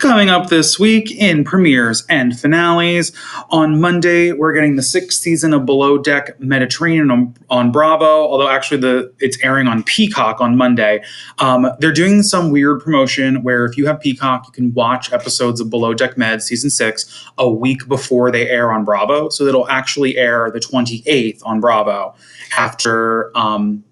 Coming 0.01 0.31
up 0.31 0.49
this 0.49 0.79
week 0.79 1.11
in 1.11 1.45
premieres 1.45 2.07
and 2.09 2.39
finales. 2.41 3.13
On 3.51 3.79
Monday, 3.79 4.33
we're 4.33 4.55
getting 4.55 4.77
the 4.77 4.83
sixth 4.83 5.21
season 5.21 5.53
of 5.53 5.67
Below 5.67 5.99
Deck 5.99 6.41
Mediterranean 6.41 7.11
on, 7.11 7.35
on 7.51 7.71
Bravo, 7.71 8.07
although 8.07 8.49
actually 8.49 8.81
the 8.81 9.13
it's 9.19 9.37
airing 9.45 9.69
on 9.69 9.83
Peacock 9.83 10.41
on 10.41 10.57
Monday. 10.57 11.03
Um, 11.39 11.71
they're 11.81 11.93
doing 11.93 12.23
some 12.23 12.51
weird 12.51 12.81
promotion 12.81 13.43
where 13.43 13.67
if 13.67 13.77
you 13.77 13.87
have 13.89 14.01
Peacock, 14.01 14.47
you 14.47 14.53
can 14.53 14.73
watch 14.73 15.13
episodes 15.13 15.61
of 15.61 15.69
Below 15.69 15.93
Deck 15.93 16.17
Med 16.17 16.43
season 16.43 16.71
six 16.71 17.31
a 17.37 17.51
week 17.51 17.87
before 17.87 18.31
they 18.31 18.49
air 18.49 18.73
on 18.73 18.87
Bravo. 18.87 19.29
So 19.29 19.45
it'll 19.45 19.69
actually 19.69 20.17
air 20.17 20.51
the 20.51 20.61
28th 20.61 21.43
on 21.45 21.61
Bravo 21.61 22.15
after 22.57 23.37
um, 23.37 23.85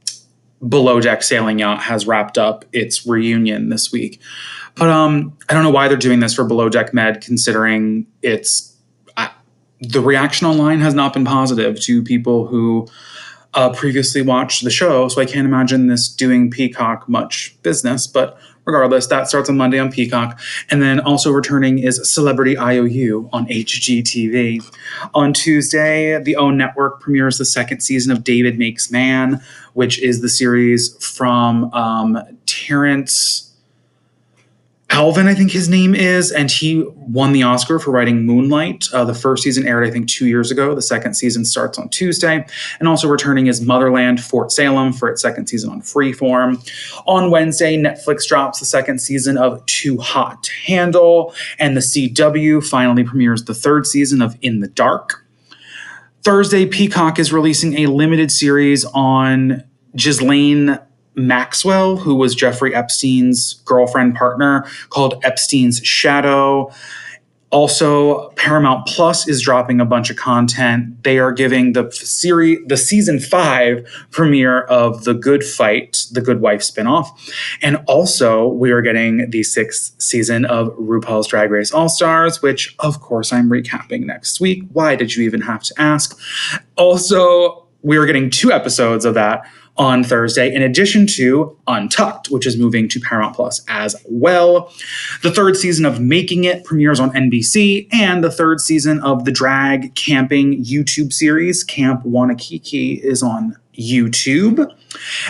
Below 0.66 1.00
Deck 1.00 1.22
Sailing 1.22 1.58
Yacht 1.58 1.82
has 1.82 2.06
wrapped 2.06 2.38
up 2.38 2.64
its 2.72 3.06
reunion 3.06 3.68
this 3.68 3.92
week. 3.92 4.22
But 4.78 4.90
um, 4.90 5.36
I 5.48 5.54
don't 5.54 5.62
know 5.62 5.70
why 5.70 5.88
they're 5.88 5.96
doing 5.96 6.20
this 6.20 6.34
for 6.34 6.44
Below 6.44 6.68
Deck 6.68 6.94
Med, 6.94 7.20
considering 7.20 8.06
it's 8.22 8.76
uh, 9.16 9.28
the 9.80 10.00
reaction 10.00 10.46
online 10.46 10.80
has 10.80 10.94
not 10.94 11.12
been 11.12 11.24
positive 11.24 11.80
to 11.82 12.02
people 12.02 12.46
who 12.46 12.86
uh, 13.54 13.70
previously 13.70 14.22
watched 14.22 14.62
the 14.62 14.70
show. 14.70 15.08
So 15.08 15.20
I 15.20 15.24
can't 15.24 15.46
imagine 15.46 15.88
this 15.88 16.08
doing 16.08 16.50
Peacock 16.50 17.08
much 17.08 17.56
business. 17.62 18.06
But 18.06 18.38
regardless, 18.64 19.06
that 19.06 19.28
starts 19.28 19.48
on 19.48 19.56
Monday 19.56 19.78
on 19.78 19.90
Peacock. 19.90 20.38
And 20.70 20.82
then 20.82 21.00
also 21.00 21.32
returning 21.32 21.78
is 21.78 22.08
Celebrity 22.08 22.56
IOU 22.58 23.30
on 23.32 23.46
HGTV. 23.46 24.62
On 25.14 25.32
Tuesday, 25.32 26.22
the 26.22 26.36
OWN 26.36 26.58
network 26.58 27.00
premieres 27.00 27.38
the 27.38 27.46
second 27.46 27.80
season 27.80 28.12
of 28.12 28.24
David 28.24 28.58
Makes 28.58 28.90
Man, 28.90 29.42
which 29.72 29.98
is 30.00 30.20
the 30.20 30.28
series 30.28 30.94
from 31.02 31.72
um, 31.72 32.18
Terrence. 32.46 33.47
Alvin, 34.98 35.28
I 35.28 35.34
think 35.34 35.52
his 35.52 35.68
name 35.68 35.94
is, 35.94 36.32
and 36.32 36.50
he 36.50 36.84
won 36.96 37.30
the 37.32 37.44
Oscar 37.44 37.78
for 37.78 37.92
writing 37.92 38.26
Moonlight. 38.26 38.88
Uh, 38.92 39.04
the 39.04 39.14
first 39.14 39.44
season 39.44 39.64
aired, 39.64 39.86
I 39.86 39.92
think, 39.92 40.08
two 40.08 40.26
years 40.26 40.50
ago. 40.50 40.74
The 40.74 40.82
second 40.82 41.14
season 41.14 41.44
starts 41.44 41.78
on 41.78 41.88
Tuesday. 41.88 42.44
And 42.80 42.88
also 42.88 43.06
returning 43.06 43.46
is 43.46 43.60
Motherland 43.60 44.20
Fort 44.20 44.50
Salem 44.50 44.92
for 44.92 45.08
its 45.08 45.22
second 45.22 45.46
season 45.46 45.70
on 45.70 45.82
Freeform. 45.82 46.68
On 47.06 47.30
Wednesday, 47.30 47.76
Netflix 47.76 48.26
drops 48.26 48.58
the 48.58 48.66
second 48.66 48.98
season 48.98 49.38
of 49.38 49.64
Too 49.66 49.98
Hot 49.98 50.42
to 50.42 50.52
Handle, 50.66 51.32
and 51.60 51.76
the 51.76 51.80
CW 51.80 52.66
finally 52.68 53.04
premieres 53.04 53.44
the 53.44 53.54
third 53.54 53.86
season 53.86 54.20
of 54.20 54.36
In 54.42 54.58
the 54.58 54.68
Dark. 54.68 55.24
Thursday, 56.24 56.66
Peacock 56.66 57.20
is 57.20 57.32
releasing 57.32 57.78
a 57.78 57.86
limited 57.86 58.32
series 58.32 58.84
on 58.86 59.62
Ghislaine 59.94 60.76
Maxwell, 61.18 61.96
who 61.96 62.14
was 62.14 62.34
Jeffrey 62.34 62.74
Epstein's 62.74 63.54
girlfriend 63.64 64.14
partner, 64.14 64.64
called 64.90 65.22
Epstein's 65.24 65.78
Shadow. 65.78 66.72
Also, 67.50 68.28
Paramount 68.32 68.86
Plus 68.86 69.26
is 69.26 69.40
dropping 69.40 69.80
a 69.80 69.86
bunch 69.86 70.10
of 70.10 70.16
content. 70.16 71.02
They 71.02 71.18
are 71.18 71.32
giving 71.32 71.72
the 71.72 71.90
series, 71.90 72.58
the 72.66 72.76
season 72.76 73.18
five 73.18 73.88
premiere 74.10 74.64
of 74.64 75.04
The 75.04 75.14
Good 75.14 75.42
Fight, 75.42 76.04
the 76.12 76.20
Good 76.20 76.42
Wife 76.42 76.60
spinoff. 76.60 77.08
And 77.62 77.78
also, 77.86 78.48
we 78.48 78.70
are 78.70 78.82
getting 78.82 79.30
the 79.30 79.42
sixth 79.42 79.94
season 79.98 80.44
of 80.44 80.68
RuPaul's 80.76 81.28
Drag 81.28 81.50
Race 81.50 81.72
All 81.72 81.88
Stars, 81.88 82.42
which, 82.42 82.76
of 82.80 83.00
course, 83.00 83.32
I'm 83.32 83.48
recapping 83.48 84.04
next 84.04 84.42
week. 84.42 84.64
Why 84.74 84.94
did 84.94 85.16
you 85.16 85.24
even 85.24 85.40
have 85.40 85.62
to 85.62 85.74
ask? 85.80 86.18
Also, 86.76 87.66
we 87.82 87.96
are 87.96 88.04
getting 88.04 88.28
two 88.28 88.52
episodes 88.52 89.06
of 89.06 89.14
that 89.14 89.46
on 89.78 90.02
Thursday, 90.02 90.52
in 90.52 90.60
addition 90.60 91.06
to 91.06 91.56
Untucked, 91.68 92.30
which 92.30 92.46
is 92.46 92.58
moving 92.58 92.88
to 92.88 93.00
Paramount 93.00 93.36
Plus 93.36 93.64
as 93.68 93.94
well. 94.06 94.72
The 95.22 95.30
third 95.30 95.56
season 95.56 95.86
of 95.86 96.00
Making 96.00 96.44
It 96.44 96.64
premieres 96.64 97.00
on 97.00 97.10
NBC, 97.12 97.88
and 97.92 98.22
the 98.22 98.30
third 98.30 98.60
season 98.60 99.00
of 99.00 99.24
the 99.24 99.30
drag 99.30 99.94
camping 99.94 100.64
YouTube 100.64 101.12
series, 101.12 101.62
Camp 101.62 102.02
Wannakiki, 102.02 103.00
is 103.00 103.22
on 103.22 103.56
YouTube. 103.78 104.58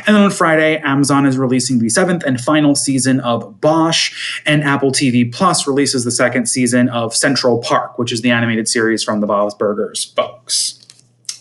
And 0.06 0.16
then 0.16 0.22
on 0.22 0.30
Friday, 0.30 0.78
Amazon 0.78 1.26
is 1.26 1.36
releasing 1.36 1.78
the 1.78 1.90
seventh 1.90 2.24
and 2.24 2.40
final 2.40 2.74
season 2.74 3.20
of 3.20 3.60
Bosch, 3.60 4.40
and 4.46 4.64
Apple 4.64 4.90
TV 4.90 5.30
Plus 5.30 5.66
releases 5.66 6.04
the 6.04 6.10
second 6.10 6.48
season 6.48 6.88
of 6.88 7.14
Central 7.14 7.58
Park, 7.58 7.98
which 7.98 8.12
is 8.12 8.22
the 8.22 8.30
animated 8.30 8.66
series 8.68 9.04
from 9.04 9.20
the 9.20 9.26
Bob's 9.26 9.54
Burgers 9.54 10.04
folks. 10.16 10.77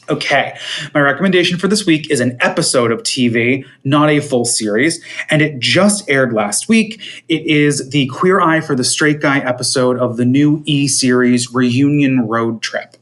Okay, 0.09 0.57
my 0.93 1.01
recommendation 1.01 1.57
for 1.57 1.67
this 1.67 1.85
week 1.85 2.09
is 2.09 2.21
an 2.21 2.37
episode 2.39 2.93
of 2.93 3.03
TV, 3.03 3.65
not 3.83 4.09
a 4.09 4.21
full 4.21 4.45
series, 4.45 5.03
and 5.29 5.41
it 5.41 5.59
just 5.59 6.09
aired 6.09 6.31
last 6.31 6.69
week. 6.69 7.01
It 7.27 7.45
is 7.45 7.89
the 7.89 8.07
Queer 8.07 8.39
Eye 8.39 8.61
for 8.61 8.73
the 8.73 8.85
Straight 8.85 9.19
Guy 9.19 9.39
episode 9.39 9.97
of 9.99 10.15
the 10.15 10.23
new 10.23 10.63
E 10.65 10.87
series 10.87 11.53
Reunion 11.53 12.25
Road 12.25 12.61
Trip. 12.61 12.95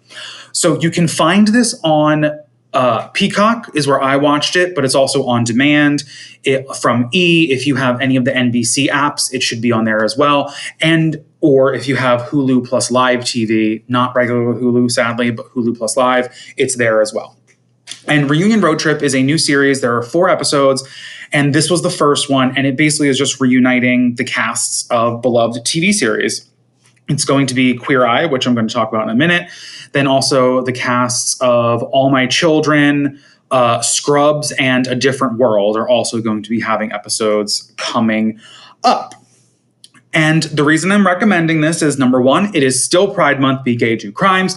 So 0.52 0.80
you 0.80 0.90
can 0.90 1.08
find 1.08 1.50
this 1.50 1.80
on 1.84 2.32
uh, 2.76 3.08
Peacock 3.08 3.70
is 3.74 3.88
where 3.88 4.02
I 4.02 4.18
watched 4.18 4.58
it, 4.58 4.76
but 4.76 4.84
it's 4.84 4.96
also 4.96 5.24
on 5.26 5.46
demand 5.46 6.04
it, 6.44 6.68
from 6.76 7.10
E. 7.14 7.48
If 7.50 7.66
you 7.66 7.76
have 7.76 8.02
any 8.02 8.18
of 8.18 8.26
the 8.26 8.32
NBC 8.32 8.90
apps, 8.90 9.34
it 9.34 9.42
should 9.42 9.62
be 9.62 9.72
on 9.72 9.86
there 9.86 10.04
as 10.04 10.18
well. 10.18 10.54
And 10.82 11.24
or 11.40 11.74
if 11.74 11.88
you 11.88 11.96
have 11.96 12.22
Hulu 12.24 12.68
plus 12.68 12.92
Live 12.92 13.22
TV, 13.22 13.84
not 13.88 14.14
regular 14.14 14.54
Hulu, 14.54 14.92
sadly, 14.92 15.32
but 15.32 15.50
Hulu 15.52 15.78
plus 15.78 15.96
Live, 15.96 16.28
it's 16.58 16.76
there 16.76 17.02
as 17.02 17.14
well. 17.14 17.38
And 18.08 18.30
Reunion 18.30 18.60
Road 18.60 18.78
Trip 18.78 19.02
is 19.02 19.16
a 19.16 19.24
new 19.24 19.38
series. 19.38 19.80
There 19.80 19.96
are 19.96 20.04
four 20.04 20.28
episodes, 20.28 20.86
and 21.32 21.56
this 21.56 21.70
was 21.70 21.82
the 21.82 21.90
first 21.90 22.30
one. 22.30 22.58
And 22.58 22.68
it 22.68 22.76
basically 22.76 23.08
is 23.08 23.18
just 23.18 23.40
reuniting 23.40 24.16
the 24.16 24.26
casts 24.26 24.86
of 24.92 25.22
beloved 25.22 25.64
TV 25.66 25.94
series. 25.94 26.50
It's 27.08 27.26
going 27.26 27.48
to 27.48 27.54
be 27.54 27.76
Queer 27.76 28.06
Eye, 28.06 28.26
which 28.26 28.48
I'm 28.48 28.56
going 28.56 28.68
to 28.68 28.74
talk 28.74 28.90
about 28.90 29.04
in 29.04 29.10
a 29.10 29.16
minute. 29.16 29.50
Then 29.92 30.08
also 30.08 30.62
the 30.62 30.72
casts 30.72 31.40
of 31.42 31.84
All 31.84 32.10
My 32.10 32.26
Children, 32.26 33.22
uh, 33.52 33.82
Scrubs, 33.82 34.52
and 34.54 34.88
A 34.88 34.96
Different 34.96 35.38
World 35.38 35.78
are 35.78 35.88
also 35.88 36.20
going 36.22 36.42
to 36.44 36.50
be 36.50 36.60
having 36.60 36.92
episodes 36.92 37.72
coming 37.78 38.40
up. 38.84 39.14
And 40.14 40.44
the 40.44 40.64
reason 40.64 40.92
I'm 40.92 41.06
recommending 41.06 41.62
this 41.62 41.82
is 41.82 42.00
number 42.00 42.22
one, 42.22 42.56
it 42.56 42.64
is 42.64 42.84
still 42.84 43.14
Pride 43.14 43.40
Month, 43.40 43.64
be 43.64 43.76
gay, 43.76 43.96
do 43.96 44.12
crimes. 44.12 44.56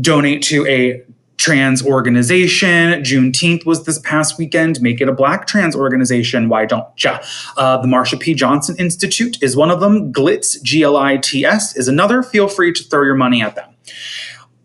Donate 0.00 0.42
to 0.44 0.66
a 0.66 1.04
trans 1.44 1.84
organization. 1.84 3.02
Juneteenth 3.02 3.66
was 3.66 3.84
this 3.84 3.98
past 3.98 4.38
weekend. 4.38 4.80
Make 4.80 5.02
it 5.02 5.10
a 5.10 5.12
black 5.12 5.46
trans 5.46 5.76
organization. 5.76 6.48
Why 6.48 6.64
don't 6.64 6.86
ya? 7.04 7.18
Uh, 7.58 7.76
the 7.82 7.86
Marsha 7.86 8.18
P. 8.18 8.32
Johnson 8.32 8.74
Institute 8.78 9.36
is 9.42 9.54
one 9.54 9.70
of 9.70 9.80
them. 9.80 10.10
Glitz, 10.10 10.62
G 10.62 10.82
L 10.82 10.96
I 10.96 11.18
T 11.18 11.44
S, 11.44 11.76
is 11.76 11.86
another. 11.86 12.22
Feel 12.22 12.48
free 12.48 12.72
to 12.72 12.82
throw 12.84 13.04
your 13.04 13.14
money 13.14 13.42
at 13.42 13.56
them. 13.56 13.68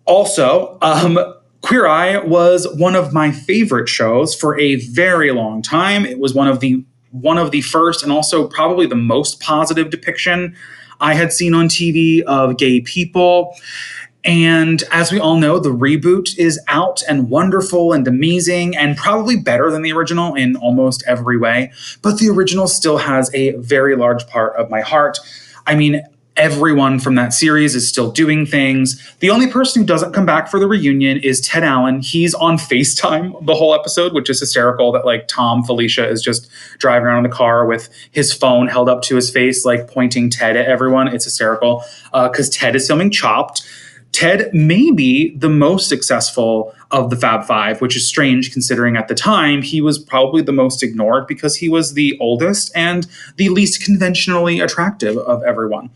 Also, 0.06 0.78
um, 0.82 1.20
Queer 1.64 1.86
Eye 1.86 2.18
was 2.20 2.66
one 2.78 2.96
of 2.96 3.12
my 3.12 3.30
favorite 3.30 3.90
shows 3.90 4.34
for 4.34 4.58
a 4.58 4.76
very 4.76 5.34
long 5.34 5.62
time. 5.62 6.06
It 6.06 6.18
was 6.18 6.34
one 6.34 6.48
of 6.48 6.62
the 6.62 6.82
one 7.12 7.38
of 7.38 7.52
the 7.52 7.60
first 7.60 8.04
and 8.04 8.12
also 8.12 8.48
probably 8.48 8.86
the 8.86 8.96
most 8.96 9.42
positive 9.42 9.90
depiction 9.90 10.56
I 11.02 11.14
had 11.14 11.34
seen 11.34 11.54
on 11.54 11.68
TV 11.68 12.22
of 12.22 12.58
gay 12.58 12.80
people. 12.80 13.54
And 14.26 14.84
as 14.92 15.12
we 15.12 15.20
all 15.20 15.38
know, 15.38 15.60
the 15.60 15.70
reboot 15.70 16.38
is 16.38 16.60
out 16.68 17.02
and 17.08 17.30
wonderful 17.30 17.94
and 17.94 18.08
amazing 18.08 18.76
and 18.76 18.98
probably 18.98 19.38
better 19.38 19.72
than 19.72 19.82
the 19.82 19.94
original 19.94 20.36
in 20.36 20.58
almost 20.58 21.04
every 21.08 21.38
way. 21.38 21.72
But 22.02 22.18
the 22.20 22.30
original 22.30 22.68
still 22.68 22.98
has 22.98 23.34
a 23.34 23.52
very 23.54 23.96
large 23.96 24.28
part 24.28 24.56
of 24.58 24.70
my 24.70 24.82
heart. 24.82 25.20
I 25.66 25.76
mean, 25.76 26.04
everyone 26.40 27.00
from 27.00 27.16
that 27.16 27.34
series 27.34 27.76
is 27.76 27.88
still 27.88 28.12
doing 28.12 28.46
things. 28.46 29.16
The 29.20 29.30
only 29.30 29.48
person 29.48 29.82
who 29.82 29.86
doesn't 29.86 30.14
come 30.14 30.26
back 30.26 30.50
for 30.50 30.60
the 30.60 30.68
reunion 30.68 31.20
is 31.20 31.42
Ted 31.42 31.64
Allen. 31.64 32.02
He's 32.02 32.34
on 32.34 32.58
FaceTime 32.58 33.46
the 33.46 33.56
whole 33.56 33.76
episode, 33.76 34.14
which 34.14 34.30
is 34.30 34.40
hysterical 34.40 34.92
that 34.94 35.06
like 35.06 35.28
Thom 35.28 35.64
Filicia 35.64 36.08
is 36.08 36.22
just 36.22 36.50
driving 36.78 37.08
around 37.08 37.26
in 37.26 37.30
the 37.30 37.36
car 37.36 37.66
with 37.66 37.90
his 38.12 38.34
phone 38.34 38.68
held 38.68 38.90
up 38.90 39.02
to 39.04 39.16
his 39.16 39.30
face, 39.30 39.66
like 39.66 39.88
pointing 39.88 40.30
Ted 40.30 40.56
at 40.56 40.66
everyone. 40.66 41.08
It's 41.10 41.26
hysterical 41.26 41.84
because 42.12 42.50
uh, 42.50 42.54
Ted 42.54 42.76
is 42.76 42.88
filming 42.88 43.12
Chopped. 43.12 43.68
Ted 44.12 44.54
may 44.54 44.92
be 44.92 45.36
the 45.38 45.50
most 45.50 45.88
successful 45.88 46.74
of 46.92 47.10
the 47.10 47.16
Fab 47.16 47.46
Five, 47.46 47.80
which 47.82 47.96
is 47.96 48.08
strange 48.08 48.52
considering 48.52 48.98
at 48.98 49.08
the 49.08 49.16
time 49.16 49.62
he 49.62 49.82
was 49.82 50.00
probably 50.00 50.42
the 50.42 50.52
most 50.52 50.82
ignored 50.82 51.28
because 51.28 51.56
he 51.56 51.70
was 51.70 51.94
the 51.94 52.18
oldest 52.20 52.72
and 52.76 53.08
the 53.38 53.50
least 53.50 53.84
conventionally 53.84 54.60
attractive 54.60 55.18
of 55.18 55.44
everyone. 55.44 55.90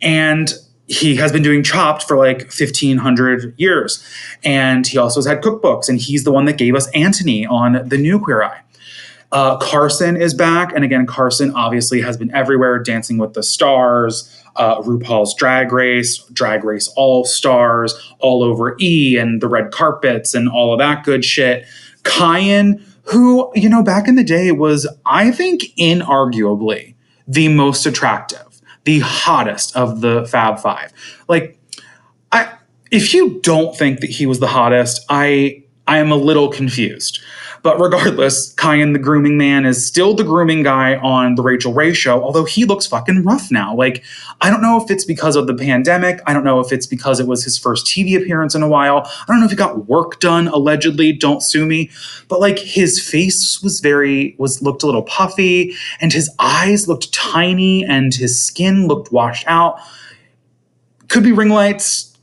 And 0.00 0.54
he 0.88 1.16
has 1.16 1.32
been 1.32 1.42
doing 1.42 1.62
Chopped 1.62 2.04
for 2.04 2.16
like 2.16 2.42
1500 2.42 3.54
years. 3.56 4.04
And 4.44 4.86
he 4.86 4.98
also 4.98 5.18
has 5.18 5.26
had 5.26 5.42
cookbooks, 5.42 5.88
and 5.88 6.00
he's 6.00 6.24
the 6.24 6.32
one 6.32 6.44
that 6.44 6.58
gave 6.58 6.74
us 6.74 6.90
Antoni 6.92 7.48
on 7.50 7.88
the 7.88 7.98
new 7.98 8.20
Queer 8.20 8.42
Eye. 8.44 8.60
Uh, 9.32 9.56
Carson 9.58 10.16
is 10.16 10.34
back. 10.34 10.72
And 10.74 10.84
again, 10.84 11.06
Carson 11.06 11.52
obviously 11.54 12.00
has 12.00 12.16
been 12.16 12.34
everywhere, 12.34 12.78
dancing 12.78 13.18
with 13.18 13.34
the 13.34 13.42
stars, 13.42 14.32
uh, 14.56 14.80
RuPaul's 14.80 15.34
Drag 15.34 15.72
Race, 15.72 16.18
Drag 16.32 16.64
Race 16.64 16.88
All 16.96 17.24
Stars, 17.24 17.94
all 18.20 18.42
over 18.42 18.76
E 18.80 19.18
and 19.18 19.40
the 19.40 19.48
red 19.48 19.70
carpets 19.70 20.34
and 20.34 20.48
all 20.48 20.72
of 20.72 20.78
that 20.78 21.04
good 21.04 21.24
shit. 21.24 21.66
Kyan, 22.04 22.84
who, 23.02 23.50
you 23.54 23.68
know, 23.68 23.82
back 23.82 24.08
in 24.08 24.14
the 24.14 24.24
day 24.24 24.52
was, 24.52 24.86
I 25.04 25.30
think, 25.30 25.62
inarguably 25.78 26.94
the 27.28 27.48
most 27.48 27.86
attractive, 27.86 28.60
the 28.84 29.00
hottest 29.00 29.76
of 29.76 30.00
the 30.00 30.26
Fab 30.26 30.58
Five. 30.58 30.92
Like, 31.28 31.58
I, 32.32 32.52
if 32.90 33.12
you 33.12 33.40
don't 33.42 33.76
think 33.76 34.00
that 34.00 34.10
he 34.10 34.26
was 34.26 34.40
the 34.40 34.46
hottest, 34.46 35.04
I, 35.08 35.64
I 35.86 35.98
am 35.98 36.10
a 36.10 36.16
little 36.16 36.48
confused 36.48 37.20
but 37.66 37.80
regardless, 37.80 38.52
Kyan 38.52 38.92
the 38.92 38.98
grooming 39.00 39.36
man 39.36 39.66
is 39.66 39.84
still 39.84 40.14
the 40.14 40.22
grooming 40.22 40.62
guy 40.62 40.94
on 40.98 41.34
the 41.34 41.42
Rachael 41.42 41.72
Ray 41.72 41.92
show, 41.92 42.22
although 42.22 42.44
he 42.44 42.64
looks 42.64 42.86
fucking 42.86 43.24
rough 43.24 43.50
now. 43.50 43.74
Like, 43.74 44.04
I 44.40 44.50
don't 44.50 44.62
know 44.62 44.80
if 44.80 44.88
it's 44.88 45.04
because 45.04 45.34
of 45.34 45.48
the 45.48 45.54
pandemic. 45.54 46.20
I 46.28 46.32
don't 46.32 46.44
know 46.44 46.60
if 46.60 46.70
it's 46.70 46.86
because 46.86 47.18
it 47.18 47.26
was 47.26 47.42
his 47.42 47.58
first 47.58 47.84
TV 47.84 48.16
appearance 48.16 48.54
in 48.54 48.62
a 48.62 48.68
while. 48.68 48.98
I 49.04 49.24
don't 49.26 49.40
know 49.40 49.46
if 49.46 49.50
he 49.50 49.56
got 49.56 49.88
work 49.88 50.20
done, 50.20 50.46
allegedly. 50.46 51.12
Don't 51.12 51.42
sue 51.42 51.66
me. 51.66 51.90
But 52.28 52.38
like 52.38 52.60
his 52.60 53.02
face 53.02 53.60
was 53.60 53.80
very, 53.80 54.36
was 54.38 54.62
looked 54.62 54.84
a 54.84 54.86
little 54.86 55.02
puffy, 55.02 55.74
and 56.00 56.12
his 56.12 56.30
eyes 56.38 56.86
looked 56.86 57.12
tiny, 57.12 57.84
and 57.84 58.14
his 58.14 58.40
skin 58.40 58.86
looked 58.86 59.10
washed 59.10 59.44
out. 59.48 59.80
Could 61.08 61.24
be 61.24 61.32
ring 61.32 61.48
lights, 61.48 62.15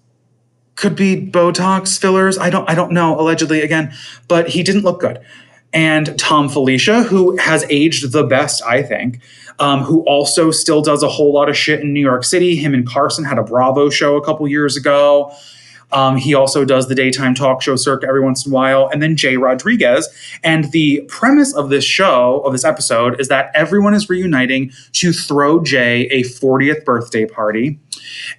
could 0.76 0.96
be 0.96 1.30
Botox 1.30 2.00
fillers. 2.00 2.38
I 2.38 2.50
don't 2.50 2.70
I 2.70 2.76
don't 2.76 2.92
know, 2.92 3.20
allegedly 3.20 3.62
again, 3.62 3.94
but 4.28 4.50
he 4.50 4.64
didn't 4.64 4.84
look 4.84 5.00
good. 5.00 5.20
And 5.74 6.18
Thom 6.20 6.50
Filicia, 6.50 7.02
who 7.04 7.36
has 7.38 7.66
aged 7.70 8.12
the 8.12 8.24
best, 8.24 8.62
I 8.64 8.84
think, 8.84 9.20
um, 9.58 9.82
who 9.82 10.02
also 10.02 10.52
still 10.52 10.82
does 10.82 11.02
a 11.02 11.10
whole 11.10 11.34
lot 11.34 11.50
of 11.50 11.58
shit 11.58 11.82
in 11.82 11.94
New 11.94 12.00
York 12.00 12.24
City. 12.24 12.56
Him 12.56 12.76
and 12.76 12.88
Carson 12.88 13.26
had 13.26 13.40
a 13.40 13.44
Bravo 13.44 13.90
show 13.90 14.16
a 14.16 14.24
couple 14.24 14.48
years 14.48 14.78
ago. 14.78 15.34
Um, 15.92 16.18
he 16.18 16.34
also 16.34 16.66
does 16.66 16.88
the 16.88 16.96
daytime 16.96 17.36
talk 17.36 17.62
show 17.62 17.76
circuit 17.76 18.08
every 18.10 18.22
once 18.22 18.46
in 18.46 18.52
a 18.52 18.56
while. 18.56 18.90
And 18.92 19.02
then 19.02 19.16
Jay 19.16 19.38
Rodriguez. 19.38 20.10
And 20.44 20.72
the 20.72 21.02
premise 21.08 21.54
of 21.54 21.70
this 21.70 21.86
show, 21.86 22.40
of 22.40 22.52
this 22.52 22.66
episode, 22.66 23.20
is 23.22 23.28
that 23.28 23.52
everyone 23.54 23.94
is 23.94 24.10
reuniting 24.10 24.72
to 24.94 25.14
throw 25.14 25.64
Jay 25.64 26.08
a 26.08 26.24
40th 26.24 26.84
birthday 26.84 27.26
party. 27.26 27.80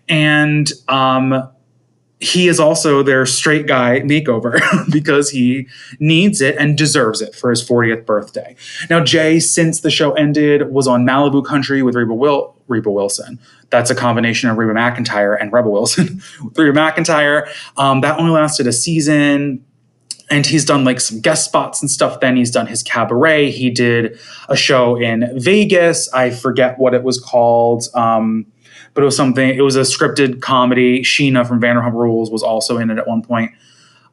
And 0.09 0.71
um, 0.89 1.49
he 2.25 2.49
is 2.49 2.59
also 2.59 3.03
their 3.03 3.27
straight 3.27 3.67
guy 3.67 4.01
makeover 4.01 4.59
because 4.93 5.31
he 5.31 5.67
needs 6.01 6.41
it 6.41 6.57
and 6.57 6.77
deserves 6.79 7.21
it 7.21 7.35
for 7.35 7.51
his 7.51 7.63
40th 7.67 8.07
birthday. 8.07 8.57
Now, 8.89 9.05
Jay, 9.05 9.39
since 9.41 9.81
the 9.81 9.91
show 9.91 10.13
ended, 10.15 10.71
was 10.73 10.89
on 10.89 11.05
Malibu 11.05 11.45
Country 11.45 11.83
with 11.83 11.95
Reba, 11.95 12.15
Wil- 12.15 12.57
Reba 12.67 12.91
Wilson. 12.91 13.39
That's 13.71 13.91
a 13.91 13.95
combination 13.95 14.49
of 14.49 14.57
Reba 14.57 14.73
McEntire 14.73 15.37
and 15.39 15.53
Rebel 15.53 15.73
Wilson. 15.73 16.23
Reba 16.57 16.73
McEntire, 16.79 17.47
Um, 17.77 18.01
that 18.01 18.19
only 18.19 18.31
lasted 18.33 18.67
a 18.67 18.73
season. 18.73 19.65
And 20.31 20.47
he's 20.47 20.65
done 20.65 20.85
like 20.85 21.01
some 21.01 21.21
guest 21.21 21.45
spots 21.45 21.83
and 21.83 21.91
stuff. 21.91 22.21
Then 22.21 22.37
he's 22.37 22.51
done 22.51 22.67
his 22.67 22.83
cabaret. 22.83 23.51
He 23.51 23.69
did 23.69 24.19
a 24.49 24.57
show 24.57 24.97
in 24.97 25.31
Vegas. 25.39 26.11
I 26.15 26.31
forget 26.31 26.79
what 26.79 26.95
it 26.95 27.03
was 27.03 27.21
called. 27.21 27.85
Um, 27.95 28.47
but 28.95 29.03
it 29.03 29.05
was 29.05 29.17
something. 29.17 29.51
It 29.51 29.63
was 29.63 29.77
a 29.77 29.81
scripted 29.81 30.41
comedy. 30.41 31.03
Scheana 31.03 31.47
from 31.47 31.61
Vanderpump 31.61 31.93
Rules 31.93 32.31
was 32.31 32.43
also 32.43 32.79
in 32.79 32.91
it 32.91 32.99
at 32.99 33.07
one 33.07 33.23
point. 33.23 33.53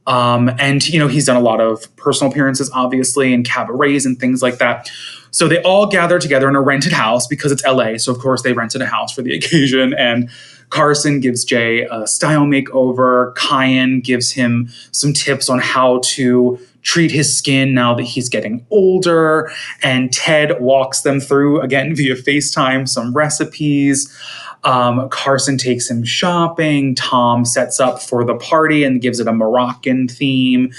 Um, 0.07 0.49
and 0.59 0.88
you 0.89 0.99
know 0.99 1.07
he's 1.07 1.25
done 1.25 1.38
a 1.38 1.41
lot 1.41 1.61
of 1.61 1.95
personal 1.95 2.32
appearances, 2.32 2.69
obviously, 2.73 3.34
and 3.34 3.45
cabarets 3.45 4.05
and 4.05 4.19
things 4.19 4.41
like 4.41 4.57
that. 4.57 4.89
So 5.32 5.47
they 5.47 5.61
all 5.61 5.88
gather 5.88 6.19
together 6.19 6.49
in 6.49 6.55
a 6.55 6.61
rented 6.61 6.91
house 6.91 7.25
because 7.25 7.51
it's 7.51 7.63
LA. 7.63 7.97
So 7.97 8.11
of 8.11 8.19
course 8.19 8.41
they 8.41 8.53
rented 8.53 8.82
a 8.82 8.86
house 8.86 9.13
for 9.13 9.21
the 9.21 9.36
occasion. 9.38 9.93
And 9.93 10.29
Carson 10.69 11.19
gives 11.19 11.43
Jay 11.43 11.88
a 11.89 12.07
style 12.07 12.45
makeover. 12.45 13.36
Kyan 13.36 14.01
gives 14.01 14.32
him 14.32 14.69
some 14.91 15.13
tips 15.13 15.49
on 15.49 15.59
how 15.59 16.01
to 16.05 16.59
treat 16.82 17.11
his 17.11 17.38
skin 17.38 17.73
now 17.73 17.93
that 17.93 18.03
he's 18.03 18.27
getting 18.27 18.65
older. 18.71 19.51
And 19.84 20.11
Ted 20.11 20.59
walks 20.59 21.01
them 21.01 21.19
through 21.19 21.61
again 21.61 21.95
via 21.95 22.15
FaceTime 22.15 22.88
some 22.88 23.13
recipes. 23.13 24.17
Um, 24.64 25.09
Carson 25.09 25.57
takes 25.57 25.89
him 25.89 26.03
shopping. 26.03 26.93
Tom 26.95 27.45
sets 27.45 27.80
up 27.80 28.01
for 28.01 28.24
the 28.24 28.36
party 28.36 28.84
and 28.84 29.01
gives 29.01 29.20
it 29.20 29.28
a 29.28 29.34
Moroccan 29.34 30.07
theme. 30.07 30.72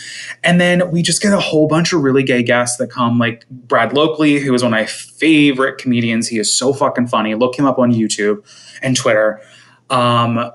And 0.44 0.60
then 0.60 0.90
we 0.90 1.02
just 1.02 1.20
get 1.20 1.32
a 1.32 1.40
whole 1.40 1.66
bunch 1.66 1.92
of 1.92 2.02
really 2.02 2.22
gay 2.22 2.42
guests 2.42 2.76
that 2.76 2.88
come, 2.90 3.18
like 3.18 3.44
Brad 3.50 3.90
Loekle, 3.90 4.40
who 4.40 4.54
is 4.54 4.62
one 4.62 4.72
of 4.72 4.78
my 4.78 4.86
favorite 4.86 5.78
comedians. 5.78 6.28
He 6.28 6.38
is 6.38 6.52
so 6.52 6.72
fucking 6.72 7.08
funny. 7.08 7.34
Look 7.34 7.58
him 7.58 7.66
up 7.66 7.78
on 7.78 7.92
YouTube 7.92 8.44
and 8.82 8.96
Twitter. 8.96 9.40
Um, 9.90 10.52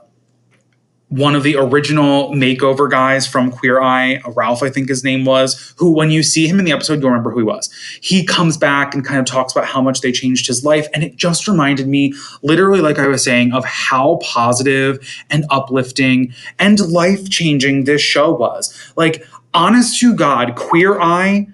one 1.10 1.36
of 1.36 1.44
the 1.44 1.56
original 1.56 2.32
makeover 2.32 2.90
guys 2.90 3.26
from 3.26 3.50
Queer 3.50 3.82
Eye, 3.82 4.20
Ralph, 4.36 4.62
I 4.62 4.70
think 4.70 4.90
his 4.90 5.06
name 5.06 5.24
was, 5.24 5.74
who, 5.78 5.92
when 5.92 6.12
you 6.12 6.22
see 6.22 6.48
him 6.48 6.60
in 6.60 6.66
the 6.66 6.74
episode, 6.74 7.00
you'll 7.00 7.12
remember 7.12 7.32
who 7.32 7.40
he 7.40 7.46
was. 7.46 7.72
He 8.02 8.26
comes 8.26 8.58
back 8.58 8.94
and 8.94 9.06
kind 9.06 9.20
of 9.20 9.26
talks 9.26 9.54
about 9.54 9.66
how 9.66 9.82
much 9.82 10.02
they 10.02 10.12
changed 10.12 10.48
his 10.48 10.66
life. 10.66 10.88
And 10.94 11.04
it 11.04 11.16
just 11.16 11.48
reminded 11.48 11.88
me, 11.88 12.14
literally, 12.44 12.82
like 12.82 13.00
I 13.00 13.08
was 13.08 13.24
saying, 13.24 13.54
of 13.54 13.64
how 13.64 14.20
positive 14.22 15.00
and 15.30 15.46
uplifting 15.50 16.34
and 16.60 16.78
life 16.80 17.30
changing 17.30 17.86
this 17.86 18.02
show 18.02 18.34
was. 18.34 18.78
Like, 18.98 19.26
honest 19.54 20.00
to 20.02 20.14
God, 20.14 20.56
Queer 20.56 21.00
Eye 21.00 21.48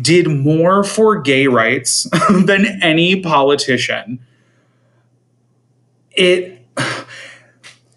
did 0.00 0.26
more 0.28 0.82
for 0.82 1.20
gay 1.20 1.46
rights 1.46 2.08
than 2.44 2.82
any 2.82 3.20
politician. 3.20 4.18
It 6.10 6.56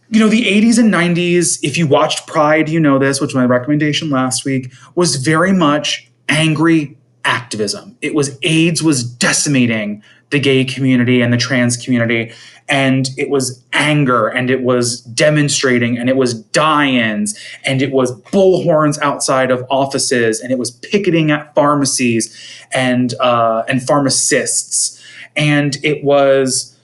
you 0.09 0.19
know, 0.19 0.27
the 0.27 0.43
80s 0.43 0.79
and 0.79 0.91
90s, 0.91 1.59
if 1.61 1.77
you 1.77 1.85
watched 1.85 2.25
Pride, 2.25 2.67
you 2.67 2.79
know 2.79 2.97
this, 2.97 3.21
which 3.21 3.29
was 3.29 3.35
my 3.35 3.45
recommendation 3.45 4.09
last 4.09 4.43
week, 4.43 4.71
was 4.95 5.17
very 5.17 5.53
much 5.53 6.09
angry 6.27 6.97
activism. 7.25 7.95
It 8.01 8.15
was 8.15 8.37
AIDS 8.41 8.81
was 8.81 9.03
decimating 9.03 10.01
the 10.31 10.39
gay 10.39 10.65
community 10.65 11.21
and 11.21 11.31
the 11.31 11.37
trans 11.37 11.77
community. 11.77 12.31
And 12.67 13.09
it 13.17 13.29
was 13.29 13.63
anger 13.73 14.27
and 14.27 14.49
it 14.49 14.61
was 14.61 15.01
demonstrating 15.01 15.97
and 15.97 16.07
it 16.07 16.15
was 16.15 16.35
die-ins 16.35 17.37
and 17.65 17.81
it 17.81 17.91
was 17.91 18.19
bullhorns 18.21 18.99
outside 19.01 19.49
of 19.49 19.65
offices 19.69 20.39
and 20.39 20.51
it 20.51 20.59
was 20.59 20.71
picketing 20.71 21.31
at 21.31 21.53
pharmacies 21.55 22.35
and 22.71 23.13
uh, 23.19 23.63
and 23.67 23.81
pharmacists. 23.81 25.03
And 25.35 25.77
it 25.83 26.03
was 26.03 26.75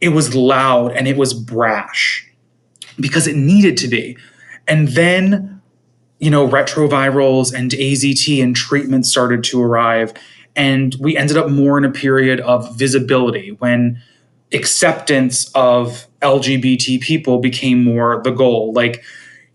it 0.00 0.10
was 0.10 0.34
loud 0.34 0.92
and 0.92 1.06
it 1.06 1.16
was 1.16 1.32
brash 1.34 2.25
because 2.98 3.26
it 3.26 3.36
needed 3.36 3.76
to 3.78 3.88
be. 3.88 4.16
And 4.68 4.88
then, 4.88 5.60
you 6.18 6.30
know, 6.30 6.48
retrovirals 6.48 7.54
and 7.54 7.70
AZT 7.70 8.42
and 8.42 8.54
treatment 8.56 9.06
started 9.06 9.44
to 9.44 9.62
arrive. 9.62 10.12
And 10.54 10.94
we 10.98 11.16
ended 11.16 11.36
up 11.36 11.50
more 11.50 11.78
in 11.78 11.84
a 11.84 11.90
period 11.90 12.40
of 12.40 12.76
visibility 12.76 13.52
when 13.52 14.02
acceptance 14.52 15.50
of 15.54 16.06
LGBT 16.22 17.00
people 17.00 17.38
became 17.38 17.84
more 17.84 18.20
the 18.22 18.30
goal. 18.30 18.72
Like, 18.72 19.02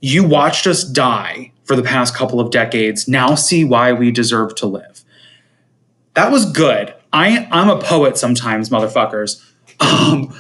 you 0.02 0.24
watched 0.24 0.68
us 0.68 0.84
die 0.84 1.52
for 1.64 1.76
the 1.76 1.84
past 1.84 2.16
couple 2.16 2.40
of 2.40 2.52
decades. 2.52 3.08
Now 3.08 3.36
see 3.36 3.64
why 3.64 3.94
we 3.94 4.12
deserve 4.12 4.56
to 4.56 4.66
live. 4.66 5.04
That 6.16 6.32
was 6.32 6.52
good. 6.52 6.94
I, 7.14 7.48
I'm 7.52 7.70
a 7.70 7.80
poet 7.80 8.18
sometimes, 8.18 8.70
motherfuckers. 8.70 9.44
Um, 9.82 10.38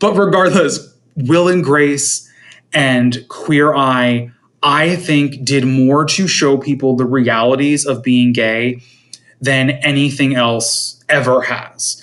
but 0.00 0.18
regardless, 0.18 0.94
Will 1.16 1.48
and 1.48 1.64
Grace 1.64 2.30
and 2.72 3.26
Queer 3.28 3.74
Eye, 3.74 4.30
I 4.62 4.96
think, 4.96 5.44
did 5.44 5.64
more 5.64 6.04
to 6.06 6.26
show 6.26 6.56
people 6.56 6.96
the 6.96 7.04
realities 7.04 7.84
of 7.84 8.02
being 8.02 8.32
gay 8.32 8.82
than 9.40 9.70
anything 9.70 10.34
else 10.34 11.02
ever 11.08 11.42
has. 11.42 12.02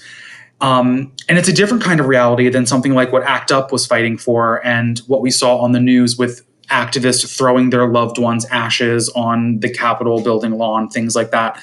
Um, 0.61 1.13
and 1.29 1.37
it's 1.37 1.47
a 1.47 1.53
different 1.53 1.83
kind 1.83 1.99
of 1.99 2.07
reality 2.07 2.49
than 2.49 2.65
something 2.65 2.93
like 2.93 3.13
what 3.13 3.23
ACT 3.23 3.51
UP 3.51 3.71
was 3.71 3.85
fighting 3.85 4.17
for 4.17 4.65
and 4.65 4.99
what 5.07 5.21
we 5.21 5.31
saw 5.31 5.57
on 5.59 5.71
the 5.71 5.79
news 5.79 6.17
with 6.17 6.45
activists 6.69 7.35
throwing 7.35 7.69
their 7.69 7.87
loved 7.87 8.17
ones' 8.17 8.45
ashes 8.45 9.09
on 9.15 9.59
the 9.61 9.69
Capitol 9.69 10.21
building 10.21 10.51
lawn, 10.51 10.89
things 10.89 11.15
like 11.15 11.31
that. 11.31 11.61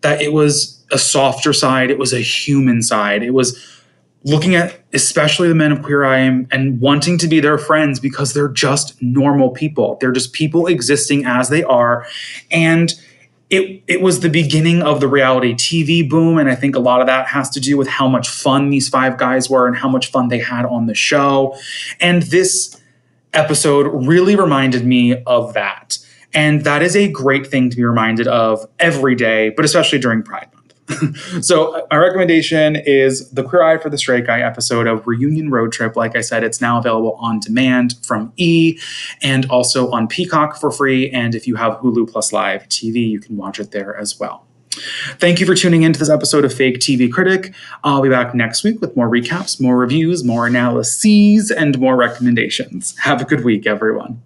That 0.00 0.20
it 0.20 0.32
was 0.32 0.84
a 0.90 0.98
softer 0.98 1.52
side, 1.52 1.90
it 1.90 1.98
was 1.98 2.12
a 2.12 2.20
human 2.20 2.82
side. 2.82 3.22
It 3.22 3.32
was 3.32 3.58
looking 4.24 4.54
at 4.54 4.83
especially 4.94 5.48
the 5.48 5.54
men 5.54 5.72
of 5.72 5.82
Queer 5.82 6.04
Eye 6.04 6.18
and 6.18 6.80
wanting 6.80 7.18
to 7.18 7.26
be 7.26 7.40
their 7.40 7.58
friends 7.58 8.00
because 8.00 8.32
they're 8.32 8.48
just 8.48 9.00
normal 9.02 9.50
people. 9.50 9.98
They're 10.00 10.12
just 10.12 10.32
people 10.32 10.66
existing 10.66 11.26
as 11.26 11.48
they 11.48 11.64
are. 11.64 12.06
And 12.50 12.94
it, 13.50 13.82
it 13.86 14.00
was 14.00 14.20
the 14.20 14.30
beginning 14.30 14.82
of 14.82 15.00
the 15.00 15.08
reality 15.08 15.54
TV 15.54 16.08
boom. 16.08 16.38
And 16.38 16.48
I 16.48 16.54
think 16.54 16.76
a 16.76 16.80
lot 16.80 17.00
of 17.00 17.06
that 17.08 17.26
has 17.28 17.50
to 17.50 17.60
do 17.60 17.76
with 17.76 17.88
how 17.88 18.08
much 18.08 18.28
fun 18.28 18.70
these 18.70 18.88
five 18.88 19.18
guys 19.18 19.50
were 19.50 19.66
and 19.66 19.76
how 19.76 19.88
much 19.88 20.10
fun 20.10 20.28
they 20.28 20.38
had 20.38 20.64
on 20.64 20.86
the 20.86 20.94
show. 20.94 21.56
And 22.00 22.22
this 22.22 22.80
episode 23.32 23.88
really 24.06 24.36
reminded 24.36 24.86
me 24.86 25.22
of 25.24 25.54
that. 25.54 25.98
And 26.32 26.64
that 26.64 26.82
is 26.82 26.96
a 26.96 27.08
great 27.10 27.46
thing 27.46 27.70
to 27.70 27.76
be 27.76 27.84
reminded 27.84 28.26
of 28.26 28.66
every 28.78 29.14
day, 29.14 29.50
but 29.50 29.64
especially 29.64 29.98
during 29.98 30.22
Pride 30.22 30.48
so 31.40 31.86
my 31.90 31.96
recommendation 31.96 32.76
is 32.76 33.30
the 33.30 33.42
Queer 33.42 33.62
Eye 33.62 33.78
for 33.78 33.88
the 33.88 33.96
Straight 33.96 34.26
Guy 34.26 34.40
episode 34.40 34.86
of 34.86 35.06
Reunion 35.06 35.50
Road 35.50 35.72
Trip. 35.72 35.96
Like 35.96 36.16
I 36.16 36.20
said, 36.20 36.44
it's 36.44 36.60
now 36.60 36.78
available 36.78 37.14
on 37.14 37.40
demand 37.40 37.94
from 38.02 38.32
E 38.36 38.78
and 39.22 39.46
also 39.46 39.90
on 39.90 40.08
Peacock 40.08 40.56
for 40.56 40.70
free. 40.70 41.10
And 41.10 41.34
if 41.34 41.46
you 41.46 41.56
have 41.56 41.78
Hulu 41.78 42.10
Plus 42.10 42.32
Live 42.32 42.68
TV, 42.68 43.08
you 43.08 43.20
can 43.20 43.36
watch 43.36 43.58
it 43.58 43.70
there 43.70 43.96
as 43.96 44.18
well. 44.18 44.46
Thank 45.18 45.40
you 45.40 45.46
for 45.46 45.54
tuning 45.54 45.82
in 45.82 45.92
to 45.92 45.98
this 45.98 46.10
episode 46.10 46.44
of 46.44 46.52
Fake 46.52 46.80
TV 46.80 47.10
Critic. 47.10 47.54
I'll 47.84 48.02
be 48.02 48.08
back 48.08 48.34
next 48.34 48.64
week 48.64 48.80
with 48.80 48.96
more 48.96 49.08
recaps, 49.08 49.60
more 49.60 49.76
reviews, 49.76 50.24
more 50.24 50.46
analyses, 50.46 51.50
and 51.50 51.78
more 51.78 51.96
recommendations. 51.96 52.96
Have 52.98 53.22
a 53.22 53.24
good 53.24 53.44
week, 53.44 53.66
everyone. 53.66 54.20